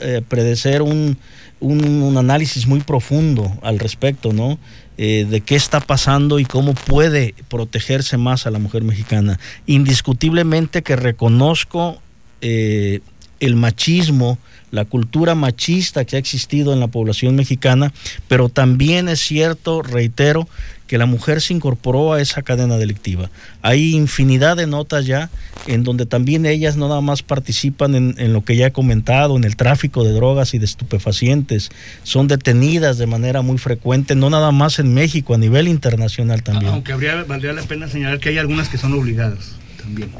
eh, 0.00 0.22
predecer 0.28 0.82
un, 0.82 1.18
un, 1.60 2.16
análisis 2.16 2.66
muy 2.66 2.80
profundo 2.80 3.58
al 3.62 3.78
respecto, 3.78 4.32
¿no? 4.32 4.58
de 4.96 5.42
qué 5.46 5.54
está 5.54 5.78
pasando 5.78 6.40
y 6.40 6.44
cómo 6.44 6.74
puede 6.74 7.36
protegerse 7.48 8.16
más 8.16 8.48
a 8.48 8.50
la 8.50 8.58
mujer 8.58 8.82
mexicana. 8.82 9.38
Indiscutiblemente 9.64 10.82
que 10.82 10.96
reconozco 10.96 12.02
el 12.40 13.56
machismo, 13.56 14.38
la 14.70 14.84
cultura 14.84 15.34
machista 15.34 16.04
que 16.04 16.16
ha 16.16 16.18
existido 16.18 16.72
en 16.72 16.80
la 16.80 16.88
población 16.88 17.36
mexicana, 17.36 17.92
pero 18.28 18.48
también 18.48 19.08
es 19.08 19.20
cierto, 19.20 19.82
reitero, 19.82 20.48
que 20.86 20.98
la 20.98 21.06
mujer 21.06 21.40
se 21.40 21.52
incorporó 21.52 22.14
a 22.14 22.20
esa 22.20 22.42
cadena 22.42 22.78
delictiva. 22.78 23.30
Hay 23.60 23.94
infinidad 23.94 24.56
de 24.56 24.66
notas 24.66 25.06
ya 25.06 25.30
en 25.66 25.84
donde 25.84 26.06
también 26.06 26.46
ellas 26.46 26.76
no 26.76 26.88
nada 26.88 27.02
más 27.02 27.22
participan 27.22 27.94
en, 27.94 28.32
lo 28.32 28.42
que 28.42 28.56
ya 28.56 28.68
he 28.68 28.72
comentado, 28.72 29.36
en 29.36 29.44
el 29.44 29.54
tráfico 29.54 30.02
de 30.02 30.12
drogas 30.12 30.54
y 30.54 30.58
de 30.58 30.64
estupefacientes, 30.64 31.70
son 32.02 32.26
detenidas 32.26 32.96
de 32.96 33.06
manera 33.06 33.42
muy 33.42 33.58
frecuente, 33.58 34.14
no 34.14 34.30
nada 34.30 34.50
más 34.50 34.78
en 34.78 34.94
México, 34.94 35.34
a 35.34 35.38
nivel 35.38 35.68
internacional 35.68 36.42
también. 36.42 36.72
Aunque 36.72 36.92
habría, 36.92 37.22
valdría 37.24 37.52
la 37.52 37.62
pena 37.62 37.86
señalar 37.86 38.18
que 38.18 38.30
hay 38.30 38.38
algunas 38.38 38.68
que 38.68 38.78
son 38.78 38.94
obligadas 38.94 39.52
también. 39.76 40.10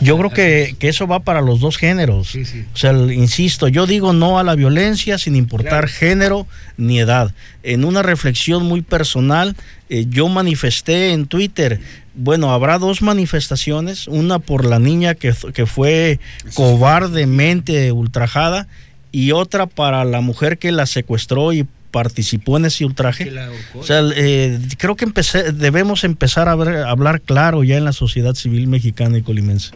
Yo 0.00 0.16
creo 0.18 0.30
que, 0.30 0.76
eso 0.80 1.06
va 1.06 1.20
para 1.20 1.40
los 1.40 1.60
dos 1.60 1.76
géneros. 1.76 2.34
O 2.34 2.76
sea, 2.76 2.92
insisto, 2.92 3.68
yo 3.68 3.86
digo 3.86 4.12
no 4.12 4.38
a 4.38 4.44
la 4.44 4.54
violencia 4.54 5.18
sin 5.18 5.36
importar 5.36 5.88
género 5.88 6.46
ni 6.76 6.98
edad. 7.00 7.32
En 7.62 7.84
una 7.84 8.02
reflexión 8.02 8.64
muy 8.64 8.82
personal, 8.82 9.56
eh, 9.88 10.06
yo 10.08 10.28
manifesté 10.28 11.12
en 11.12 11.26
Twitter, 11.26 11.80
bueno, 12.14 12.52
habrá 12.52 12.78
dos 12.78 13.02
manifestaciones, 13.02 14.08
una 14.08 14.38
por 14.38 14.64
la 14.64 14.78
niña 14.78 15.14
que, 15.14 15.32
que 15.54 15.66
fue 15.66 16.18
cobardemente 16.54 17.92
ultrajada 17.92 18.66
y 19.12 19.32
otra 19.32 19.66
para 19.66 20.04
la 20.04 20.20
mujer 20.20 20.58
que 20.58 20.72
la 20.72 20.86
secuestró 20.86 21.52
y 21.52 21.66
participó 21.90 22.56
en 22.56 22.66
ese 22.66 22.84
ultraje. 22.84 23.30
O 23.74 23.82
sea, 23.82 24.00
eh, 24.14 24.58
creo 24.78 24.96
que 24.96 25.04
empecé, 25.04 25.52
debemos 25.52 26.04
empezar 26.04 26.48
a, 26.48 26.52
hablar 26.52 27.20
claro 27.20 27.64
ya 27.64 27.76
en 27.76 27.84
la 27.84 27.92
sociedad 27.92 28.34
civil 28.34 28.66
mexicana 28.68 29.18
y 29.18 29.22
colimense. 29.22 29.72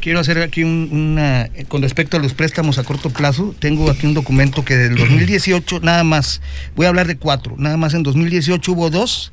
quiero 0.00 0.20
hacer 0.20 0.42
aquí 0.42 0.62
una, 0.64 1.48
con 1.68 1.82
respecto 1.82 2.16
a 2.16 2.20
los 2.20 2.34
préstamos 2.34 2.78
a 2.78 2.84
corto 2.84 3.10
plazo, 3.10 3.54
tengo 3.58 3.90
aquí 3.90 4.06
un 4.06 4.14
documento 4.14 4.64
que 4.64 4.76
del 4.76 4.96
2018, 4.96 5.80
nada 5.80 6.04
más, 6.04 6.40
voy 6.74 6.86
a 6.86 6.88
hablar 6.88 7.06
de 7.06 7.16
cuatro, 7.16 7.54
nada 7.58 7.76
más. 7.76 7.94
En 7.94 8.02
2018 8.02 8.72
hubo 8.72 8.90
dos, 8.90 9.32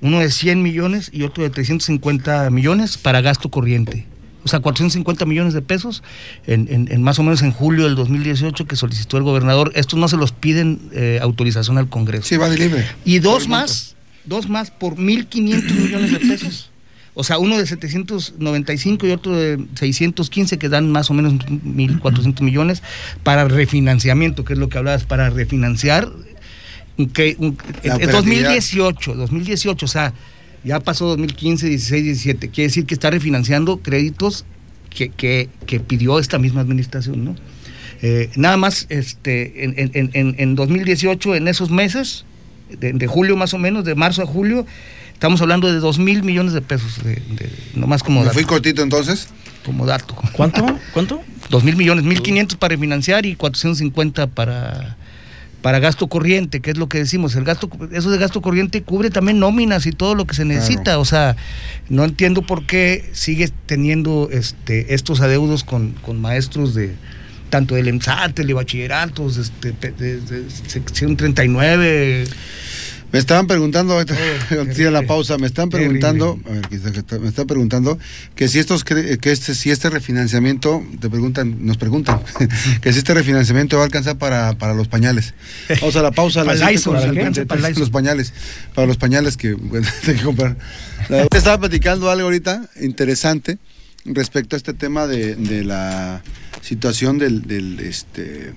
uno 0.00 0.20
de 0.20 0.30
100 0.30 0.62
millones 0.62 1.10
y 1.12 1.22
otro 1.22 1.44
de 1.44 1.50
350 1.50 2.50
millones 2.50 2.98
para 2.98 3.20
gasto 3.20 3.50
corriente 3.50 4.06
o 4.44 4.48
sea, 4.48 4.60
450 4.60 5.24
millones 5.24 5.54
de 5.54 5.62
pesos 5.62 6.02
en, 6.46 7.02
más 7.02 7.18
o 7.18 7.22
menos 7.22 7.42
en 7.42 7.50
julio 7.50 7.84
del 7.84 7.94
2018 7.94 8.66
que 8.66 8.76
solicitó 8.76 9.16
el 9.16 9.22
gobernador. 9.22 9.72
Estos 9.74 9.98
no 9.98 10.06
se 10.08 10.16
los 10.16 10.32
piden 10.32 10.90
eh, 10.92 11.18
autorización 11.22 11.78
al 11.78 11.88
Congreso. 11.88 12.24
Sí, 12.24 12.36
va 12.36 12.48
de 12.48 12.58
libre. 12.58 12.86
Y 13.04 13.20
dos 13.20 13.48
más, 13.48 13.96
dos 14.24 14.48
más 14.48 14.70
por 14.70 14.96
1.500 14.96 15.72
millones 15.72 16.12
de 16.12 16.18
pesos. 16.20 16.70
O 17.14 17.22
sea, 17.22 17.38
uno 17.38 17.56
de 17.56 17.66
795 17.66 19.06
y 19.06 19.10
otro 19.12 19.36
de 19.36 19.64
615 19.76 20.58
que 20.58 20.68
dan 20.68 20.90
más 20.90 21.10
o 21.10 21.14
menos 21.14 21.34
1.400 21.34 22.40
millones 22.42 22.82
para 23.22 23.44
refinanciamiento, 23.44 24.44
que 24.44 24.54
es 24.54 24.58
lo 24.58 24.68
que 24.68 24.78
hablabas, 24.78 25.04
para 25.04 25.30
refinanciar 25.30 26.10
que, 27.12 27.36
en 27.82 28.10
2018, 28.10 29.14
2018, 29.14 29.84
o 29.84 29.88
sea, 29.88 30.12
ya 30.64 30.80
pasó 30.80 31.06
2015, 31.06 31.68
16, 31.68 32.04
17. 32.04 32.48
Quiere 32.50 32.68
decir 32.68 32.86
que 32.86 32.94
está 32.94 33.10
refinanciando 33.10 33.78
créditos 33.78 34.44
que, 34.90 35.10
que, 35.10 35.48
que 35.66 35.80
pidió 35.80 36.18
esta 36.18 36.38
misma 36.38 36.60
administración, 36.60 37.24
¿no? 37.24 37.36
Eh, 38.02 38.30
nada 38.36 38.56
más 38.56 38.86
este, 38.90 39.64
en, 39.64 39.90
en, 39.94 40.34
en, 40.38 40.54
2018, 40.54 41.36
en 41.36 41.48
esos 41.48 41.70
meses, 41.70 42.24
de, 42.68 43.06
julio 43.06 43.36
más 43.36 43.54
o 43.54 43.58
menos, 43.58 43.84
de 43.84 43.94
marzo 43.94 44.22
a 44.22 44.26
julio, 44.26 44.66
estamos 45.12 45.40
hablando 45.40 45.72
de 45.72 45.78
2 45.78 45.98
mil 46.00 46.22
millones 46.22 46.52
de 46.52 46.60
pesos, 46.60 47.02
de, 47.02 47.22
nomás 47.74 48.02
como 48.02 48.22
dato. 48.22 48.34
fui 48.34 48.44
cortito 48.44 48.82
entonces? 48.82 49.28
Como 49.64 49.86
dato. 49.86 50.14
¿Cuánto? 50.32 50.66
¿Cuánto? 50.92 51.22
2 51.50 51.64
mil 51.64 51.76
millones, 51.76 52.04
1.500 52.04 52.56
para 52.56 52.74
refinanciar 52.74 53.26
y 53.26 53.36
450 53.36 54.26
para 54.28 54.96
para 55.64 55.78
gasto 55.78 56.08
corriente, 56.08 56.60
que 56.60 56.72
es 56.72 56.76
lo 56.76 56.90
que 56.90 56.98
decimos, 56.98 57.34
el 57.36 57.44
gasto, 57.44 57.70
eso 57.90 58.10
de 58.10 58.18
gasto 58.18 58.42
corriente 58.42 58.82
cubre 58.82 59.08
también 59.08 59.38
nóminas 59.38 59.86
y 59.86 59.92
todo 59.92 60.14
lo 60.14 60.26
que 60.26 60.34
se 60.34 60.44
necesita, 60.44 60.98
o 60.98 61.06
sea, 61.06 61.36
no 61.88 62.04
entiendo 62.04 62.42
por 62.42 62.66
qué 62.66 63.08
sigue 63.14 63.48
teniendo 63.64 64.28
este, 64.30 64.92
estos 64.92 65.22
adeudos 65.22 65.64
con, 65.64 65.92
con 66.02 66.20
maestros 66.20 66.74
de 66.74 66.94
tanto 67.48 67.76
del 67.76 67.88
EMSAT, 67.88 68.38
de 68.40 68.52
bachilleratos, 68.52 69.38
este, 69.38 69.72
de, 69.72 70.20
de 70.20 70.50
sección 70.50 71.16
39, 71.16 72.24
me 73.14 73.20
estaban 73.20 73.46
preguntando, 73.46 73.96
oh, 73.96 74.90
la 74.90 75.02
pausa, 75.02 75.38
me 75.38 75.46
están 75.46 75.70
preguntando, 75.70 76.36
a 76.46 76.50
ver, 76.50 77.20
me 77.20 77.28
están 77.28 77.46
preguntando 77.46 77.96
que 78.34 78.48
si 78.48 78.58
estos 78.58 78.82
que 78.82 79.16
este 79.22 79.54
si 79.54 79.70
este 79.70 79.88
refinanciamiento, 79.88 80.82
te 81.00 81.08
preguntan, 81.08 81.64
nos 81.64 81.76
preguntan, 81.76 82.20
que 82.82 82.92
si 82.92 82.98
este 82.98 83.14
refinanciamiento 83.14 83.76
va 83.76 83.82
a 83.82 83.86
alcanzar 83.86 84.18
para, 84.18 84.54
para 84.54 84.74
los 84.74 84.88
pañales. 84.88 85.32
Vamos 85.80 85.94
a 85.94 86.02
la 86.02 86.10
pausa, 86.10 86.42
la 86.42 86.54
para, 86.56 87.46
para 87.46 87.70
los 87.70 87.90
pañales, 87.90 88.32
para 88.74 88.88
los 88.88 88.96
pañales 88.96 89.36
que 89.36 89.52
bueno, 89.52 89.86
que 90.04 90.14
comprar. 90.16 90.56
estaba 91.30 91.58
platicando 91.58 92.10
algo 92.10 92.24
ahorita 92.24 92.68
interesante 92.80 93.58
respecto 94.06 94.56
a 94.56 94.58
este 94.58 94.74
tema 94.74 95.06
de, 95.06 95.36
de 95.36 95.62
la 95.62 96.20
situación 96.62 97.18
del, 97.18 97.42
del 97.42 97.78
este 97.78 98.54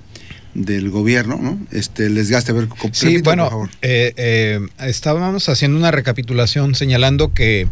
del 0.58 0.90
gobierno, 0.90 1.38
¿no? 1.40 1.60
Este, 1.72 2.08
el 2.08 2.16
desgaste. 2.16 2.52
A 2.52 2.56
ver, 2.56 2.68
sí, 2.92 3.22
bueno, 3.22 3.70
eh, 3.84 4.14
eh, 4.18 4.60
estábamos 4.80 5.48
haciendo 5.50 5.78
una 5.78 5.92
recapitulación 5.92 6.74
señalando 6.74 7.32
que 7.34 7.68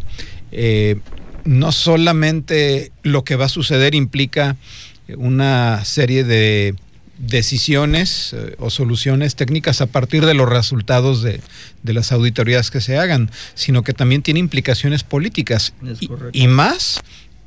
eh, 0.52 0.96
no 1.44 1.72
solamente 1.72 2.92
lo 3.02 3.24
que 3.24 3.34
va 3.34 3.46
a 3.46 3.48
suceder 3.48 3.96
implica 3.96 4.56
una 5.16 5.84
serie 5.84 6.22
de 6.22 6.76
decisiones 7.18 8.36
o 8.58 8.70
soluciones 8.70 9.34
técnicas 9.34 9.80
a 9.80 9.86
partir 9.86 10.24
de 10.26 10.34
los 10.34 10.48
resultados 10.48 11.22
de, 11.22 11.40
las 11.82 12.12
auditorías 12.12 12.70
que 12.70 12.80
se 12.80 12.98
hagan, 12.98 13.30
sino 13.54 13.82
que 13.82 13.94
también 13.94 14.22
tiene 14.22 14.38
implicaciones 14.38 15.02
políticas. 15.02 15.72
y, 16.32 16.46
más 16.46 17.00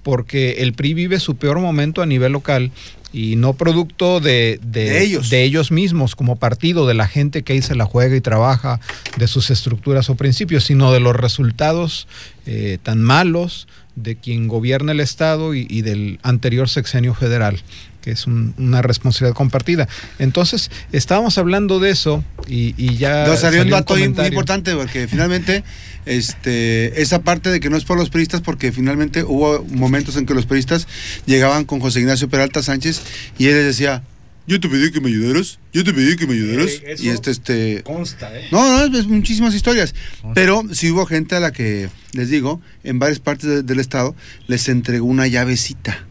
porque 0.04 0.58
el 0.60 0.74
PRI 0.74 0.94
vive 0.94 1.20
su 1.20 1.36
peor 1.36 1.60
momento 1.60 2.02
a 2.02 2.06
nivel 2.06 2.32
local 2.32 2.72
y 3.12 3.36
no 3.36 3.54
producto 3.54 4.20
de, 4.20 4.60
ellos. 4.74 5.30
de 5.30 5.44
ellos 5.44 5.72
mismos 5.72 6.16
como 6.16 6.36
partido, 6.36 6.86
de 6.86 6.94
la 6.94 7.08
gente 7.08 7.44
que 7.44 7.54
ahí 7.54 7.62
se 7.62 7.76
la 7.76 7.86
juega 7.86 8.16
y 8.16 8.22
trabaja, 8.22 8.80
de 9.18 9.28
sus 9.28 9.50
estructuras 9.50 10.10
o 10.10 10.16
principios, 10.16 10.66
sino 10.66 10.92
de 10.92 11.00
los 11.00 11.16
resultados 11.16 12.08
eh, 12.46 12.78
tan 12.84 13.02
malos 13.02 13.68
de 13.96 14.16
quien 14.16 14.48
gobierna 14.48 14.92
el 14.92 15.00
Estado 15.00 15.54
y, 15.54 15.82
del 15.82 16.20
anterior 16.24 16.70
sexenio 16.70 17.14
federal 17.14 17.60
que 18.02 18.12
es 18.12 18.28
una 18.28 18.82
responsabilidad 18.82 19.36
compartida. 19.36 19.88
Entonces, 20.20 20.72
estábamos 20.92 21.38
hablando 21.38 21.80
de 21.80 21.92
eso 21.92 22.24
y, 22.48 22.96
ya... 22.96 23.26
No, 23.26 23.38
salió 23.38 23.62
un 23.62 23.70
dato 23.70 23.96
muy 23.96 24.04
importante 24.04 24.76
porque 24.76 25.08
finalmente 25.08 25.64
este, 26.06 27.02
esa 27.02 27.22
parte 27.22 27.50
de 27.50 27.60
que 27.60 27.70
no 27.70 27.78
es 27.78 27.86
por 27.86 27.98
los 27.98 28.10
periodistas, 28.10 28.42
porque 28.42 28.72
finalmente 28.72 29.24
hubo 29.24 29.64
momentos 29.64 30.16
en 30.18 30.26
que 30.26 30.34
los 30.34 30.46
periodistas 30.46 30.88
llegaban 31.26 31.66
con 31.66 31.80
José 31.80 32.00
Ignacio 32.00 32.30
Peralta 32.30 32.64
Sánchez 32.64 33.02
y 33.38 33.48
él 33.48 33.56
les 33.56 33.66
decía, 33.66 34.04
yo 34.48 34.60
te 34.60 34.68
pedí 34.68 34.92
que 34.92 35.00
me 35.00 35.10
ayudaras, 35.10 35.60
yo 35.72 35.84
te 35.84 35.94
pedí 35.94 36.16
que 36.16 36.26
me 36.26 36.34
ayudaras. 36.34 36.82
Eh, 36.84 36.96
y 36.98 37.10
este, 37.10 37.30
este. 37.30 37.84
Consta, 37.84 38.36
¿eh? 38.36 38.48
No, 38.52 38.90
no, 38.90 38.98
es, 38.98 39.06
muchísimas 39.06 39.54
historias. 39.54 39.94
Pero 40.34 40.64
sí 40.72 40.90
hubo 40.90 41.06
gente 41.06 41.36
a 41.36 41.40
la 41.40 41.52
que, 41.52 41.88
les 42.14 42.30
digo, 42.32 42.60
en 42.84 42.98
varias 42.98 43.20
partes 43.20 43.64
del 43.64 43.80
estado, 43.80 44.16
les 44.48 44.68
entregó 44.68 45.06
una 45.06 45.28
llavecita. 45.28 46.09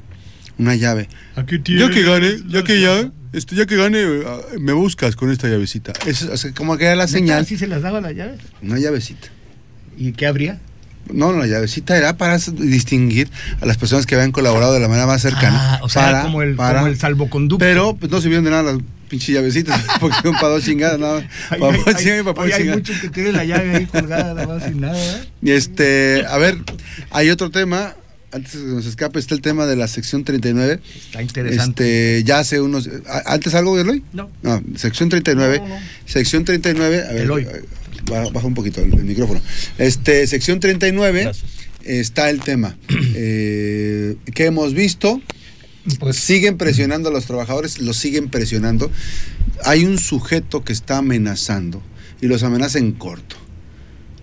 Una 0.59 0.74
llave. 0.74 1.09
Aquí 1.36 1.61
ya 1.66 1.88
que 1.88 2.02
gane, 2.02 2.38
ya 2.48 2.64
que 2.64 2.80
ya, 2.80 3.11
este, 3.32 3.54
ya 3.54 3.66
que 3.66 3.76
gane, 3.76 4.02
ah, 4.26 4.40
me 4.59 4.72
buscas 4.72 5.14
con 5.14 5.30
esta 5.30 5.48
llavecita. 5.48 5.92
Es, 6.06 6.48
como 6.56 6.76
que 6.76 6.86
era 6.86 6.96
la 6.96 7.06
señal. 7.06 7.46
¿Sí 7.46 7.56
se 7.56 7.68
las 7.68 7.82
daba 7.82 8.00
la 8.00 8.12
llave? 8.12 8.38
Una 8.62 8.78
llavecita. 8.78 9.28
¿Y 9.96 10.12
qué 10.12 10.26
habría? 10.26 10.59
No, 11.12 11.32
la 11.32 11.46
llavecita 11.46 11.96
era 11.96 12.16
para 12.16 12.38
distinguir 12.38 13.30
a 13.61 13.66
las 13.66 13.76
personas 13.78 14.04
que 14.04 14.14
habían 14.14 14.32
colaborado 14.32 14.74
de 14.74 14.80
la 14.80 14.88
manera 14.88 15.06
más 15.06 15.22
cercana. 15.22 15.74
Ah, 15.74 15.80
o 15.82 15.88
sea, 15.88 16.22
como, 16.22 16.42
el, 16.42 16.56
como 16.56 16.86
el 16.86 16.98
salvoconducto. 16.98 17.64
Pero 17.64 17.96
pues, 17.96 18.11
no 18.11 18.20
sirvieron 18.20 18.44
de 18.44 18.50
nada 18.50 18.72
las 18.74 18.82
pinches 19.09 19.34
llavecitas, 19.34 19.80
porque 20.00 20.16
son 20.22 20.34
para 20.34 20.48
dos 20.48 20.64
chingadas, 20.64 20.98
nada. 20.98 21.26
Hay, 21.50 21.61
para 21.61 21.76
dos 21.78 21.96
chingadas 21.96 22.20
y 22.20 22.24
para 22.24 22.48
dos 22.48 22.59
Hay 22.59 22.68
muchos 22.68 22.98
que 22.98 23.09
tienen 23.09 23.36
la 23.36 23.44
llave 23.44 23.76
ahí 23.76 23.86
colgada, 23.86 24.34
nada 24.34 24.46
más 24.46 24.64
sin 24.64 24.80
nada. 24.80 24.98
¿eh? 24.98 25.28
Y 25.42 25.50
este, 25.52 26.24
a 26.26 26.36
ver, 26.36 26.59
hay 27.11 27.30
otro 27.30 27.50
tema. 27.50 27.94
Antes 28.31 28.55
de 28.55 28.61
que 28.61 28.66
nos 28.66 28.87
escape 28.87 29.18
está 29.18 29.35
el 29.35 29.41
tema 29.41 29.66
de 29.66 29.76
la 29.76 29.89
sección 29.89 30.24
39. 30.24 30.81
Está 30.97 31.22
interesante. 31.22 32.18
Este, 32.18 32.24
ya 32.24 32.41
hace 32.41 32.61
unos. 32.61 32.89
¿Antes 33.24 33.55
algo 33.55 33.76
de 33.76 33.83
Eloy? 33.83 34.03
No. 34.12 34.31
No, 34.43 34.62
sección 34.76 35.09
39. 35.09 35.59
No, 35.59 35.68
no. 35.68 35.76
Sección 36.05 36.45
39. 36.45 37.05
A 37.09 37.12
ver, 37.12 37.22
Eloy. 37.22 37.47
Baja 38.05 38.47
un 38.47 38.55
poquito 38.55 38.81
el, 38.81 38.93
micrófono. 39.05 39.41
Este, 39.79 40.26
sección 40.26 40.61
39 40.61 41.33
está 41.85 42.31
el 42.31 42.41
tema. 42.41 42.76
Eh, 43.20 44.16
que 44.33 44.45
hemos 44.45 44.74
visto? 44.74 45.20
Pues 45.99 46.16
siguen 46.16 46.57
presionando 46.57 47.09
a 47.09 47.12
los 47.12 47.24
trabajadores, 47.26 47.81
los 47.81 47.97
siguen 47.97 48.29
presionando. 48.29 48.93
Hay 49.64 49.85
un 49.85 49.99
sujeto 49.99 50.62
que 50.62 50.72
está 50.72 50.99
amenazando 50.99 51.83
y 52.20 52.26
los 52.26 52.43
amenaza 52.43 52.79
en 52.79 52.93
corto. 52.93 53.37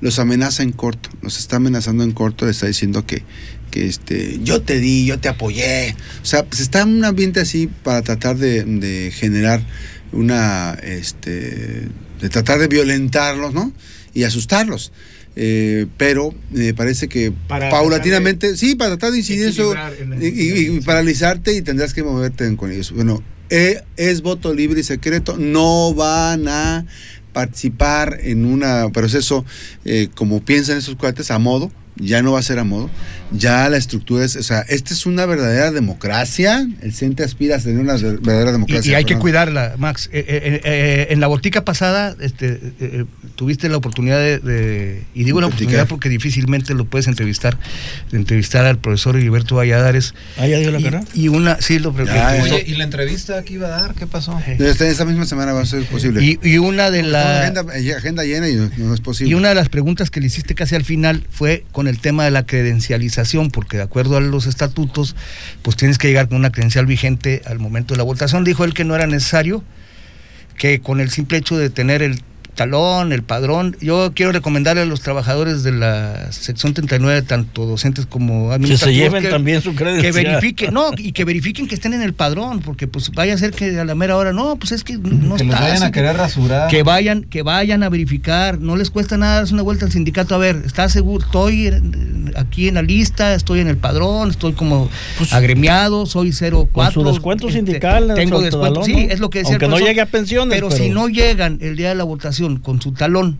Los 0.01 0.19
amenaza 0.19 0.61
en 0.61 0.71
corto, 0.71 1.09
los 1.21 1.39
está 1.39 1.55
amenazando 1.55 2.03
en 2.03 2.11
corto, 2.11 2.45
le 2.45 2.51
está 2.51 2.67
diciendo 2.67 3.05
que, 3.05 3.23
que 3.75 3.87
este, 3.87 4.39
yo 4.41 4.61
te 4.61 4.79
di, 4.79 5.05
yo 5.05 5.19
te 5.19 5.27
apoyé. 5.27 5.95
O 6.21 6.25
sea, 6.25 6.45
pues 6.45 6.61
está 6.61 6.81
en 6.81 6.89
un 6.89 7.03
ambiente 7.03 7.41
así 7.41 7.67
para 7.83 8.01
tratar 8.01 8.37
de, 8.37 8.63
de 8.63 9.11
generar 9.11 9.61
una 10.13 10.77
este, 10.81 11.89
de 12.21 12.29
tratar 12.29 12.59
de 12.59 12.67
violentarlos, 12.69 13.53
¿no? 13.53 13.73
Y 14.13 14.23
asustarlos. 14.23 14.93
Eh, 15.35 15.87
pero 15.97 16.33
me 16.51 16.73
parece 16.73 17.09
que 17.09 17.33
paulatinamente, 17.49 18.55
sí, 18.55 18.75
para 18.75 18.91
tratar 18.91 19.11
de 19.11 19.17
incidir 19.17 19.47
eso 19.47 19.75
y, 20.21 20.79
paralizarte 20.79 21.53
y 21.53 21.61
tendrás 21.61 21.93
que 21.93 22.01
moverte 22.01 22.55
con 22.55 22.71
ellos. 22.71 22.93
Bueno, 22.93 23.21
eh, 23.49 23.81
es 23.97 24.21
voto 24.21 24.53
libre 24.53 24.79
y 24.79 24.83
secreto, 24.83 25.35
no 25.37 25.93
van 25.93 26.47
a 26.47 26.85
participar 27.33 28.19
en 28.21 28.45
un 28.45 28.63
proceso 28.93 29.43
eh, 29.83 30.07
como 30.15 30.45
piensan 30.45 30.77
esos 30.77 30.95
cuates 30.95 31.29
a 31.31 31.39
modo, 31.39 31.69
ya 31.97 32.21
no 32.21 32.33
va 32.33 32.39
a 32.39 32.43
ser 32.43 32.59
a 32.59 32.63
modo, 32.63 32.89
ya 33.31 33.69
la 33.69 33.77
estructura 33.77 34.25
es, 34.25 34.35
o 34.35 34.43
sea, 34.43 34.61
esta 34.61 34.93
es 34.93 35.05
una 35.05 35.25
verdadera 35.25 35.71
democracia, 35.71 36.67
el 36.81 36.93
CENTE 36.93 37.23
aspira 37.23 37.55
a 37.55 37.59
tener 37.59 37.79
una 37.79 37.95
verdadera 37.95 38.51
democracia. 38.51 38.91
Y, 38.91 38.95
hay 38.95 39.05
que 39.05 39.17
cuidarla, 39.17 39.75
Max. 39.77 40.09
Eh, 40.11 40.25
eh, 40.27 40.61
eh, 40.63 41.07
en 41.09 41.19
la 41.19 41.27
botica 41.27 41.63
pasada 41.63 42.15
este, 42.19 42.59
tuviste 43.35 43.69
la 43.69 43.77
oportunidad 43.77 44.19
de, 44.19 45.03
y 45.13 45.23
digo 45.23 45.41
la 45.41 45.47
oportunidad 45.47 45.87
porque 45.87 46.09
difícilmente 46.09 46.73
lo 46.73 46.85
puedes 46.85 47.07
entrevistar, 47.07 47.57
de 48.11 48.17
entrevistar 48.17 48.65
al 48.65 48.77
profesor 48.77 49.19
Gilberto 49.19 49.55
Valladares. 49.55 50.13
¿Ah, 50.37 50.47
ya 50.47 50.59
dio 50.59 50.71
la 50.71 50.81
cara? 50.81 51.03
Y 51.13 51.29
una, 51.29 51.61
sí, 51.61 51.79
lo 51.79 51.95
Oye, 51.95 52.63
¿y 52.67 52.75
la 52.75 52.83
entrevista 52.83 53.41
que 53.43 53.53
iba 53.53 53.67
a 53.67 53.81
dar? 53.81 53.95
¿Qué 53.95 54.05
pasó? 54.05 54.37
Esta, 54.45 55.05
misma 55.05 55.25
semana 55.25 55.53
va 55.53 55.61
a 55.61 55.65
ser 55.65 55.85
posible. 55.85 56.37
Y, 56.41 56.57
una 56.57 56.91
de 56.91 57.03
las... 57.03 57.49
Agenda, 57.49 57.73
agenda, 57.97 58.23
llena 58.23 58.49
y 58.49 58.55
no 58.55 58.93
es 58.93 59.01
posible. 59.01 59.31
Y 59.31 59.33
una 59.33 59.49
de 59.49 59.55
las 59.55 59.69
preguntas 59.69 60.09
que 60.09 60.19
le 60.19 60.27
hiciste 60.27 60.55
casi 60.55 60.75
al 60.75 60.83
final 60.83 61.25
fue 61.29 61.63
con 61.71 61.84
el 61.87 61.99
tema 61.99 62.25
de 62.25 62.31
la 62.31 62.45
credencialización, 62.45 63.51
porque 63.51 63.77
de 63.77 63.83
acuerdo 63.83 64.17
a 64.17 64.21
los 64.21 64.45
estatutos, 64.45 65.15
pues 65.61 65.75
tienes 65.75 65.97
que 65.97 66.07
llegar 66.07 66.27
con 66.27 66.37
una 66.37 66.51
credencial 66.51 66.85
vigente 66.85 67.41
al 67.45 67.59
momento 67.59 67.93
de 67.93 67.97
la 67.97 68.03
votación. 68.03 68.43
Dijo 68.43 68.63
él 68.63 68.73
que 68.73 68.83
no 68.83 68.95
era 68.95 69.07
necesario, 69.07 69.63
que 70.57 70.79
con 70.81 70.99
el 70.99 71.09
simple 71.09 71.37
hecho 71.37 71.57
de 71.57 71.69
tener 71.69 72.01
el 72.01 72.21
talón, 72.55 73.13
el 73.13 73.21
padrón. 73.21 73.77
Yo 73.81 74.13
quiero 74.15 74.31
recomendarle 74.31 74.81
a 74.81 74.85
los 74.85 75.01
trabajadores 75.01 75.63
de 75.63 75.71
la 75.71 76.31
sección 76.31 76.73
39, 76.73 77.21
tanto 77.21 77.65
docentes 77.65 78.05
como 78.05 78.51
administrativos, 78.51 78.79
que 78.79 79.11
se 79.11 79.17
lleven 79.17 79.29
también 79.31 79.61
su 79.61 79.75
credencial. 79.75 80.13
Que 80.13 80.23
verifiquen, 80.23 80.73
no, 80.73 80.91
y 80.97 81.11
que 81.11 81.25
verifiquen 81.25 81.67
que 81.67 81.75
estén 81.75 81.93
en 81.93 82.01
el 82.01 82.13
padrón, 82.13 82.61
porque 82.61 82.87
pues 82.87 83.11
vaya 83.11 83.33
a 83.33 83.37
ser 83.37 83.51
que 83.51 83.79
a 83.79 83.85
la 83.85 83.95
mera 83.95 84.17
hora, 84.17 84.33
no, 84.33 84.55
pues 84.55 84.71
es 84.71 84.83
que 84.83 84.97
no 84.97 85.35
que 85.35 85.43
está. 85.43 85.59
vayan 85.59 85.83
a 85.83 85.91
querer 85.91 86.17
rasurar. 86.17 86.69
Que 86.69 86.83
vayan, 86.83 87.23
que 87.23 87.43
vayan 87.43 87.83
a 87.83 87.89
verificar, 87.89 88.59
no 88.59 88.75
les 88.75 88.89
cuesta 88.89 89.17
nada 89.17 89.35
darse 89.35 89.53
una 89.53 89.63
vuelta 89.63 89.85
al 89.85 89.91
sindicato, 89.91 90.35
a 90.35 90.37
ver, 90.37 90.63
¿está 90.65 90.89
seguro? 90.89 91.25
Estoy 91.25 91.71
aquí 92.35 92.67
en 92.67 92.75
la 92.75 92.81
lista, 92.81 93.33
estoy 93.33 93.59
en 93.59 93.67
el 93.67 93.77
padrón, 93.77 94.29
estoy 94.29 94.53
como 94.53 94.89
pues, 95.17 95.33
agremiado, 95.33 96.05
soy 96.05 96.31
04. 96.31 96.67
Con 96.71 96.91
su 96.91 97.03
descuento 97.03 97.47
este, 97.47 97.59
sindical. 97.59 98.13
Tengo 98.15 98.41
descuento, 98.41 98.83
sí, 98.83 99.07
es 99.09 99.19
lo 99.19 99.29
que 99.29 99.39
decía 99.39 99.55
Aunque 99.55 99.67
no 99.67 99.79
llegue 99.79 100.01
a 100.01 100.05
pensiones. 100.05 100.55
pero 100.55 100.71
si 100.71 100.89
no 100.89 101.07
llegan 101.07 101.57
el 101.61 101.75
día 101.75 101.89
de 101.89 101.95
la 101.95 102.03
votación, 102.03 102.44
con 102.57 102.81
su 102.81 102.91
talón, 102.91 103.39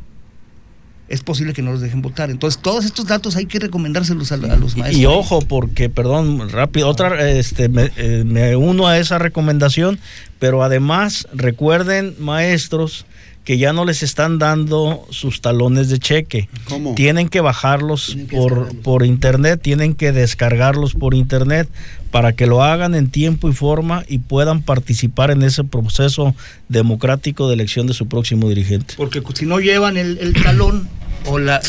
es 1.07 1.21
posible 1.21 1.53
que 1.53 1.61
no 1.61 1.71
los 1.71 1.81
dejen 1.81 2.01
votar. 2.01 2.31
Entonces, 2.31 2.61
todos 2.61 2.85
estos 2.85 3.05
datos 3.05 3.35
hay 3.35 3.45
que 3.45 3.59
recomendárselos 3.59 4.31
a, 4.31 4.37
los 4.37 4.75
maestros. 4.75 4.95
Y 4.95 5.05
ojo, 5.05 5.39
porque, 5.41 5.89
perdón, 5.89 6.49
rápido, 6.49 6.87
otra, 6.87 7.29
este, 7.29 7.69
eh, 7.97 8.23
me, 8.25 8.55
uno 8.55 8.87
a 8.87 8.97
esa 8.97 9.19
recomendación, 9.19 9.99
pero 10.39 10.63
además 10.63 11.27
recuerden, 11.33 12.15
maestros, 12.19 13.05
que 13.45 13.59
ya 13.59 13.71
no 13.73 13.85
les 13.85 14.01
están 14.01 14.39
dando 14.39 15.05
sus 15.11 15.39
talones 15.39 15.87
de 15.89 15.99
cheque. 15.99 16.49
¿Cómo? 16.67 16.95
Tienen 16.95 17.29
que 17.29 17.41
bajarlos 17.41 18.17
por, 18.31 18.75
por 18.79 19.05
internet, 19.05 19.61
tienen 19.61 19.93
que 19.93 20.11
descargarlos 20.11 20.95
por 20.95 21.13
internet 21.13 21.69
para 22.09 22.33
que 22.33 22.47
lo 22.47 22.63
hagan 22.63 22.95
en 22.95 23.09
tiempo 23.09 23.47
y 23.47 23.53
forma 23.53 24.03
y 24.07 24.17
puedan 24.17 24.63
participar 24.63 25.29
en 25.29 25.43
ese 25.43 25.63
proceso 25.63 26.35
democrático 26.69 27.47
de 27.47 27.53
elección 27.53 27.85
de 27.85 27.93
su 27.93 28.07
próximo 28.07 28.49
dirigente. 28.49 28.95
Porque 28.97 29.21
si 29.35 29.45
no 29.45 29.59
llevan 29.59 29.95
el, 29.95 30.33
talón 30.41 30.89
o 31.27 31.37
la, 31.37 31.61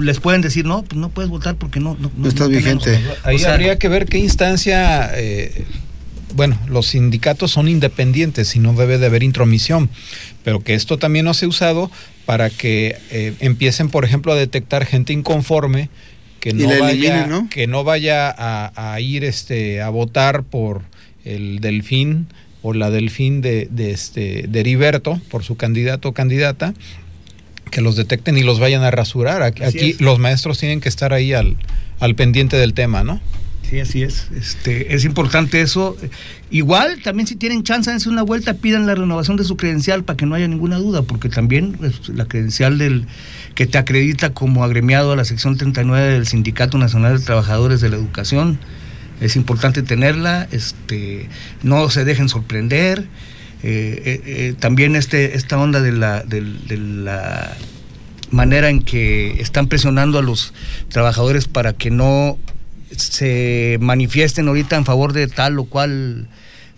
les 0.00 0.18
pueden 0.18 0.40
decir 0.40 0.64
no, 0.64 0.82
pues 0.82 0.98
no 0.98 1.10
puedes 1.10 1.30
votar 1.30 1.54
porque 1.54 1.78
no 1.78 1.96
no, 2.00 2.10
no 2.16 2.28
estás 2.28 2.48
vigente. 2.48 3.00
Ahí 3.22 3.44
habría 3.44 3.78
que 3.78 3.88
ver 3.88 4.06
qué 4.06 4.18
instancia 4.18 5.10
eh, 5.14 5.64
bueno, 6.36 6.58
los 6.68 6.88
sindicatos 6.88 7.50
son 7.50 7.68
independientes 7.68 8.54
y 8.54 8.58
no 8.58 8.74
debe 8.74 8.98
de 8.98 9.06
haber 9.06 9.22
intromisión, 9.22 9.88
pero 10.44 10.60
que 10.60 10.74
esto 10.74 10.98
también 10.98 11.24
no 11.24 11.34
sea 11.34 11.48
usado 11.48 11.90
para 12.26 12.50
que 12.50 12.96
eh, 13.10 13.34
empiecen, 13.40 13.88
por 13.88 14.04
ejemplo, 14.04 14.32
a 14.32 14.36
detectar 14.36 14.84
gente 14.84 15.12
inconforme 15.12 15.88
que 16.40 16.52
no 16.52 16.68
vaya, 16.78 17.46
que 17.50 17.66
no 17.66 17.82
vaya 17.82 18.34
a, 18.36 19.00
ir 19.00 19.24
este, 19.24 19.80
a 19.80 19.88
votar 19.88 20.44
por 20.44 20.82
el 21.24 21.60
delfín 21.60 22.28
o 22.62 22.72
la 22.72 22.90
delfín 22.90 23.40
de, 23.40 23.66
de, 23.70 23.90
este, 23.90 24.44
de 24.48 24.60
Heriberto, 24.60 25.20
por 25.30 25.42
su 25.42 25.56
candidato 25.56 26.10
o 26.10 26.12
candidata, 26.12 26.74
que 27.70 27.80
los 27.80 27.96
detecten 27.96 28.36
y 28.36 28.42
los 28.42 28.60
vayan 28.60 28.82
a 28.82 28.90
rasurar. 28.90 29.42
Aquí, 29.42 29.96
los 29.98 30.18
maestros 30.18 30.58
tienen 30.58 30.80
que 30.80 30.88
estar 30.88 31.12
ahí 31.12 31.32
al, 31.32 31.56
al 31.98 32.14
pendiente 32.14 32.56
del 32.56 32.74
tema, 32.74 33.02
¿no? 33.02 33.20
Sí, 33.68 33.80
así 33.80 34.02
es. 34.04 34.28
Este, 34.36 34.94
es 34.94 35.04
importante 35.04 35.60
eso. 35.60 35.96
Igual, 36.50 37.02
también 37.02 37.26
si 37.26 37.34
tienen 37.34 37.64
chance 37.64 37.90
de 37.90 37.96
hacer 37.96 38.12
una 38.12 38.22
vuelta, 38.22 38.54
pidan 38.54 38.86
la 38.86 38.94
renovación 38.94 39.36
de 39.36 39.42
su 39.42 39.56
credencial 39.56 40.04
para 40.04 40.16
que 40.16 40.24
no 40.24 40.36
haya 40.36 40.46
ninguna 40.46 40.76
duda, 40.76 41.02
porque 41.02 41.28
también 41.28 41.72
pues, 41.72 42.08
la 42.10 42.26
credencial 42.26 42.78
del 42.78 43.06
que 43.56 43.66
te 43.66 43.78
acredita 43.78 44.32
como 44.32 44.62
agremiado 44.62 45.12
a 45.12 45.16
la 45.16 45.24
sección 45.24 45.56
39 45.56 46.12
del 46.12 46.26
Sindicato 46.28 46.78
Nacional 46.78 47.18
de 47.18 47.24
Trabajadores 47.24 47.80
de 47.80 47.88
la 47.88 47.96
Educación, 47.96 48.60
es 49.20 49.34
importante 49.34 49.82
tenerla. 49.82 50.46
Este, 50.52 51.28
no 51.64 51.90
se 51.90 52.04
dejen 52.04 52.28
sorprender. 52.28 53.08
Eh, 53.64 54.02
eh, 54.04 54.22
eh, 54.26 54.54
también 54.60 54.94
este, 54.94 55.36
esta 55.36 55.58
onda 55.58 55.80
de 55.80 55.90
la, 55.90 56.22
de 56.22 56.76
la 56.76 57.56
manera 58.30 58.68
en 58.68 58.82
que 58.82 59.40
están 59.40 59.66
presionando 59.66 60.18
a 60.18 60.22
los 60.22 60.52
trabajadores 60.88 61.48
para 61.48 61.72
que 61.72 61.90
no 61.90 62.38
se 62.90 63.78
manifiesten 63.80 64.48
ahorita 64.48 64.76
en 64.76 64.84
favor 64.84 65.12
de 65.12 65.26
tal 65.28 65.58
o 65.58 65.64
cual 65.64 66.28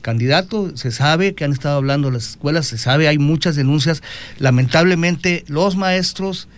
candidato, 0.00 0.76
se 0.76 0.90
sabe 0.90 1.34
que 1.34 1.44
han 1.44 1.52
estado 1.52 1.76
hablando 1.76 2.10
las 2.10 2.30
escuelas, 2.30 2.66
se 2.66 2.78
sabe, 2.78 3.08
hay 3.08 3.18
muchas 3.18 3.56
denuncias, 3.56 4.02
lamentablemente 4.38 5.44
los 5.48 5.76
maestros 5.76 6.48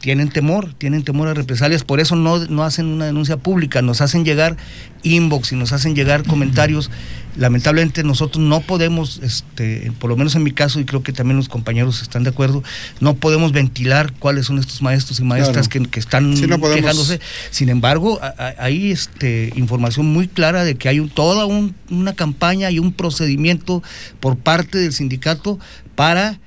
tienen 0.00 0.30
temor, 0.30 0.72
tienen 0.74 1.04
temor 1.04 1.28
a 1.28 1.34
represalias, 1.34 1.84
por 1.84 2.00
eso 2.00 2.16
no, 2.16 2.38
no 2.46 2.64
hacen 2.64 2.86
una 2.86 3.04
denuncia 3.04 3.36
pública, 3.36 3.82
nos 3.82 4.00
hacen 4.00 4.24
llegar 4.24 4.56
inbox 5.02 5.52
y 5.52 5.56
nos 5.56 5.72
hacen 5.72 5.94
llegar 5.94 6.24
comentarios. 6.26 6.90
Lamentablemente 7.36 8.02
nosotros 8.02 8.44
no 8.44 8.60
podemos, 8.60 9.20
este, 9.22 9.92
por 9.98 10.10
lo 10.10 10.16
menos 10.16 10.34
en 10.34 10.42
mi 10.42 10.52
caso, 10.52 10.80
y 10.80 10.84
creo 10.84 11.02
que 11.02 11.12
también 11.12 11.36
los 11.36 11.48
compañeros 11.48 12.02
están 12.02 12.24
de 12.24 12.30
acuerdo, 12.30 12.62
no 13.00 13.14
podemos 13.14 13.52
ventilar 13.52 14.12
cuáles 14.18 14.46
son 14.46 14.58
estos 14.58 14.82
maestros 14.82 15.20
y 15.20 15.24
maestras 15.24 15.68
que, 15.68 15.78
están 15.94 16.34
quejándose. 16.34 17.20
Sin 17.50 17.68
embargo, 17.68 18.20
hay 18.58 18.90
este, 18.90 19.52
información 19.56 20.06
muy 20.06 20.28
clara 20.28 20.64
de 20.64 20.76
que 20.76 20.88
hay 20.88 21.00
toda 21.08 21.46
una 21.90 22.14
campaña 22.14 22.70
y 22.70 22.78
un 22.78 22.92
procedimiento 22.92 23.82
por 24.20 24.36
parte 24.36 24.78
del 24.78 24.92
sindicato 24.92 25.58
para 25.94 26.40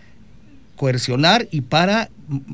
coercionar 0.75 1.47
y 1.51 1.61
para 1.61 2.09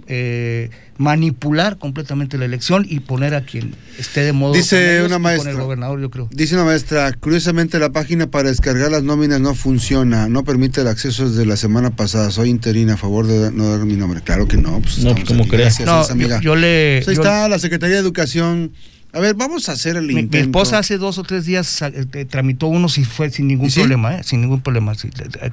eh, 0.07 0.69
manipular 0.97 1.77
completamente 1.77 2.37
la 2.37 2.45
elección 2.45 2.85
y 2.87 2.99
poner 3.01 3.35
a 3.35 3.41
quien 3.41 3.75
esté 3.97 4.21
de 4.21 4.33
modo 4.33 4.53
dice 4.53 5.03
una 5.03 5.19
maestra 5.19 5.53
gobernador 5.53 6.01
yo 6.01 6.09
creo. 6.09 6.29
dice 6.31 6.55
una 6.55 6.65
maestra 6.65 7.13
curiosamente 7.13 7.79
la 7.79 7.91
página 7.91 8.29
para 8.29 8.49
descargar 8.49 8.91
las 8.91 9.03
nóminas 9.03 9.39
no 9.39 9.55
funciona 9.55 10.27
no 10.27 10.43
permite 10.43 10.81
el 10.81 10.87
acceso 10.87 11.29
desde 11.29 11.45
la 11.45 11.57
semana 11.57 11.91
pasada. 11.91 12.31
Soy 12.31 12.49
interina 12.49 12.95
a 12.95 12.97
favor 12.97 13.27
de 13.27 13.51
no 13.51 13.69
dar 13.69 13.85
mi 13.85 13.95
nombre. 13.95 14.21
Claro 14.21 14.47
que 14.47 14.57
no 14.57 14.79
pues 14.81 14.99
no 14.99 15.15
como 15.25 15.47
crees 15.47 15.79
no, 15.81 16.05
yo, 16.41 16.55
le 16.55 17.01
pues 17.03 17.09
ahí 17.09 17.13
está 17.13 17.47
la 17.47 17.59
secretaría 17.59 17.95
de 17.95 18.01
educación 18.01 18.71
a 19.11 19.19
ver, 19.19 19.35
vamos 19.35 19.69
a 19.69 19.71
hacer 19.71 19.97
el 19.97 20.09
intento. 20.11 20.37
Mi 20.37 20.43
esposa 20.43 20.79
hace 20.79 20.97
dos 20.97 21.17
o 21.17 21.23
tres 21.23 21.45
días 21.45 21.81
eh, 21.81 22.25
tramitó 22.25 22.67
uno 22.67 22.89
si 22.89 23.03
fue 23.05 23.29
sin 23.29 23.47
ningún 23.47 23.71
problema, 23.71 24.15
¿eh? 24.15 24.23
sin 24.23 24.41
ningún 24.41 24.61
problema. 24.61 24.93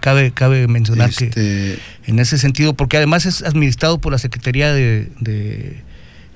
cabe, 0.01 0.31
cabe 0.33 0.69
mencionar 0.69 1.11
que 1.13 1.27
este 1.27 1.79
en 2.07 2.19
ese 2.19 2.39
sentido, 2.39 2.75
porque 2.75 2.97
además 2.97 3.27
es 3.27 3.43
administrado 3.43 3.99
por 3.99 4.13
la 4.13 4.19
Secretaría 4.19 4.73
de 4.73 5.83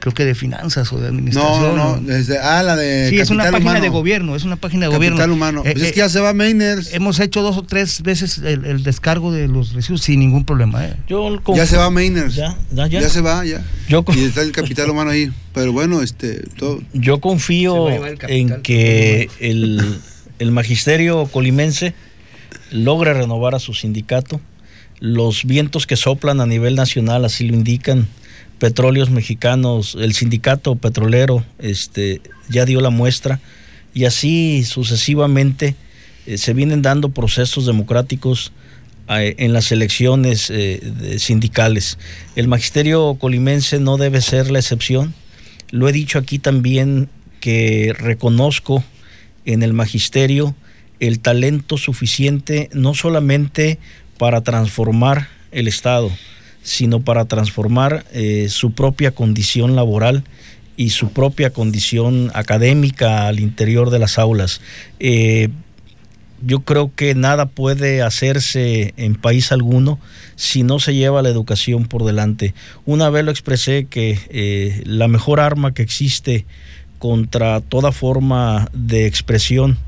creo 0.00 0.12
que 0.14 0.24
de 0.24 0.34
finanzas 0.34 0.92
o 0.92 0.98
de 0.98 1.08
administración. 1.08 1.76
No, 1.76 1.96
no, 1.96 2.00
desde, 2.00 2.38
ah, 2.38 2.62
la 2.62 2.74
de. 2.74 3.10
Sí, 3.10 3.20
es 3.20 3.30
una 3.30 3.50
página 3.50 3.80
de 3.80 3.88
gobierno, 3.88 4.34
es 4.34 4.44
una 4.44 4.56
página 4.56 4.86
de 4.86 4.94
gobierno. 4.94 5.18
Capital 5.18 5.30
humano. 5.30 5.62
Eh, 5.64 5.72
pues 5.72 5.84
es 5.84 5.92
que 5.92 5.98
ya 5.98 6.08
se 6.08 6.20
va 6.20 6.32
Mainers. 6.32 6.92
Hemos 6.92 7.20
hecho 7.20 7.42
dos 7.42 7.56
o 7.56 7.62
tres 7.62 8.02
veces 8.02 8.38
el, 8.38 8.82
descargo 8.82 9.30
de 9.30 9.46
los 9.46 9.74
residuos 9.74 10.00
sin 10.00 10.18
ningún 10.18 10.44
problema. 10.44 10.84
¿eh? 10.84 10.96
ya 11.54 11.66
se 11.66 11.76
va 11.76 11.90
Mainers. 11.90 12.34
Ya, 12.34 12.56
ya, 12.72 12.86
ya. 12.86 13.00
Ya 13.00 13.08
se 13.08 13.20
va, 13.20 13.44
ya. 13.44 13.64
Yo 13.88 14.04
y 14.16 14.24
está 14.24 14.42
el 14.42 14.52
capital 14.52 14.90
humano 14.90 15.10
ahí. 15.10 15.30
Pero 15.52 15.72
bueno, 15.72 16.02
este. 16.02 16.44
Todo. 16.56 16.80
Yo 16.92 17.20
confío 17.20 17.88
en 18.28 18.62
que 18.62 19.28
el, 19.38 19.98
el 20.38 20.50
magisterio 20.50 21.26
colimense 21.26 21.94
logre 22.70 23.12
renovar 23.14 23.54
a 23.54 23.58
su 23.58 23.74
sindicato. 23.74 24.40
Los 24.98 25.44
vientos 25.44 25.86
que 25.86 25.96
soplan 25.96 26.40
a 26.40 26.46
nivel 26.46 26.74
nacional 26.74 27.24
así 27.24 27.46
lo 27.46 27.54
indican 27.54 28.08
petróleos 28.60 29.10
mexicanos, 29.10 29.96
el 29.98 30.12
sindicato 30.12 30.76
petrolero 30.76 31.44
este, 31.58 32.20
ya 32.48 32.66
dio 32.66 32.80
la 32.80 32.90
muestra 32.90 33.40
y 33.94 34.04
así 34.04 34.62
sucesivamente 34.64 35.74
eh, 36.26 36.38
se 36.38 36.52
vienen 36.52 36.82
dando 36.82 37.08
procesos 37.08 37.66
democráticos 37.66 38.52
eh, 39.08 39.34
en 39.38 39.54
las 39.54 39.72
elecciones 39.72 40.50
eh, 40.50 41.16
sindicales. 41.18 41.98
El 42.36 42.46
magisterio 42.46 43.16
colimense 43.18 43.80
no 43.80 43.96
debe 43.96 44.20
ser 44.20 44.50
la 44.50 44.58
excepción. 44.58 45.14
Lo 45.70 45.88
he 45.88 45.92
dicho 45.92 46.18
aquí 46.18 46.38
también 46.38 47.08
que 47.40 47.94
reconozco 47.98 48.84
en 49.46 49.62
el 49.62 49.72
magisterio 49.72 50.54
el 51.00 51.20
talento 51.20 51.78
suficiente 51.78 52.68
no 52.74 52.92
solamente 52.92 53.78
para 54.18 54.42
transformar 54.42 55.28
el 55.50 55.66
Estado, 55.66 56.10
sino 56.62 57.00
para 57.00 57.24
transformar 57.24 58.04
eh, 58.12 58.48
su 58.48 58.72
propia 58.72 59.12
condición 59.12 59.76
laboral 59.76 60.24
y 60.76 60.90
su 60.90 61.10
propia 61.10 61.50
condición 61.50 62.30
académica 62.34 63.26
al 63.28 63.40
interior 63.40 63.90
de 63.90 63.98
las 63.98 64.18
aulas. 64.18 64.60
Eh, 64.98 65.48
yo 66.42 66.60
creo 66.60 66.90
que 66.94 67.14
nada 67.14 67.46
puede 67.46 68.02
hacerse 68.02 68.94
en 68.96 69.14
país 69.14 69.52
alguno 69.52 69.98
si 70.36 70.62
no 70.62 70.78
se 70.78 70.94
lleva 70.94 71.22
la 71.22 71.28
educación 71.28 71.84
por 71.84 72.04
delante. 72.04 72.54
Una 72.86 73.10
vez 73.10 73.24
lo 73.24 73.30
expresé 73.30 73.84
que 73.84 74.18
eh, 74.30 74.82
la 74.86 75.06
mejor 75.06 75.40
arma 75.40 75.74
que 75.74 75.82
existe 75.82 76.46
contra 76.98 77.60
toda 77.60 77.92
forma 77.92 78.68
de 78.72 79.06
expresión 79.06 79.78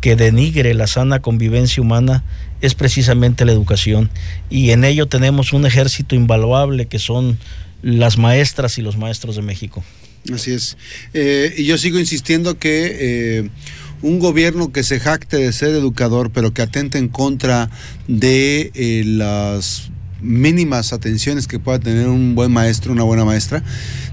que 0.00 0.14
denigre 0.14 0.74
la 0.74 0.86
sana 0.86 1.20
convivencia 1.20 1.82
humana 1.82 2.22
es 2.60 2.74
precisamente 2.74 3.44
la 3.44 3.52
educación. 3.52 4.10
Y 4.50 4.70
en 4.70 4.84
ello 4.84 5.06
tenemos 5.06 5.52
un 5.52 5.66
ejército 5.66 6.14
invaluable 6.14 6.86
que 6.86 6.98
son 6.98 7.38
las 7.82 8.18
maestras 8.18 8.78
y 8.78 8.82
los 8.82 8.96
maestros 8.96 9.36
de 9.36 9.42
México. 9.42 9.84
Así 10.32 10.52
es. 10.52 10.76
Eh, 11.14 11.54
y 11.56 11.64
yo 11.64 11.78
sigo 11.78 11.98
insistiendo 11.98 12.58
que 12.58 12.96
eh, 13.00 13.50
un 14.02 14.18
gobierno 14.18 14.72
que 14.72 14.82
se 14.82 15.00
jacte 15.00 15.38
de 15.38 15.52
ser 15.52 15.70
educador, 15.70 16.30
pero 16.30 16.52
que 16.52 16.62
atente 16.62 16.98
en 16.98 17.08
contra 17.08 17.70
de 18.06 18.70
eh, 18.74 19.02
las 19.06 19.90
mínimas 20.20 20.92
atenciones 20.92 21.46
que 21.46 21.58
pueda 21.58 21.78
tener 21.78 22.08
un 22.08 22.34
buen 22.34 22.52
maestro, 22.52 22.92
una 22.92 23.04
buena 23.04 23.24
maestra, 23.24 23.62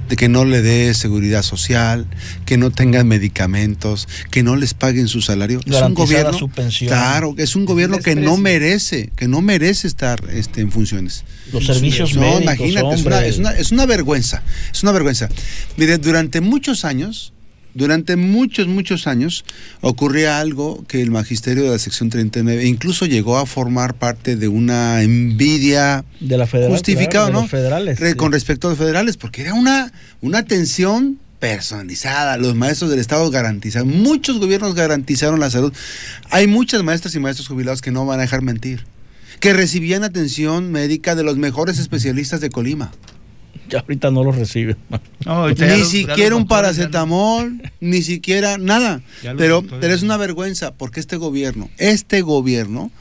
de 0.09 0.15
que 0.15 0.29
no 0.29 0.45
le 0.45 0.61
dé 0.61 0.93
seguridad 0.93 1.41
social, 1.41 2.05
que 2.45 2.57
no 2.57 2.71
tengan 2.71 3.07
medicamentos, 3.07 4.07
que 4.29 4.43
no 4.43 4.55
les 4.55 4.73
paguen 4.73 5.07
su 5.07 5.21
salario. 5.21 5.59
Es 5.65 5.81
un 5.81 5.93
gobierno, 5.93 6.33
su 6.33 6.49
pensión. 6.49 6.89
Claro, 6.89 7.33
es 7.37 7.55
un 7.55 7.65
gobierno 7.65 7.99
que 7.99 8.15
no 8.15 8.37
merece, 8.37 9.11
que 9.15 9.27
no 9.27 9.41
merece 9.41 9.87
estar 9.87 10.21
este, 10.31 10.61
en 10.61 10.71
funciones. 10.71 11.23
Los 11.51 11.65
servicios 11.65 12.15
no, 12.15 12.39
imagínate, 12.39 12.95
es 12.95 13.37
una, 13.37 13.51
es, 13.51 13.71
una, 13.71 13.85
vergüenza, 13.85 14.43
es 14.71 14.83
una 14.83 14.91
vergüenza. 14.91 15.29
Mire, 15.77 15.97
durante 15.97 16.41
muchos 16.41 16.85
años 16.85 17.33
Durante 17.75 18.15
muchos, 18.15 18.67
muchos 18.67 19.05
años 19.05 19.43
ocurría 19.81 20.39
algo 20.39 20.85
que 20.87 21.01
el 21.01 21.11
magisterio 21.11 21.65
de 21.65 21.71
la 21.71 21.77
sección 21.77 22.09
39 22.09 22.65
incluso 22.65 23.05
llegó 23.05 23.37
a 23.37 23.45
formar 23.45 23.95
parte 23.95 24.37
de 24.37 24.47
una 24.47 25.01
envidia 25.01 26.05
de 26.21 26.37
la 26.37 26.47
federal, 26.47 26.71
justificada, 26.71 27.29
¿no? 27.31 27.45
Federales, 27.49 27.99
Con 28.15 28.31
respecto 28.31 28.67
a 28.67 28.69
los 28.69 28.79
federales, 28.79 29.17
porque 29.17 29.41
era 29.41 29.53
una, 29.53 29.91
una 30.21 30.37
atención 30.37 31.19
personalizada. 31.39 32.37
Los 32.37 32.55
maestros 32.55 32.89
del 32.89 32.99
Estado 32.99 33.29
garantizan, 33.29 33.85
muchos 33.89 34.39
gobiernos 34.39 34.73
garantizaron 34.73 35.41
la 35.41 35.49
salud. 35.49 35.73
Hay 36.29 36.47
muchas 36.47 36.81
maestras 36.81 37.13
y 37.15 37.19
maestros 37.19 37.49
jubilados 37.49 37.81
que 37.81 37.91
no 37.91 38.05
van 38.05 38.19
a 38.19 38.21
dejar 38.21 38.41
mentir, 38.41 38.85
que 39.41 39.51
recibían 39.51 40.05
atención 40.05 40.71
médica 40.71 41.13
de 41.13 41.23
los 41.23 41.35
mejores 41.35 41.77
especialistas 41.77 42.39
de 42.39 42.49
Colima. 42.49 42.93
Ya 43.69 43.79
ahorita 43.79 44.11
no 44.11 44.23
lo 44.23 44.31
recibe. 44.31 44.75
ni 45.57 45.83
siquiera 45.85 46.35
un 46.35 46.47
paracetamol, 46.47 47.61
ni 47.79 48.01
siquiera 48.03 48.57
nada. 48.57 49.01
Pero, 49.37 49.63
pero 49.63 49.93
es 49.93 50.03
una 50.03 50.17
vergüenza 50.17 50.73
porque 50.75 50.99
este 50.99 51.17
gobierno, 51.17 51.69
este 51.77 52.21
gobierno, 52.21 52.91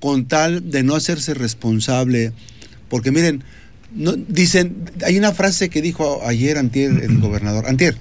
con 0.00 0.26
tal 0.26 0.70
de 0.70 0.82
no 0.82 0.94
hacerse 0.94 1.34
responsable, 1.34 2.32
porque 2.88 3.10
miren, 3.10 3.44
no, 3.94 4.12
dicen, 4.12 4.90
hay 5.04 5.18
una 5.18 5.32
frase 5.32 5.68
que 5.68 5.82
dijo 5.82 6.20
ayer 6.24 6.56
Antier 6.56 6.90
el 7.02 7.18
gobernador, 7.20 7.66
Antier, 7.66 7.96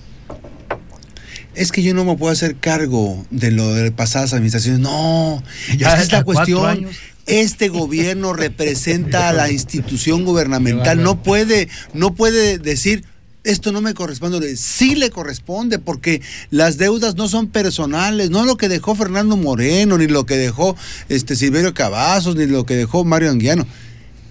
es 1.60 1.74
que 1.74 1.84
yo 1.84 1.94
no 1.94 2.06
me 2.06 2.16
puedo 2.16 2.32
hacer 2.32 2.56
cargo 2.56 3.26
de 3.32 3.52
lo 3.52 3.74
de 3.74 3.92
pasadas 3.92 4.32
administraciones. 4.32 4.80
No, 4.80 5.44
ya 5.78 6.02
es 6.02 6.10
la 6.10 6.24
cuestión. 6.26 6.88
este 7.26 7.68
gobierno 7.68 8.32
representa 8.32 9.28
a 9.28 9.34
la 9.34 9.52
institución 9.52 10.24
gubernamental, 10.24 11.04
no 11.04 11.22
puede, 11.22 11.68
no 11.94 12.16
puede 12.16 12.60
decir 12.60 13.04
esto 13.44 13.72
no 13.72 13.82
me 13.82 13.94
corresponde, 13.94 14.56
sí 14.56 14.96
le 14.96 15.10
corresponde 15.10 15.80
porque 15.80 16.22
las 16.50 16.78
deudas 16.78 17.16
no 17.16 17.28
son 17.28 17.48
personales, 17.48 18.30
no 18.30 18.46
lo 18.46 18.56
que 18.56 18.70
dejó 18.70 18.96
Fernando 18.96 19.36
Moreno, 19.36 19.98
ni 19.98 20.08
lo 20.08 20.26
que 20.26 20.38
dejó 20.38 20.78
este 21.10 21.36
Silverio 21.36 21.74
Cavazos, 21.74 22.36
ni 22.36 22.46
lo 22.46 22.66
que 22.66 22.76
dejó 22.76 23.04
Mario 23.04 23.32
Anguiano. 23.32 23.66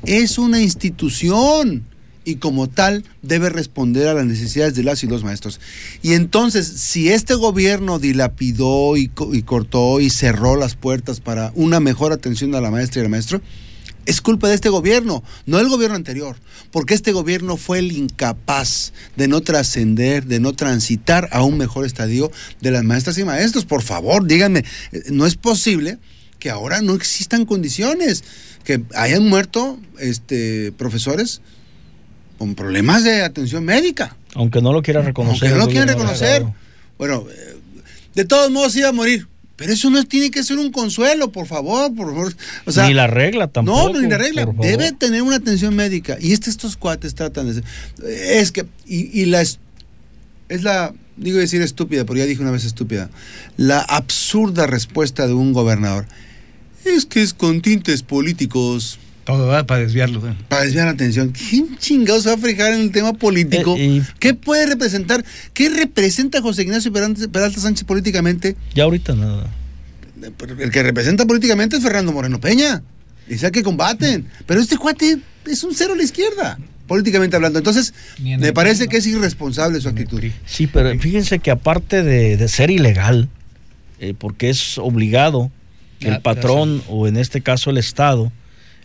Es 0.04 0.38
una 0.38 0.62
institución 0.62 1.84
y 2.28 2.36
como 2.36 2.68
tal 2.68 3.04
debe 3.22 3.48
responder 3.48 4.06
a 4.06 4.12
las 4.12 4.26
necesidades 4.26 4.74
de 4.74 4.82
las 4.82 5.02
y 5.02 5.06
los 5.06 5.24
maestros. 5.24 5.60
Y 6.02 6.12
entonces, 6.12 6.66
si 6.66 7.08
este 7.08 7.34
gobierno 7.34 7.98
dilapidó 7.98 8.98
y, 8.98 9.08
cortó 9.08 9.98
y 9.98 10.10
cerró 10.10 10.54
las 10.56 10.74
puertas 10.74 11.20
para 11.20 11.52
una 11.54 11.80
mejor 11.80 12.12
atención 12.12 12.54
a 12.54 12.60
la 12.60 12.70
maestra 12.70 13.00
y 13.00 13.04
al 13.06 13.10
maestro, 13.10 13.40
es 14.04 14.20
culpa 14.20 14.48
de 14.48 14.56
este 14.56 14.68
gobierno, 14.68 15.22
no 15.46 15.56
del 15.56 15.70
gobierno 15.70 15.96
anterior, 15.96 16.36
porque 16.70 16.92
este 16.92 17.12
gobierno 17.12 17.56
fue 17.56 17.78
el 17.78 17.92
incapaz 17.92 18.92
de 19.16 19.26
no 19.26 19.40
trascender, 19.40 20.26
de 20.26 20.38
no 20.38 20.52
transitar 20.52 21.30
a 21.32 21.42
un 21.42 21.56
mejor 21.56 21.86
estadio 21.86 22.30
de 22.60 22.70
las 22.70 22.84
maestras 22.84 23.16
y 23.16 23.24
maestros. 23.24 23.64
Por 23.64 23.80
favor, 23.80 24.26
díganme, 24.26 24.64
eh, 24.92 25.02
no 25.10 25.24
es 25.24 25.36
posible 25.36 25.98
que 26.38 26.50
ahora 26.50 26.82
no 26.82 26.94
existan 26.94 27.46
condiciones, 27.46 28.22
que 28.64 28.82
hayan 28.94 29.26
muerto 29.26 29.78
este, 29.98 30.72
profesores 30.72 31.40
con 32.38 32.54
problemas 32.54 33.04
de 33.04 33.22
atención 33.22 33.64
médica. 33.64 34.16
Aunque 34.34 34.62
no 34.62 34.72
lo 34.72 34.82
quiera 34.82 35.02
reconocer. 35.02 35.48
Aunque 35.48 35.58
no 35.58 35.66
lo 35.66 35.70
quiera 35.70 35.86
reconocer. 35.86 36.46
Bueno, 36.96 37.26
eh, 37.30 37.56
de 38.14 38.24
todos 38.24 38.50
modos 38.50 38.74
iba 38.76 38.88
a 38.88 38.92
morir. 38.92 39.26
Pero 39.58 39.72
eso 39.72 39.90
no 39.90 40.04
tiene 40.04 40.30
que 40.30 40.44
ser 40.44 40.56
un 40.56 40.70
consuelo, 40.70 41.32
por 41.32 41.48
favor, 41.48 41.92
por 41.92 42.14
favor. 42.14 42.86
ni 42.86 42.94
la 42.94 43.08
regla 43.08 43.48
tampoco. 43.48 43.92
No, 43.92 44.00
ni 44.00 44.08
la 44.08 44.16
regla. 44.16 44.46
Debe 44.60 44.92
tener 44.92 45.22
una 45.22 45.34
atención 45.34 45.74
médica. 45.74 46.16
Y 46.20 46.32
este, 46.32 46.48
estos 46.48 46.76
cuates 46.76 47.16
tratan 47.16 47.52
de... 47.52 47.64
Es 48.40 48.52
que... 48.52 48.66
Y, 48.86 49.24
la... 49.24 49.42
Es 49.42 49.58
la... 50.48 50.94
Digo 51.16 51.38
decir 51.38 51.60
estúpida, 51.60 52.04
porque 52.04 52.20
ya 52.20 52.26
dije 52.26 52.40
una 52.40 52.52
vez 52.52 52.64
estúpida. 52.64 53.10
La 53.56 53.80
absurda 53.80 54.68
respuesta 54.68 55.26
de 55.26 55.32
un 55.32 55.52
gobernador. 55.52 56.06
Es 56.84 57.04
que 57.04 57.20
es 57.20 57.34
con 57.34 57.60
tintes 57.60 58.04
políticos. 58.04 59.00
Todo 59.28 59.66
para 59.66 59.82
desviarlo. 59.82 60.22
Para 60.48 60.62
desviar 60.62 60.86
la 60.86 60.92
atención. 60.92 61.32
¿Quién 61.32 61.76
chingados 61.76 62.22
se 62.22 62.30
va 62.30 62.36
a 62.36 62.38
fijar 62.38 62.72
en 62.72 62.80
el 62.80 62.92
tema 62.92 63.12
político? 63.12 63.74
Eh, 63.76 64.00
¿Qué 64.18 64.32
puede 64.32 64.64
representar? 64.64 65.22
¿Qué 65.52 65.68
representa 65.68 66.40
José 66.40 66.62
Ignacio 66.62 66.90
Peralta 66.90 67.60
Sánchez 67.60 67.84
políticamente? 67.84 68.56
Ya 68.74 68.84
ahorita 68.84 69.14
nada. 69.14 69.46
El 70.58 70.70
que 70.70 70.82
representa 70.82 71.26
políticamente 71.26 71.76
es 71.76 71.82
Fernando 71.82 72.10
Moreno 72.10 72.40
Peña. 72.40 72.82
Dice 73.28 73.50
que 73.50 73.62
combaten. 73.62 74.26
Pero 74.46 74.62
este 74.62 74.78
cuate 74.78 75.18
es 75.44 75.62
un 75.62 75.74
cero 75.74 75.92
a 75.92 75.96
la 75.96 76.04
izquierda 76.04 76.58
políticamente 76.86 77.36
hablando. 77.36 77.58
Entonces, 77.58 77.92
me 78.18 78.54
parece 78.54 78.88
que 78.88 78.96
es 78.96 79.06
irresponsable 79.06 79.78
su 79.82 79.90
actitud. 79.90 80.22
Sí, 80.46 80.68
pero 80.68 80.98
fíjense 80.98 81.38
que 81.38 81.50
aparte 81.50 82.02
de, 82.02 82.48
ser 82.48 82.70
ilegal, 82.70 83.28
eh, 84.00 84.14
porque 84.16 84.48
es 84.48 84.78
obligado 84.78 85.50
el 86.00 86.22
patrón, 86.22 86.82
o 86.88 87.06
en 87.06 87.18
este 87.18 87.42
caso 87.42 87.68
el 87.68 87.76
Estado, 87.76 88.32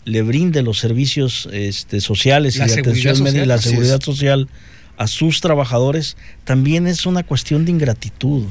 le 0.06 0.22
brinde 0.22 0.62
los 0.62 0.80
servicios 0.80 1.48
este, 1.52 2.02
sociales 2.02 2.56
y 2.56 2.60
de 2.60 2.74
atención 2.74 3.22
médica 3.24 3.44
y 3.44 3.48
la 3.48 3.58
seguridad 3.58 4.02
social 4.02 4.50
a 4.98 5.08
sus 5.08 5.42
trabajadores, 5.42 6.18
también 6.44 6.88
es 6.88 7.06
una 7.06 7.24
cuestión 7.24 7.66
de 7.66 7.72
ingratitud, 7.72 8.44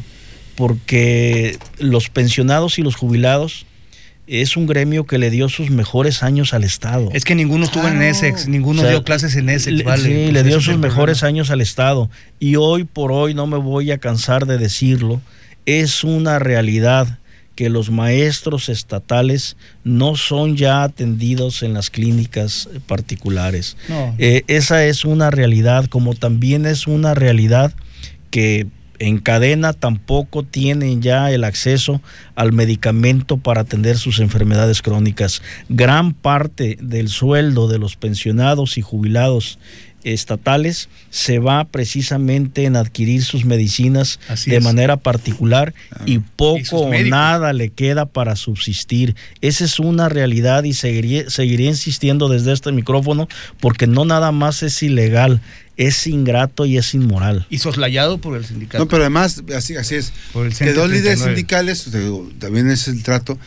porque 0.57 1.59
los 1.79 2.09
pensionados 2.09 2.79
y 2.79 2.83
los 2.83 2.97
jubilados 2.97 3.67
es 4.27 4.57
un 4.57 4.67
gremio 4.67 5.05
que 5.05 5.19
le 5.19 5.31
dio 5.31 5.49
sus 5.49 5.71
mejores 5.71 6.23
años 6.23 6.55
al 6.55 6.65
Estado. 6.65 7.11
Es 7.13 7.25
que 7.25 7.35
ninguno 7.35 7.65
estuvo 7.65 7.87
en 7.89 8.01
ESEX, 8.01 8.49
ninguno 8.49 8.87
dio 8.87 9.05
clases 9.05 9.37
en 9.37 9.49
ESEX, 9.49 9.85
vale. 9.85 10.03
Sí, 10.03 10.33
le 10.33 10.43
dio 10.43 10.61
sus 10.61 10.79
mejores 10.79 11.23
años 11.23 11.51
al 11.51 11.61
Estado. 11.61 12.09
Y 12.39 12.57
hoy 12.57 12.85
por 12.85 13.13
hoy, 13.13 13.35
no 13.35 13.47
me 13.47 13.59
voy 13.59 13.91
a 13.91 13.99
cansar 13.99 14.47
de 14.47 14.59
decirlo, 14.59 15.21
es 15.67 16.05
una 16.05 16.39
realidad 16.39 17.19
que 17.55 17.69
los 17.69 17.91
maestros 17.91 18.69
estatales 18.69 19.57
no 19.85 20.17
son 20.17 20.57
ya 20.57 20.83
atendidos 20.83 21.63
en 21.63 21.75
las 21.75 21.91
clínicas 21.91 22.69
particulares. 22.87 23.77
Eh, 24.19 24.45
esa 24.47 24.85
es 24.85 25.05
una 25.05 25.31
realidad, 25.31 25.87
como 25.87 26.15
también 26.15 26.67
es 26.67 26.87
una 26.87 27.15
realidad 27.15 27.75
que 28.31 28.67
en 28.99 29.19
cadena 29.19 29.73
tampoco 29.73 30.45
tienen 30.45 31.03
ya 31.03 31.33
el 31.33 31.43
acceso 31.43 32.01
al 32.37 32.53
medicamento 32.53 33.37
para 33.37 33.63
atender 33.63 33.99
sus 33.99 34.21
enfermedades 34.21 34.81
crónicas. 34.81 35.43
Gran 35.69 36.13
parte 36.15 36.79
del 36.81 37.09
sueldo 37.09 37.67
de 37.67 37.79
los 37.79 37.97
pensionados 37.97 38.79
y 38.79 38.83
jubilados 38.83 39.59
estatales 40.05 40.89
se 41.11 41.39
va 41.39 41.65
precisamente 41.65 42.65
en 42.65 42.77
adquirir 42.77 43.25
sus 43.25 43.45
medicinas 43.45 44.19
de 44.47 44.61
manera 44.61 44.97
particular 44.97 45.75
ah. 45.91 46.03
y 46.07 46.19
poco 46.19 46.83
o 46.83 46.95
nada 47.05 47.53
le 47.53 47.71
queda 47.71 48.07
para 48.07 48.37
subsistir. 48.37 49.17
Esa 49.41 49.65
es 49.65 49.79
una 49.79 50.09
realidad 50.09 50.65
y 50.65 50.73
seguiré, 50.73 51.31
seguiré 51.31 51.65
insistiendo 51.65 52.29
desde 52.29 52.53
este 52.53 52.73
micrófono 52.73 53.29
porque 53.61 53.87
no 53.87 54.05
nada 54.05 54.33
más 54.33 54.63
es 54.63 54.83
ilegal, 54.83 55.41
es 55.77 56.07
ingrato 56.07 56.67
y 56.67 56.79
es 56.79 56.95
inmoral. 56.95 57.47
Y 57.51 57.59
soslayado 57.59 58.19
por 58.19 58.37
el 58.37 58.45
sindicato. 58.45 58.85
No, 58.85 58.89
pero 58.89 59.03
además, 59.03 59.43
así, 59.55 59.77
así 59.77 59.97
es. 59.97 60.13
Por 60.33 60.47
el 60.47 60.55
que 60.55 60.73
dos 60.73 60.91
líderes 60.91 61.21
sindicales, 61.21 61.89
también 62.39 62.71
es 62.71 62.89
el 62.89 63.03
trato, 63.03 63.39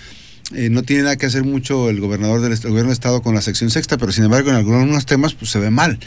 eh, 0.53 0.69
no 0.69 0.83
tiene 0.83 1.03
nada 1.03 1.15
que 1.15 1.25
hacer 1.25 1.43
mucho 1.43 1.89
el 1.89 1.99
gobernador 1.99 2.39
del 2.41 2.55
gobierno 2.57 2.89
de 2.89 2.93
estado 2.93 3.21
con 3.23 3.33
la 3.33 3.41
sección 3.41 3.71
sexta, 3.71 3.97
pero 3.97 4.11
sin 4.11 4.25
embargo 4.25 4.51
en 4.51 4.55
algunos 4.57 5.05
temas 5.05 5.33
pues 5.33 5.49
se 5.49 5.59
ve 5.59 5.71
mal. 5.71 5.99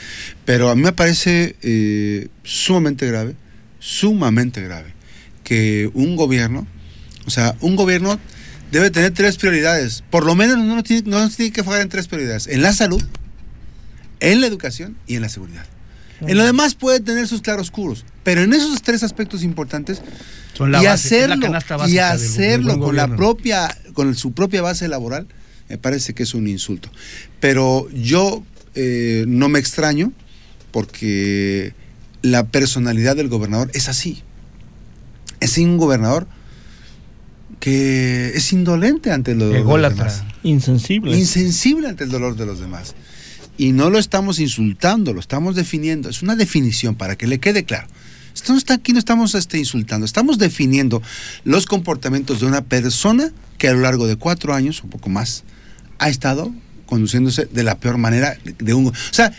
Pero 0.45 0.71
a 0.71 0.77
mí 0.77 0.83
me 0.83 0.93
parece 0.93 1.57
eh, 1.63 2.29
sumamente 2.45 3.07
grave, 3.07 3.35
sumamente 3.81 4.63
grave, 4.63 4.95
que 5.43 5.91
un 5.95 6.15
gobierno, 6.15 6.67
o 7.27 7.31
sea, 7.31 7.57
un 7.61 7.75
gobierno 7.75 8.21
debe 8.71 8.91
tener 8.91 9.13
tres 9.13 9.37
prioridades. 9.37 10.05
Por 10.09 10.25
lo 10.25 10.37
menos 10.37 10.59
no 10.59 10.83
tiene, 10.85 11.11
no 11.11 11.29
tiene 11.29 11.53
que 11.53 11.61
enfocar 11.61 11.81
en 11.81 11.89
tres 11.89 12.07
prioridades. 12.07 12.47
En 12.47 12.63
la 12.63 12.73
salud, 12.73 13.03
en 14.21 14.41
la 14.41 14.47
educación 14.47 14.97
y 15.07 15.17
en 15.17 15.23
la 15.23 15.29
seguridad. 15.29 15.67
En 16.21 16.37
lo 16.37 16.45
demás 16.45 16.75
puede 16.75 17.01
tener 17.01 17.29
sus 17.29 17.43
claroscuros, 17.43 18.05
pero 18.25 18.43
en 18.43 18.53
esos 18.53 18.83
tres 18.83 19.03
aspectos 19.03 19.43
importantes 19.43 20.03
y 20.59 20.87
hacerlo, 20.87 21.49
y 21.87 21.99
hacerlo 21.99 22.79
con 22.79 22.97
la 22.97 23.15
propia, 23.15 23.77
con 23.93 24.15
su 24.15 24.33
propia 24.33 24.63
base 24.63 24.89
laboral, 24.89 25.27
me 25.69 25.79
parece 25.79 26.15
que 26.15 26.25
es 26.25 26.35
un 26.35 26.49
insulto. 26.49 26.91
Pero 27.41 27.89
yo 27.91 28.43
eh, 28.75 29.25
no 29.29 29.49
me 29.49 29.59
extraño 29.59 30.13
porque 30.73 31.75
la 32.23 32.47
personalidad 32.47 33.17
del 33.17 33.29
gobernador 33.29 33.71
es 33.75 33.89
así. 33.89 34.23
Es 35.41 35.57
un 35.59 35.77
gobernador 35.77 36.27
que 37.61 38.33
es 38.35 38.53
indolente 38.53 39.13
ante 39.13 39.33
el 39.33 39.39
dolor 39.39 39.55
de 39.55 39.83
los 39.83 39.97
demás. 39.97 40.25
Insensible. 40.43 41.17
Insensible 41.17 41.89
ante 41.89 42.05
el 42.05 42.11
dolor 42.11 42.37
de 42.37 42.47
los 42.47 42.61
demás. 42.61 42.95
Y 43.59 43.73
no 43.73 43.91
lo 43.91 43.99
estamos 43.99 44.39
insultando, 44.39 45.13
lo 45.13 45.21
estamos 45.21 45.55
definiendo. 45.57 46.09
Es 46.09 46.23
una 46.23 46.37
definición 46.37 46.95
para 46.95 47.17
que 47.17 47.27
le 47.27 47.39
quede 47.39 47.65
claro. 47.65 47.89
Esto 48.35 48.53
no 48.53 48.59
está 48.59 48.75
aquí, 48.75 48.93
no 48.93 49.01
estamos 49.01 49.35
este, 49.35 49.59
insultando, 49.59 50.07
estamos 50.07 50.39
definiendo 50.39 51.03
los 51.43 51.67
comportamientos 51.67 52.39
de 52.39 52.47
una 52.47 52.63
persona 52.63 53.33
que 53.59 53.69
a 53.69 53.73
lo 53.73 53.81
largo 53.81 54.07
de 54.07 54.15
cuatro 54.15 54.55
años, 54.55 54.83
un 54.85 54.91
poco 54.91 55.09
más, 55.09 55.43
ha 55.99 56.09
estado 56.09 56.53
conduciéndose 56.87 57.47
de 57.47 57.65
la 57.65 57.79
peor 57.79 57.99
manera 57.99 58.39
de 58.45 58.75
un... 58.75 58.87
O 58.87 58.93
sea, 59.11 59.33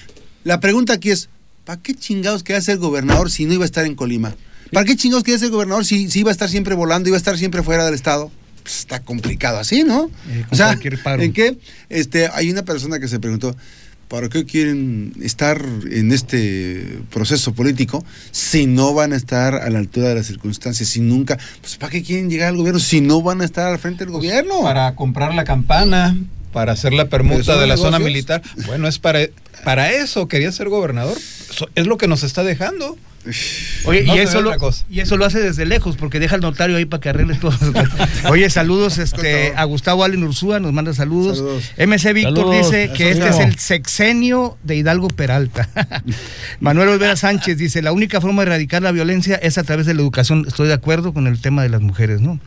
la 0.44 0.60
pregunta 0.60 0.94
aquí 0.94 1.12
es, 1.12 1.30
¿para 1.64 1.82
qué 1.82 1.96
chingados 1.96 2.44
quería 2.44 2.62
ser 2.62 2.78
gobernador 2.78 3.32
si 3.32 3.46
no 3.46 3.54
iba 3.54 3.64
a 3.64 3.66
estar 3.66 3.86
en 3.86 3.96
Colima? 3.96 4.36
¿Para 4.74 4.86
qué 4.86 4.98
chingados 4.98 5.24
quiere 5.24 5.40
ser 5.40 5.50
gobernador 5.50 5.86
si, 5.86 6.12
si 6.12 6.20
iba 6.20 6.30
a 6.30 6.34
estar 6.34 6.50
siempre 6.50 6.76
volando, 6.76 7.08
iba 7.08 7.16
a 7.16 7.20
estar 7.20 7.38
siempre 7.38 7.64
fuera 7.64 7.86
del 7.86 7.94
estado? 7.94 8.32
Pues 8.64 8.80
está 8.80 9.00
complicado 9.00 9.58
así, 9.58 9.84
¿no? 9.84 10.12
Eh, 10.30 10.46
o 10.52 10.56
sea. 10.56 10.78
¿en 10.84 11.34
qué? 11.34 11.58
Este, 11.90 12.28
hay 12.28 12.52
una 12.52 12.64
persona 12.64 13.00
que 13.00 13.08
se 13.08 13.20
preguntó, 13.20 13.56
¿para 14.10 14.28
qué 14.28 14.44
quieren 14.44 15.14
estar 15.22 15.64
en 15.90 16.12
este 16.12 17.00
proceso 17.12 17.54
político 17.54 18.04
si 18.32 18.66
no 18.66 18.94
van 18.94 19.14
a 19.14 19.16
estar 19.16 19.56
a 19.56 19.70
la 19.70 19.80
altura 19.80 20.10
de 20.10 20.16
las 20.16 20.26
circunstancias? 20.26 20.90
Si 20.90 21.00
nunca, 21.00 21.38
pues 21.62 21.78
¿para 21.78 21.92
qué 21.92 22.04
quieren 22.04 22.30
llegar 22.30 22.50
al 22.50 22.58
gobierno 22.58 22.80
si 22.80 23.00
no 23.00 23.22
van 23.22 23.42
a 23.42 23.46
estar 23.46 23.72
al 23.72 23.80
frente 23.80 24.04
del 24.04 24.12
gobierno? 24.12 24.62
Para 24.64 24.96
comprar 24.96 25.34
la 25.36 25.44
campana, 25.44 26.18
para 26.52 26.74
hacer 26.74 26.92
la 26.92 27.06
¿Pero 27.06 27.24
permuta 27.24 27.58
de 27.58 27.68
la 27.68 27.78
zona 27.78 28.00
militar. 28.00 28.42
Bueno, 28.66 28.88
es 28.88 28.98
para, 28.98 29.20
para 29.64 29.92
eso 29.92 30.28
quería 30.28 30.52
ser 30.52 30.70
gobernador. 30.70 31.18
Es 31.76 31.86
lo 31.86 31.98
que 31.98 32.08
nos 32.08 32.24
está 32.24 32.44
dejando. 32.44 32.98
Oye, 33.86 34.04
No 34.04 34.16
y, 34.16 34.20
eso 34.20 34.42
lo, 34.42 34.54
y 34.90 35.00
eso 35.00 35.18
lo 35.18 35.26
hace 35.26 35.40
desde 35.40 35.66
lejos, 35.66 35.96
porque 35.96 36.20
deja 36.20 36.36
al 36.36 36.42
notario 36.42 36.78
ahí 36.78 36.86
para 36.86 37.02
que 37.02 37.10
arregle 37.10 37.36
todo. 37.36 37.54
Oye, 38.30 38.50
saludos 38.50 38.98
este, 38.98 39.54
a 39.56 39.64
Gustavo 39.64 40.04
Allen 40.04 40.24
Ursúa, 40.24 40.60
nos 40.60 40.74
manda 40.74 40.94
saludos. 40.94 41.38
Saludos. 41.38 41.72
MC 41.78 42.14
Víctor 42.14 42.36
Saludos. 42.36 42.72
dice 42.72 42.92
que 42.96 43.12
este 43.12 43.30
es 43.30 43.40
el 43.40 43.58
sexenio 43.58 44.58
de 44.64 44.76
Hidalgo 44.76 45.08
Peralta. 45.10 45.70
Manuel 46.60 46.90
Olvera 46.90 47.16
Sánchez 47.16 47.58
dice, 47.58 47.82
la 47.82 47.92
única 47.92 48.22
forma 48.22 48.44
de 48.44 48.50
erradicar 48.50 48.82
la 48.82 48.92
violencia 48.92 49.36
es 49.36 49.58
a 49.58 49.64
través 49.64 49.86
de 49.86 49.94
la 49.94 50.02
educación. 50.02 50.46
Estoy 50.48 50.68
de 50.68 50.74
acuerdo 50.74 51.14
con 51.14 51.28
el 51.28 51.42
tema 51.42 51.64
de 51.64 51.70
las 51.70 51.82
mujeres, 51.82 52.22
¿no? 52.22 52.40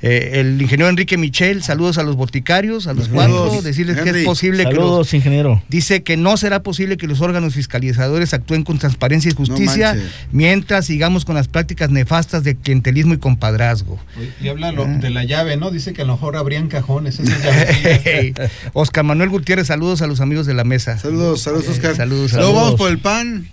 Eh, 0.00 0.32
el 0.40 0.62
ingeniero 0.62 0.88
Enrique 0.88 1.16
Michel, 1.16 1.62
saludos 1.64 1.98
a 1.98 2.04
los 2.04 2.14
boticarios, 2.14 2.86
a 2.86 2.92
los 2.94 3.06
Saludos, 3.06 3.48
cuatro, 3.48 3.62
decirles 3.62 3.96
que 4.00 4.10
es 4.10 4.24
posible 4.24 4.58
que 4.64 4.74
los, 4.74 4.84
Saludos, 4.84 5.14
ingeniero. 5.14 5.62
Dice 5.68 6.04
que 6.04 6.16
no 6.16 6.36
será 6.36 6.62
posible 6.62 6.96
que 6.96 7.08
los 7.08 7.20
órganos 7.20 7.54
fiscalizadores 7.54 8.32
actúen 8.32 8.62
con 8.62 8.78
transparencia 8.78 9.30
y 9.30 9.34
justicia 9.34 9.96
mientras 10.30 10.86
sigamos 10.86 11.24
con 11.24 11.34
las 11.34 11.48
prácticas 11.48 11.90
nefastas 11.90 12.44
de 12.44 12.54
clientelismo 12.56 13.14
y 13.14 13.18
compadrazgo. 13.18 13.98
Y 14.40 14.48
habla 14.48 14.70
lo- 14.72 14.86
de 14.86 15.10
la 15.10 15.24
llave, 15.24 15.56
¿no? 15.56 15.70
Dice 15.72 15.92
que 15.92 16.02
a 16.02 16.04
lo 16.04 16.12
mejor 16.14 16.36
habrían 16.36 16.68
cajones. 16.68 17.18
Oscar 18.72 19.04
Manuel 19.04 19.30
Gutiérrez, 19.30 19.66
saludos 19.66 20.02
a 20.02 20.06
los 20.06 20.20
amigos 20.20 20.46
de 20.46 20.54
la 20.54 20.64
mesa. 20.64 20.98
Saludos, 20.98 21.42
saludos, 21.42 21.68
Oscar. 21.68 21.96
Saludos, 21.96 22.32
Luego 22.32 22.46
saludos. 22.48 22.54
vamos 22.64 22.74
por 22.76 22.90
el 22.90 22.98
pan. 22.98 23.48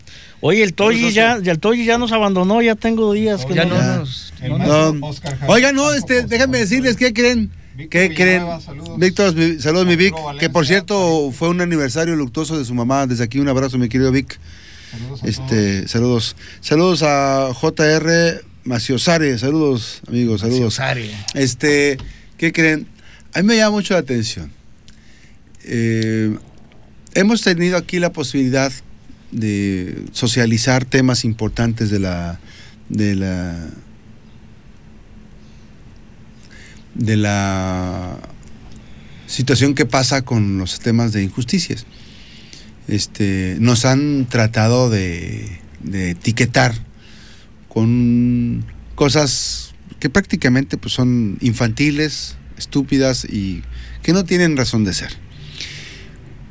Oye, 0.47 0.61
el 0.61 0.75
Toyi 0.75 1.11
Saludos, 1.11 1.43
ya, 1.43 1.51
el 1.53 1.59
Toyi 1.59 1.85
ya 1.85 1.97
nos 1.97 2.11
abandonó, 2.11 2.61
ya 2.61 2.75
tengo 2.75 3.13
días 3.13 3.47
que 3.47 3.55
Ya 3.55 3.65
no. 3.65 3.75
nos- 3.97 4.31
Oiga, 5.47 5.71
no, 5.71 5.91
este, 5.91 6.21
déjenme 6.27 6.59
decirles, 6.59 6.97
¿qué 6.97 7.13
creen? 7.13 7.49
Víctor 7.75 7.89
¿Qué 7.89 8.13
creen? 8.13 8.29
Villanueva, 8.43 8.61
saludos. 8.61 8.99
Víctor, 8.99 9.33
mi- 9.35 9.59
saludos 9.59 9.87
mi 9.87 9.95
Vic, 9.95 10.13
que 10.39 10.51
por 10.51 10.67
cierto 10.67 11.31
fue 11.31 11.49
un 11.49 11.61
aniversario 11.61 12.15
luctuoso 12.15 12.59
de 12.59 12.63
su 12.63 12.75
mamá. 12.75 13.07
Desde 13.07 13.23
aquí 13.23 13.39
un 13.39 13.49
abrazo, 13.49 13.79
mi 13.79 13.89
querido 13.89 14.11
Vic. 14.11 14.37
Saludos 14.91 15.23
a 15.23 15.27
Este, 15.27 15.87
saludos. 15.87 16.35
Saludos 16.61 17.01
a 17.01 17.49
JR 17.59 18.41
Maciosare, 18.65 19.39
saludos, 19.39 20.01
amigos, 20.07 20.41
saludos. 20.41 20.75
Ciosare. 20.75 21.09
Este, 21.33 21.97
¿qué 22.37 22.53
creen? 22.53 22.85
A 23.33 23.41
mí 23.41 23.47
me 23.47 23.57
llama 23.57 23.71
mucho 23.71 23.95
la 23.95 24.01
atención. 24.01 24.51
Eh, 25.63 26.37
hemos 27.15 27.41
tenido 27.41 27.77
aquí 27.77 27.97
la 27.97 28.11
posibilidad 28.11 28.71
de 29.36 30.05
socializar 30.13 30.86
temas 30.86 31.25
importantes 31.25 31.89
de 31.89 31.99
la 31.99 32.39
de 32.89 33.15
la 33.15 33.67
de 36.93 37.17
la 37.17 38.17
situación 39.27 39.75
que 39.75 39.86
pasa 39.86 40.23
con 40.23 40.57
los 40.57 40.79
temas 40.79 41.11
de 41.11 41.23
injusticias. 41.23 41.86
Este, 42.88 43.57
nos 43.59 43.83
han 43.83 44.27
tratado 44.29 44.89
de, 44.89 45.59
etiquetar 45.91 46.73
con 47.67 48.65
cosas 48.95 49.73
que 49.99 50.09
prácticamente 50.09 50.77
pues, 50.77 50.93
son 50.93 51.38
infantiles, 51.41 52.38
estúpidas 52.57 53.25
y 53.25 53.63
que 54.01 54.13
no 54.13 54.23
tienen 54.23 54.55
razón 54.55 54.86
de 54.86 54.93
ser. 54.93 55.11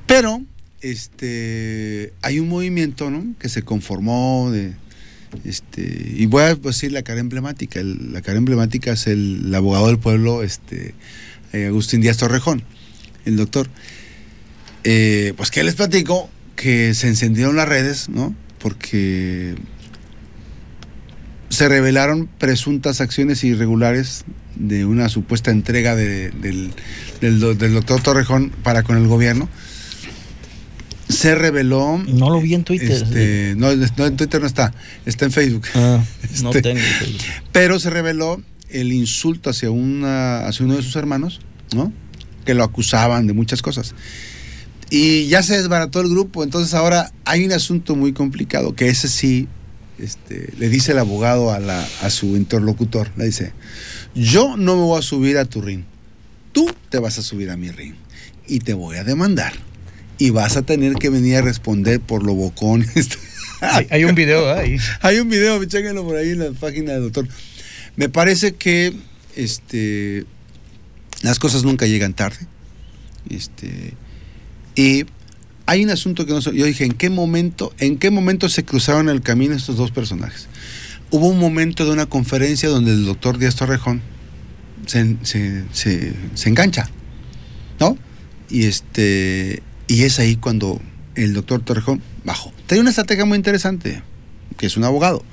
Pero 0.06 0.42
este, 0.84 2.12
hay 2.20 2.38
un 2.40 2.48
movimiento 2.48 3.10
¿no? 3.10 3.24
que 3.38 3.48
se 3.48 3.62
conformó 3.62 4.50
de, 4.52 4.74
este, 5.44 6.12
y 6.14 6.26
voy 6.26 6.42
a 6.42 6.54
decir 6.54 6.92
la 6.92 7.02
cara 7.02 7.20
emblemática. 7.20 7.80
La 7.82 8.20
cara 8.20 8.36
emblemática 8.38 8.92
es 8.92 9.06
el, 9.06 9.52
abogado 9.54 9.86
del 9.86 9.98
pueblo, 9.98 10.42
este, 10.42 10.94
eh, 11.52 11.66
Agustín 11.66 12.02
Díaz 12.02 12.18
Torrejón, 12.18 12.62
el 13.24 13.36
doctor. 13.36 13.68
Eh, 14.84 15.32
pues 15.38 15.50
que 15.50 15.64
les 15.64 15.74
platico 15.74 16.28
que 16.54 16.92
se 16.92 17.08
encendieron 17.08 17.56
las 17.56 17.66
redes, 17.68 18.10
¿no? 18.10 18.34
Porque 18.58 19.54
se 21.48 21.68
revelaron 21.68 22.26
presuntas 22.38 23.00
acciones 23.00 23.42
irregulares 23.42 24.24
de 24.56 24.84
una 24.84 25.08
supuesta 25.08 25.50
entrega 25.50 25.96
de- 25.96 26.30
del, 26.30 26.72
del 27.20 27.40
doctor 27.72 28.02
Torrejón 28.02 28.50
para 28.62 28.82
con 28.82 28.98
el 28.98 29.06
gobierno. 29.08 29.48
Se 31.08 31.34
reveló. 31.34 32.02
No 32.06 32.30
lo 32.30 32.40
vi 32.40 32.54
en 32.54 32.64
Twitter. 32.64 32.90
este, 32.90 33.54
no, 33.56 33.74
no, 33.74 34.06
en 34.06 34.16
Twitter 34.16 34.40
no 34.40 34.46
está, 34.46 34.72
está 35.04 35.24
en 35.26 35.32
Facebook. 35.32 35.64
Ah, 35.74 36.02
no 36.42 36.50
Este- 36.54 36.62
tengo. 36.62 36.80
Pero 37.52 37.78
se 37.78 37.90
reveló 37.90 38.42
el 38.70 38.92
insulto 38.92 39.50
hacia, 39.50 39.70
una, 39.70 40.46
hacia 40.46 40.64
uno 40.64 40.76
de 40.76 40.82
sus 40.82 40.96
hermanos, 40.96 41.40
¿no? 41.74 41.92
Que 42.44 42.54
lo 42.54 42.64
acusaban 42.64 43.26
de 43.26 43.32
muchas 43.32 43.62
cosas. 43.62 43.94
Y 44.90 45.26
ya 45.28 45.42
se 45.42 45.56
desbarató 45.56 46.00
el 46.00 46.08
grupo, 46.08 46.44
entonces 46.44 46.74
ahora 46.74 47.12
hay 47.24 47.44
un 47.44 47.52
asunto 47.52 47.96
muy 47.96 48.12
complicado, 48.12 48.74
que 48.74 48.88
ese 48.88 49.08
sí, 49.08 49.48
este, 49.98 50.52
le 50.58 50.68
dice 50.68 50.92
el 50.92 50.98
abogado 50.98 51.52
a, 51.52 51.58
la, 51.58 51.86
a 52.02 52.10
su 52.10 52.36
interlocutor, 52.36 53.10
le 53.16 53.24
dice, 53.26 53.52
yo 54.14 54.56
no 54.56 54.76
me 54.76 54.82
voy 54.82 54.98
a 54.98 55.02
subir 55.02 55.38
a 55.38 55.44
tu 55.46 55.62
ring, 55.62 55.84
tú 56.52 56.70
te 56.90 56.98
vas 56.98 57.18
a 57.18 57.22
subir 57.22 57.50
a 57.50 57.56
mi 57.56 57.70
ring 57.70 57.94
y 58.46 58.58
te 58.60 58.74
voy 58.74 58.96
a 58.96 59.04
demandar. 59.04 59.52
Y 60.18 60.30
vas 60.30 60.56
a 60.56 60.62
tener 60.62 60.94
que 60.94 61.08
venir 61.10 61.36
a 61.36 61.42
responder 61.42 62.00
por 62.00 62.24
lo 62.24 62.34
bocón. 62.34 62.86
Hay, 63.60 63.86
hay 63.88 64.04
un 64.04 64.14
video 64.14 64.46
¿eh? 64.54 64.60
ahí. 64.60 64.76
Hay 65.00 65.18
un 65.20 65.28
video, 65.30 65.64
chéquenlo 65.64 66.04
por 66.04 66.16
ahí 66.16 66.30
en 66.30 66.40
la 66.40 66.50
página 66.52 66.92
del 66.92 67.04
doctor. 67.04 67.26
Me 67.96 68.10
parece 68.10 68.54
que 68.56 68.92
este, 69.36 70.26
las 71.22 71.38
cosas 71.38 71.64
nunca 71.64 71.86
llegan 71.86 72.12
tarde. 72.12 72.46
Este, 73.30 73.94
y 74.74 75.06
hay 75.64 75.82
un 75.82 75.88
asunto 75.90 76.26
que 76.26 76.32
no 76.32 76.42
sé. 76.42 76.54
Yo 76.54 76.66
dije, 76.66 76.84
¿en 76.84 76.92
qué 76.92 77.08
momento, 77.08 77.72
en 77.78 77.96
qué 77.96 78.10
momento 78.10 78.50
se 78.50 78.64
cruzaron 78.66 79.08
el 79.08 79.22
camino 79.22 79.54
estos 79.54 79.76
dos 79.78 79.90
personajes? 79.92 80.46
Hubo 81.10 81.28
un 81.28 81.38
momento 81.38 81.86
de 81.86 81.92
una 81.92 82.04
conferencia 82.06 82.68
donde 82.68 82.90
el 82.90 83.06
doctor 83.06 83.38
Díaz 83.38 83.54
Torrejón 83.56 84.02
se, 84.86 85.16
se- 85.22 85.64
se- 85.72 86.12
se 86.34 86.48
engancha, 86.50 86.90
¿no? 87.80 87.96
Y 88.50 88.64
este 88.64 89.62
y 89.94 90.02
es 90.02 90.18
ahí 90.18 90.36
cuando 90.36 90.80
el 91.14 91.32
doctor 91.34 91.60
Torrejón 91.62 92.02
bajó. 92.24 92.52
Trae 92.66 92.80
una 92.80 92.90
estrategia 92.90 93.24
muy 93.24 93.36
interesante, 93.36 94.02
que 94.56 94.66
es 94.66 94.76
un 94.76 94.84
abogado. 94.84 95.24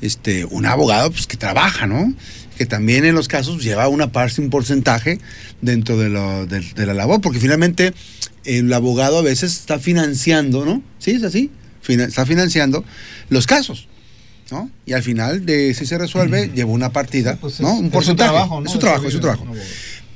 Este, 0.00 0.44
un 0.44 0.64
abogado 0.66 1.10
pues, 1.10 1.26
que 1.26 1.36
trabaja, 1.36 1.86
¿no? 1.86 2.14
Que 2.56 2.66
también 2.66 3.04
en 3.04 3.14
los 3.14 3.28
casos 3.28 3.62
lleva 3.62 3.88
una 3.88 4.10
parte, 4.12 4.40
un 4.40 4.48
porcentaje 4.50 5.18
dentro 5.60 5.96
de, 5.98 6.08
lo- 6.08 6.46
de- 6.46 6.60
de 6.60 6.86
la 6.86 6.94
labor, 6.94 7.20
porque 7.20 7.40
finalmente 7.40 7.92
el 8.44 8.72
abogado 8.72 9.18
a 9.18 9.22
veces 9.22 9.52
está 9.58 9.78
financiando, 9.78 10.64
¿no? 10.64 10.82
Sí, 10.98 11.10
es 11.12 11.22
así, 11.24 11.50
está 11.86 12.24
financiando 12.26 12.84
los 13.28 13.46
casos, 13.46 13.88
¿no? 14.50 14.70
Y 14.86 14.92
al 14.92 15.02
final, 15.02 15.44
de 15.44 15.74
si 15.74 15.84
se 15.84 15.98
resuelve, 15.98 16.50
lleva 16.54 16.70
una 16.70 16.90
partida, 16.92 17.36
Pues 17.40 17.54
es- 17.54 17.60
¿no? 17.60 17.68
es 17.74 17.78
Un 17.80 17.84
su 17.86 17.90
porcentaje. 17.90 18.30
trabajo, 18.30 18.60
¿no? 18.60 18.66
Es 18.66 18.72
su 18.72 18.78
trabajo, 18.78 19.06
es 19.08 19.12
su 19.12 19.20
trabajo. 19.20 19.46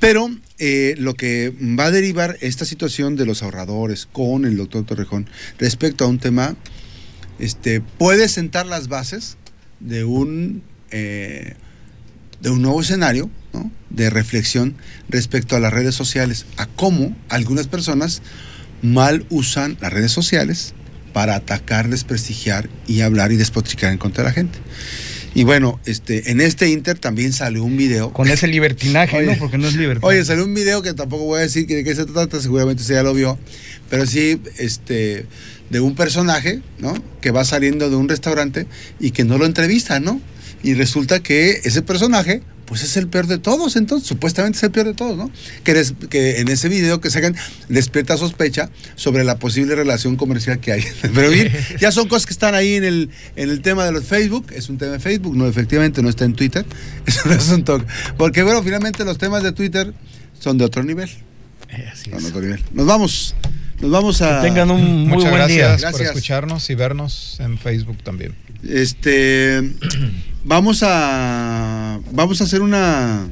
Pero 0.03 0.29
eh, 0.59 0.95
lo 0.97 1.13
que 1.13 1.53
va 1.79 1.85
a 1.85 1.91
derivar 1.91 2.37
esta 2.41 2.65
situación 2.65 3.15
de 3.15 3.25
los 3.25 3.41
ahorradores 3.41 4.05
con 4.05 4.43
el 4.43 4.57
doctor 4.57 4.83
Torrejón 4.83 5.29
respecto 5.59 6.03
a 6.03 6.09
un 6.09 6.19
tema, 6.19 6.57
este, 7.39 7.79
puede 7.79 8.27
sentar 8.27 8.65
las 8.65 8.89
bases 8.89 9.37
de 9.79 10.03
un, 10.03 10.61
eh, 10.91 11.53
de 12.41 12.49
un 12.49 12.61
nuevo 12.61 12.81
escenario 12.81 13.29
de 13.91 14.09
reflexión 14.09 14.75
respecto 15.07 15.55
a 15.55 15.61
las 15.61 15.71
redes 15.71 15.95
sociales, 15.95 16.47
a 16.57 16.65
cómo 16.65 17.15
algunas 17.29 17.67
personas 17.67 18.21
mal 18.81 19.25
usan 19.29 19.77
las 19.79 19.93
redes 19.93 20.11
sociales 20.11 20.73
para 21.13 21.35
atacar, 21.35 21.87
desprestigiar 21.87 22.69
y 22.87 22.99
hablar 22.99 23.31
y 23.31 23.37
despotricar 23.37 23.93
en 23.93 23.99
contra 23.99 24.25
de 24.25 24.29
la 24.31 24.33
gente. 24.33 24.59
Y 25.35 25.43
bueno, 25.43 25.79
este, 25.85 26.31
en 26.31 26.41
este 26.41 26.69
Inter 26.69 26.99
también 26.99 27.33
salió 27.33 27.63
un 27.63 27.75
video. 27.75 28.13
Con 28.13 28.27
ese 28.29 28.47
libertinaje, 28.47 29.17
Oye. 29.17 29.25
¿no? 29.27 29.37
Porque 29.39 29.57
no 29.57 29.67
es 29.67 29.75
libertad. 29.75 30.07
Oye, 30.07 30.23
salió 30.23 30.45
un 30.45 30.53
video 30.53 30.81
que 30.81 30.93
tampoco 30.93 31.25
voy 31.25 31.39
a 31.39 31.41
decir 31.41 31.65
que 31.65 31.75
de 31.75 31.83
qué 31.83 31.95
se 31.95 32.05
trata, 32.05 32.39
seguramente 32.39 32.81
usted 32.81 32.95
ya 32.95 33.03
lo 33.03 33.13
vio, 33.13 33.39
pero 33.89 34.05
sí, 34.05 34.39
este, 34.59 35.25
de 35.69 35.79
un 35.79 35.95
personaje, 35.95 36.61
¿no? 36.77 36.93
Que 37.19 37.31
va 37.31 37.43
saliendo 37.45 37.89
de 37.89 37.95
un 37.95 38.07
restaurante 38.07 38.67
y 38.99 39.11
que 39.11 39.23
no 39.23 39.37
lo 39.37 39.45
entrevista, 39.45 39.99
¿no? 39.99 40.21
Y 40.61 40.75
resulta 40.75 41.21
que 41.21 41.61
ese 41.63 41.81
personaje, 41.81 42.41
pues 42.73 42.85
es 42.85 42.97
el 42.97 43.07
peor 43.07 43.27
de 43.27 43.37
todos, 43.37 43.75
entonces, 43.75 44.07
supuestamente 44.07 44.57
es 44.57 44.63
el 44.63 44.71
peor 44.71 44.87
de 44.87 44.95
todos, 44.95 45.15
¿no? 45.15 45.29
Que, 45.63 45.85
que 46.09 46.39
en 46.39 46.47
ese 46.47 46.69
video 46.69 46.99
que 47.01 47.11
sacan 47.11 47.35
despierta 47.69 48.17
sospecha 48.17 48.71
sobre 48.95 49.23
la 49.23 49.37
posible 49.37 49.75
relación 49.75 50.15
comercial 50.15 50.59
que 50.59 50.71
hay. 50.71 50.83
Pero 51.13 51.29
bien, 51.29 51.51
ya 51.79 51.91
son 51.91 52.07
cosas 52.07 52.25
que 52.25 52.33
están 52.33 52.55
ahí 52.55 52.73
en 52.73 52.83
el, 52.83 53.11
en 53.35 53.51
el 53.51 53.61
tema 53.61 53.85
de 53.85 53.91
los 53.91 54.05
Facebook, 54.05 54.47
es 54.55 54.69
un 54.69 54.79
tema 54.79 54.93
de 54.93 54.99
Facebook, 54.99 55.35
no, 55.37 55.45
efectivamente 55.45 56.01
no 56.01 56.09
está 56.09 56.25
en 56.25 56.33
Twitter, 56.33 56.65
es 57.05 57.23
un 57.23 57.33
asunto, 57.33 57.85
porque 58.17 58.41
bueno, 58.41 58.63
finalmente 58.63 59.05
los 59.05 59.19
temas 59.19 59.43
de 59.43 59.51
Twitter 59.51 59.93
son 60.39 60.57
de 60.57 60.65
otro 60.65 60.83
nivel. 60.83 61.11
Eh, 61.69 61.89
así 61.93 62.09
son 62.09 62.23
de 62.23 62.29
otro 62.29 62.41
nivel. 62.41 62.63
Nos 62.71 62.87
vamos. 62.87 63.35
Nos 63.81 63.91
vamos 63.91 64.19
a. 64.23 64.41
Que 64.41 64.47
tengan 64.47 64.71
un 64.71 64.81
muy 64.81 65.17
Muchas 65.17 65.29
buen 65.29 65.35
gracias, 65.35 65.57
día. 65.57 65.91
por 65.91 65.99
Gracias. 65.99 66.07
escucharnos 66.07 66.69
y 66.71 66.73
vernos 66.73 67.37
en 67.39 67.59
Facebook 67.59 68.01
también. 68.01 68.33
Este 68.67 69.61
vamos 70.43 70.81
a 70.83 71.82
vamos 72.13 72.39
a 72.39 72.45
hacer 72.45 72.61
una 72.61 73.27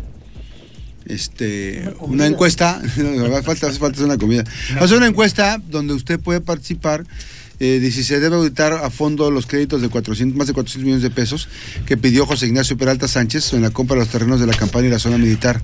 este 1.05 1.93
una, 1.99 2.25
encuesta, 2.25 2.77
hace 2.83 3.41
falta, 3.43 3.67
hace 3.67 3.79
falta 3.79 3.95
hacer 3.95 4.05
una 4.05 4.17
comida. 4.17 4.43
Vamos 4.69 4.81
a 4.81 4.85
hacer 4.85 4.97
una 4.97 5.07
encuesta 5.07 5.61
donde 5.69 5.93
usted 5.93 6.19
puede 6.19 6.41
participar 6.41 7.05
eh, 7.59 7.79
de 7.79 7.91
si 7.91 8.03
se 8.03 8.19
debe 8.19 8.35
auditar 8.35 8.73
a 8.73 8.89
fondo 8.89 9.29
los 9.29 9.45
créditos 9.45 9.81
de 9.81 9.89
400, 9.89 10.35
más 10.37 10.47
de 10.47 10.53
400 10.53 10.83
millones 10.83 11.03
de 11.03 11.11
pesos 11.11 11.47
que 11.85 11.95
pidió 11.95 12.25
José 12.25 12.47
Ignacio 12.47 12.77
Peralta 12.77 13.07
Sánchez 13.07 13.53
en 13.53 13.61
la 13.61 13.69
compra 13.69 13.95
de 13.95 14.01
los 14.01 14.09
terrenos 14.09 14.39
de 14.39 14.47
la 14.47 14.53
campaña 14.53 14.87
y 14.87 14.91
la 14.91 14.99
zona 14.99 15.17
militar. 15.17 15.61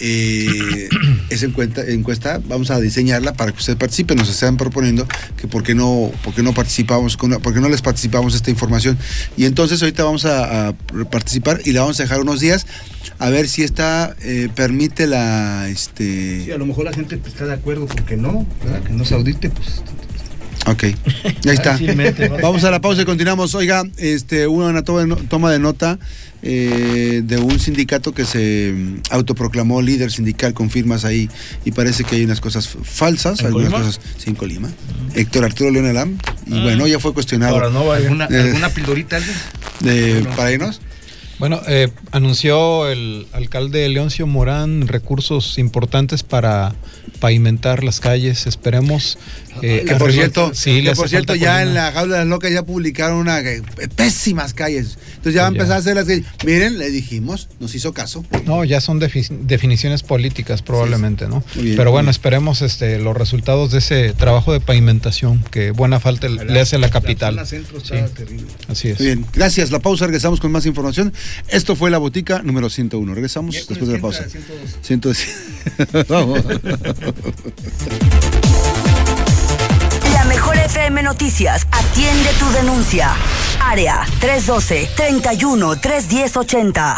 Eh, 0.00 0.88
esa 1.30 1.46
encuesta, 1.46 1.82
encuesta 1.86 2.40
vamos 2.48 2.70
a 2.70 2.80
diseñarla 2.80 3.34
para 3.34 3.52
que 3.52 3.58
usted 3.58 3.76
participe. 3.76 4.14
Nos 4.14 4.28
están 4.28 4.56
proponiendo 4.56 5.06
que 5.36 5.46
por 5.46 5.62
qué 5.62 5.74
no, 5.74 6.10
por 6.24 6.34
qué 6.34 6.42
no 6.42 6.54
participamos, 6.54 7.16
con, 7.16 7.30
por 7.42 7.54
qué 7.54 7.60
no 7.60 7.68
les 7.68 7.82
participamos 7.82 8.34
esta 8.34 8.50
información. 8.50 8.98
Y 9.36 9.44
entonces 9.44 9.80
ahorita 9.82 10.04
vamos 10.04 10.24
a, 10.24 10.68
a 10.68 10.74
participar 11.10 11.60
y 11.64 11.72
la 11.72 11.82
vamos 11.82 12.00
a 12.00 12.04
dejar 12.04 12.20
unos 12.20 12.40
días 12.40 12.66
a 13.18 13.30
ver 13.30 13.48
si 13.48 13.62
esta 13.62 14.14
eh, 14.22 14.48
permite 14.54 15.06
la 15.06 15.68
este 15.68 16.44
Sí, 16.44 16.52
a 16.52 16.58
lo 16.58 16.66
mejor 16.66 16.84
la 16.84 16.92
gente 16.92 17.20
está 17.26 17.46
de 17.46 17.52
acuerdo 17.52 17.86
porque 17.86 18.16
no, 18.16 18.46
¿verdad? 18.64 18.82
que 18.82 18.92
no 18.92 19.04
se 19.04 19.14
audite, 19.14 19.50
pues 19.50 19.82
Ok, 20.70 20.84
ya 21.42 21.52
está. 21.52 21.78
Vamos 22.42 22.64
a 22.64 22.70
la 22.70 22.80
pausa 22.80 23.02
y 23.02 23.04
continuamos. 23.04 23.54
Oiga, 23.54 23.82
este, 23.96 24.46
una 24.46 24.82
toma 24.84 25.50
de, 25.50 25.58
nota 25.58 25.98
eh, 26.42 27.22
de 27.24 27.36
un 27.38 27.58
sindicato 27.58 28.12
que 28.12 28.24
se 28.24 28.72
mm, 28.74 29.00
autoproclamó 29.10 29.82
líder 29.82 30.10
sindical 30.12 30.54
con 30.54 30.70
firmas 30.70 31.04
ahí 31.04 31.28
y 31.64 31.72
parece 31.72 32.04
que 32.04 32.16
hay 32.16 32.24
unas 32.24 32.40
cosas 32.40 32.68
falsas, 32.82 33.40
¿En 33.40 33.46
algunas 33.46 33.70
Colima? 33.72 33.86
cosas 33.86 34.00
sí, 34.18 34.30
en 34.30 34.36
Colima. 34.36 34.70
Héctor 35.14 35.44
Arturo 35.44 35.70
León 35.70 35.86
Alam, 35.86 36.18
y 36.46 36.58
Ah. 36.58 36.62
bueno, 36.62 36.86
ya 36.86 36.98
fue 36.98 37.12
cuestionado 37.14 37.54
Ahora 37.54 37.70
no. 37.70 37.90
¿Alguna, 37.90 38.26
Eh. 38.30 38.40
alguna 38.40 38.68
pildorita 38.70 39.16
alguien? 39.16 39.34
de, 39.80 40.12
Bueno. 40.20 40.36
para 40.36 40.52
irnos. 40.52 40.80
Bueno, 41.38 41.62
eh, 41.68 41.88
anunció 42.12 42.86
el 42.90 43.26
alcalde 43.32 43.88
Leoncio 43.88 44.26
Morán 44.26 44.86
recursos 44.88 45.56
importantes 45.58 46.22
para 46.22 46.74
pavimentar 47.18 47.82
las 47.82 47.98
calles. 48.00 48.46
Esperemos 48.46 49.16
eh, 49.62 49.84
Que 49.86 49.94
por 49.96 50.12
cierto, 50.12 50.52
sí, 50.54 50.82
que 50.82 50.92
por 50.92 51.08
cierto 51.08 51.34
ya 51.34 51.62
en 51.62 51.74
la 51.74 51.92
jaula 51.92 52.14
de 52.14 52.18
las 52.20 52.28
locas 52.28 52.52
ya 52.52 52.62
publicaron 52.64 53.18
una 53.18 53.40
eh, 53.40 53.62
pésimas 53.96 54.54
calles. 54.54 54.98
Entonces 55.10 55.34
ya 55.34 55.42
va 55.42 55.48
a 55.48 55.50
empezar 55.50 55.72
a 55.72 55.76
hacer 55.76 55.96
las 55.96 56.06
calles. 56.06 56.24
Miren, 56.44 56.78
le 56.78 56.90
dijimos, 56.90 57.48
nos 57.60 57.74
hizo 57.74 57.92
caso. 57.92 58.24
No, 58.46 58.64
ya 58.64 58.80
son 58.80 59.00
defi- 59.00 59.28
definiciones 59.42 60.02
políticas 60.02 60.62
probablemente, 60.62 61.28
¿no? 61.28 61.42
Bien, 61.54 61.76
Pero 61.76 61.90
bueno, 61.90 62.06
bien. 62.06 62.10
esperemos 62.10 62.62
este, 62.62 62.98
los 62.98 63.16
resultados 63.16 63.70
de 63.70 63.78
ese 63.78 64.12
trabajo 64.14 64.52
de 64.52 64.60
pavimentación 64.60 65.44
que 65.50 65.70
buena 65.72 66.00
falta 66.00 66.28
le 66.28 66.60
hace 66.60 66.76
a 66.76 66.78
la 66.78 66.90
capital. 66.90 67.36
La 67.36 67.46
centro 67.46 67.78
está 67.78 68.06
Sí. 68.08 68.14
terrible. 68.14 68.46
Así 68.68 68.88
es. 68.88 68.98
Muy 68.98 69.06
bien, 69.06 69.26
gracias. 69.32 69.70
La 69.70 69.78
pausa, 69.80 70.06
regresamos 70.06 70.40
con 70.40 70.50
más 70.52 70.66
información. 70.66 71.12
Esto 71.48 71.76
fue 71.76 71.90
La 71.90 71.98
Botica 71.98 72.42
número 72.42 72.70
101. 72.70 73.14
Regresamos 73.14 73.54
después 73.54 73.86
de 73.86 73.94
la 73.94 74.00
pausa. 74.00 74.24
102. 74.82 75.18
Vamos. 76.08 76.40
Mejor 80.40 80.56
FM 80.56 81.02
Noticias 81.02 81.66
atiende 81.70 82.30
tu 82.38 82.50
denuncia. 82.52 83.10
Área 83.62 84.06
312 84.20 84.88
31 84.96 85.76
310 85.76 86.36
80. 86.38 86.96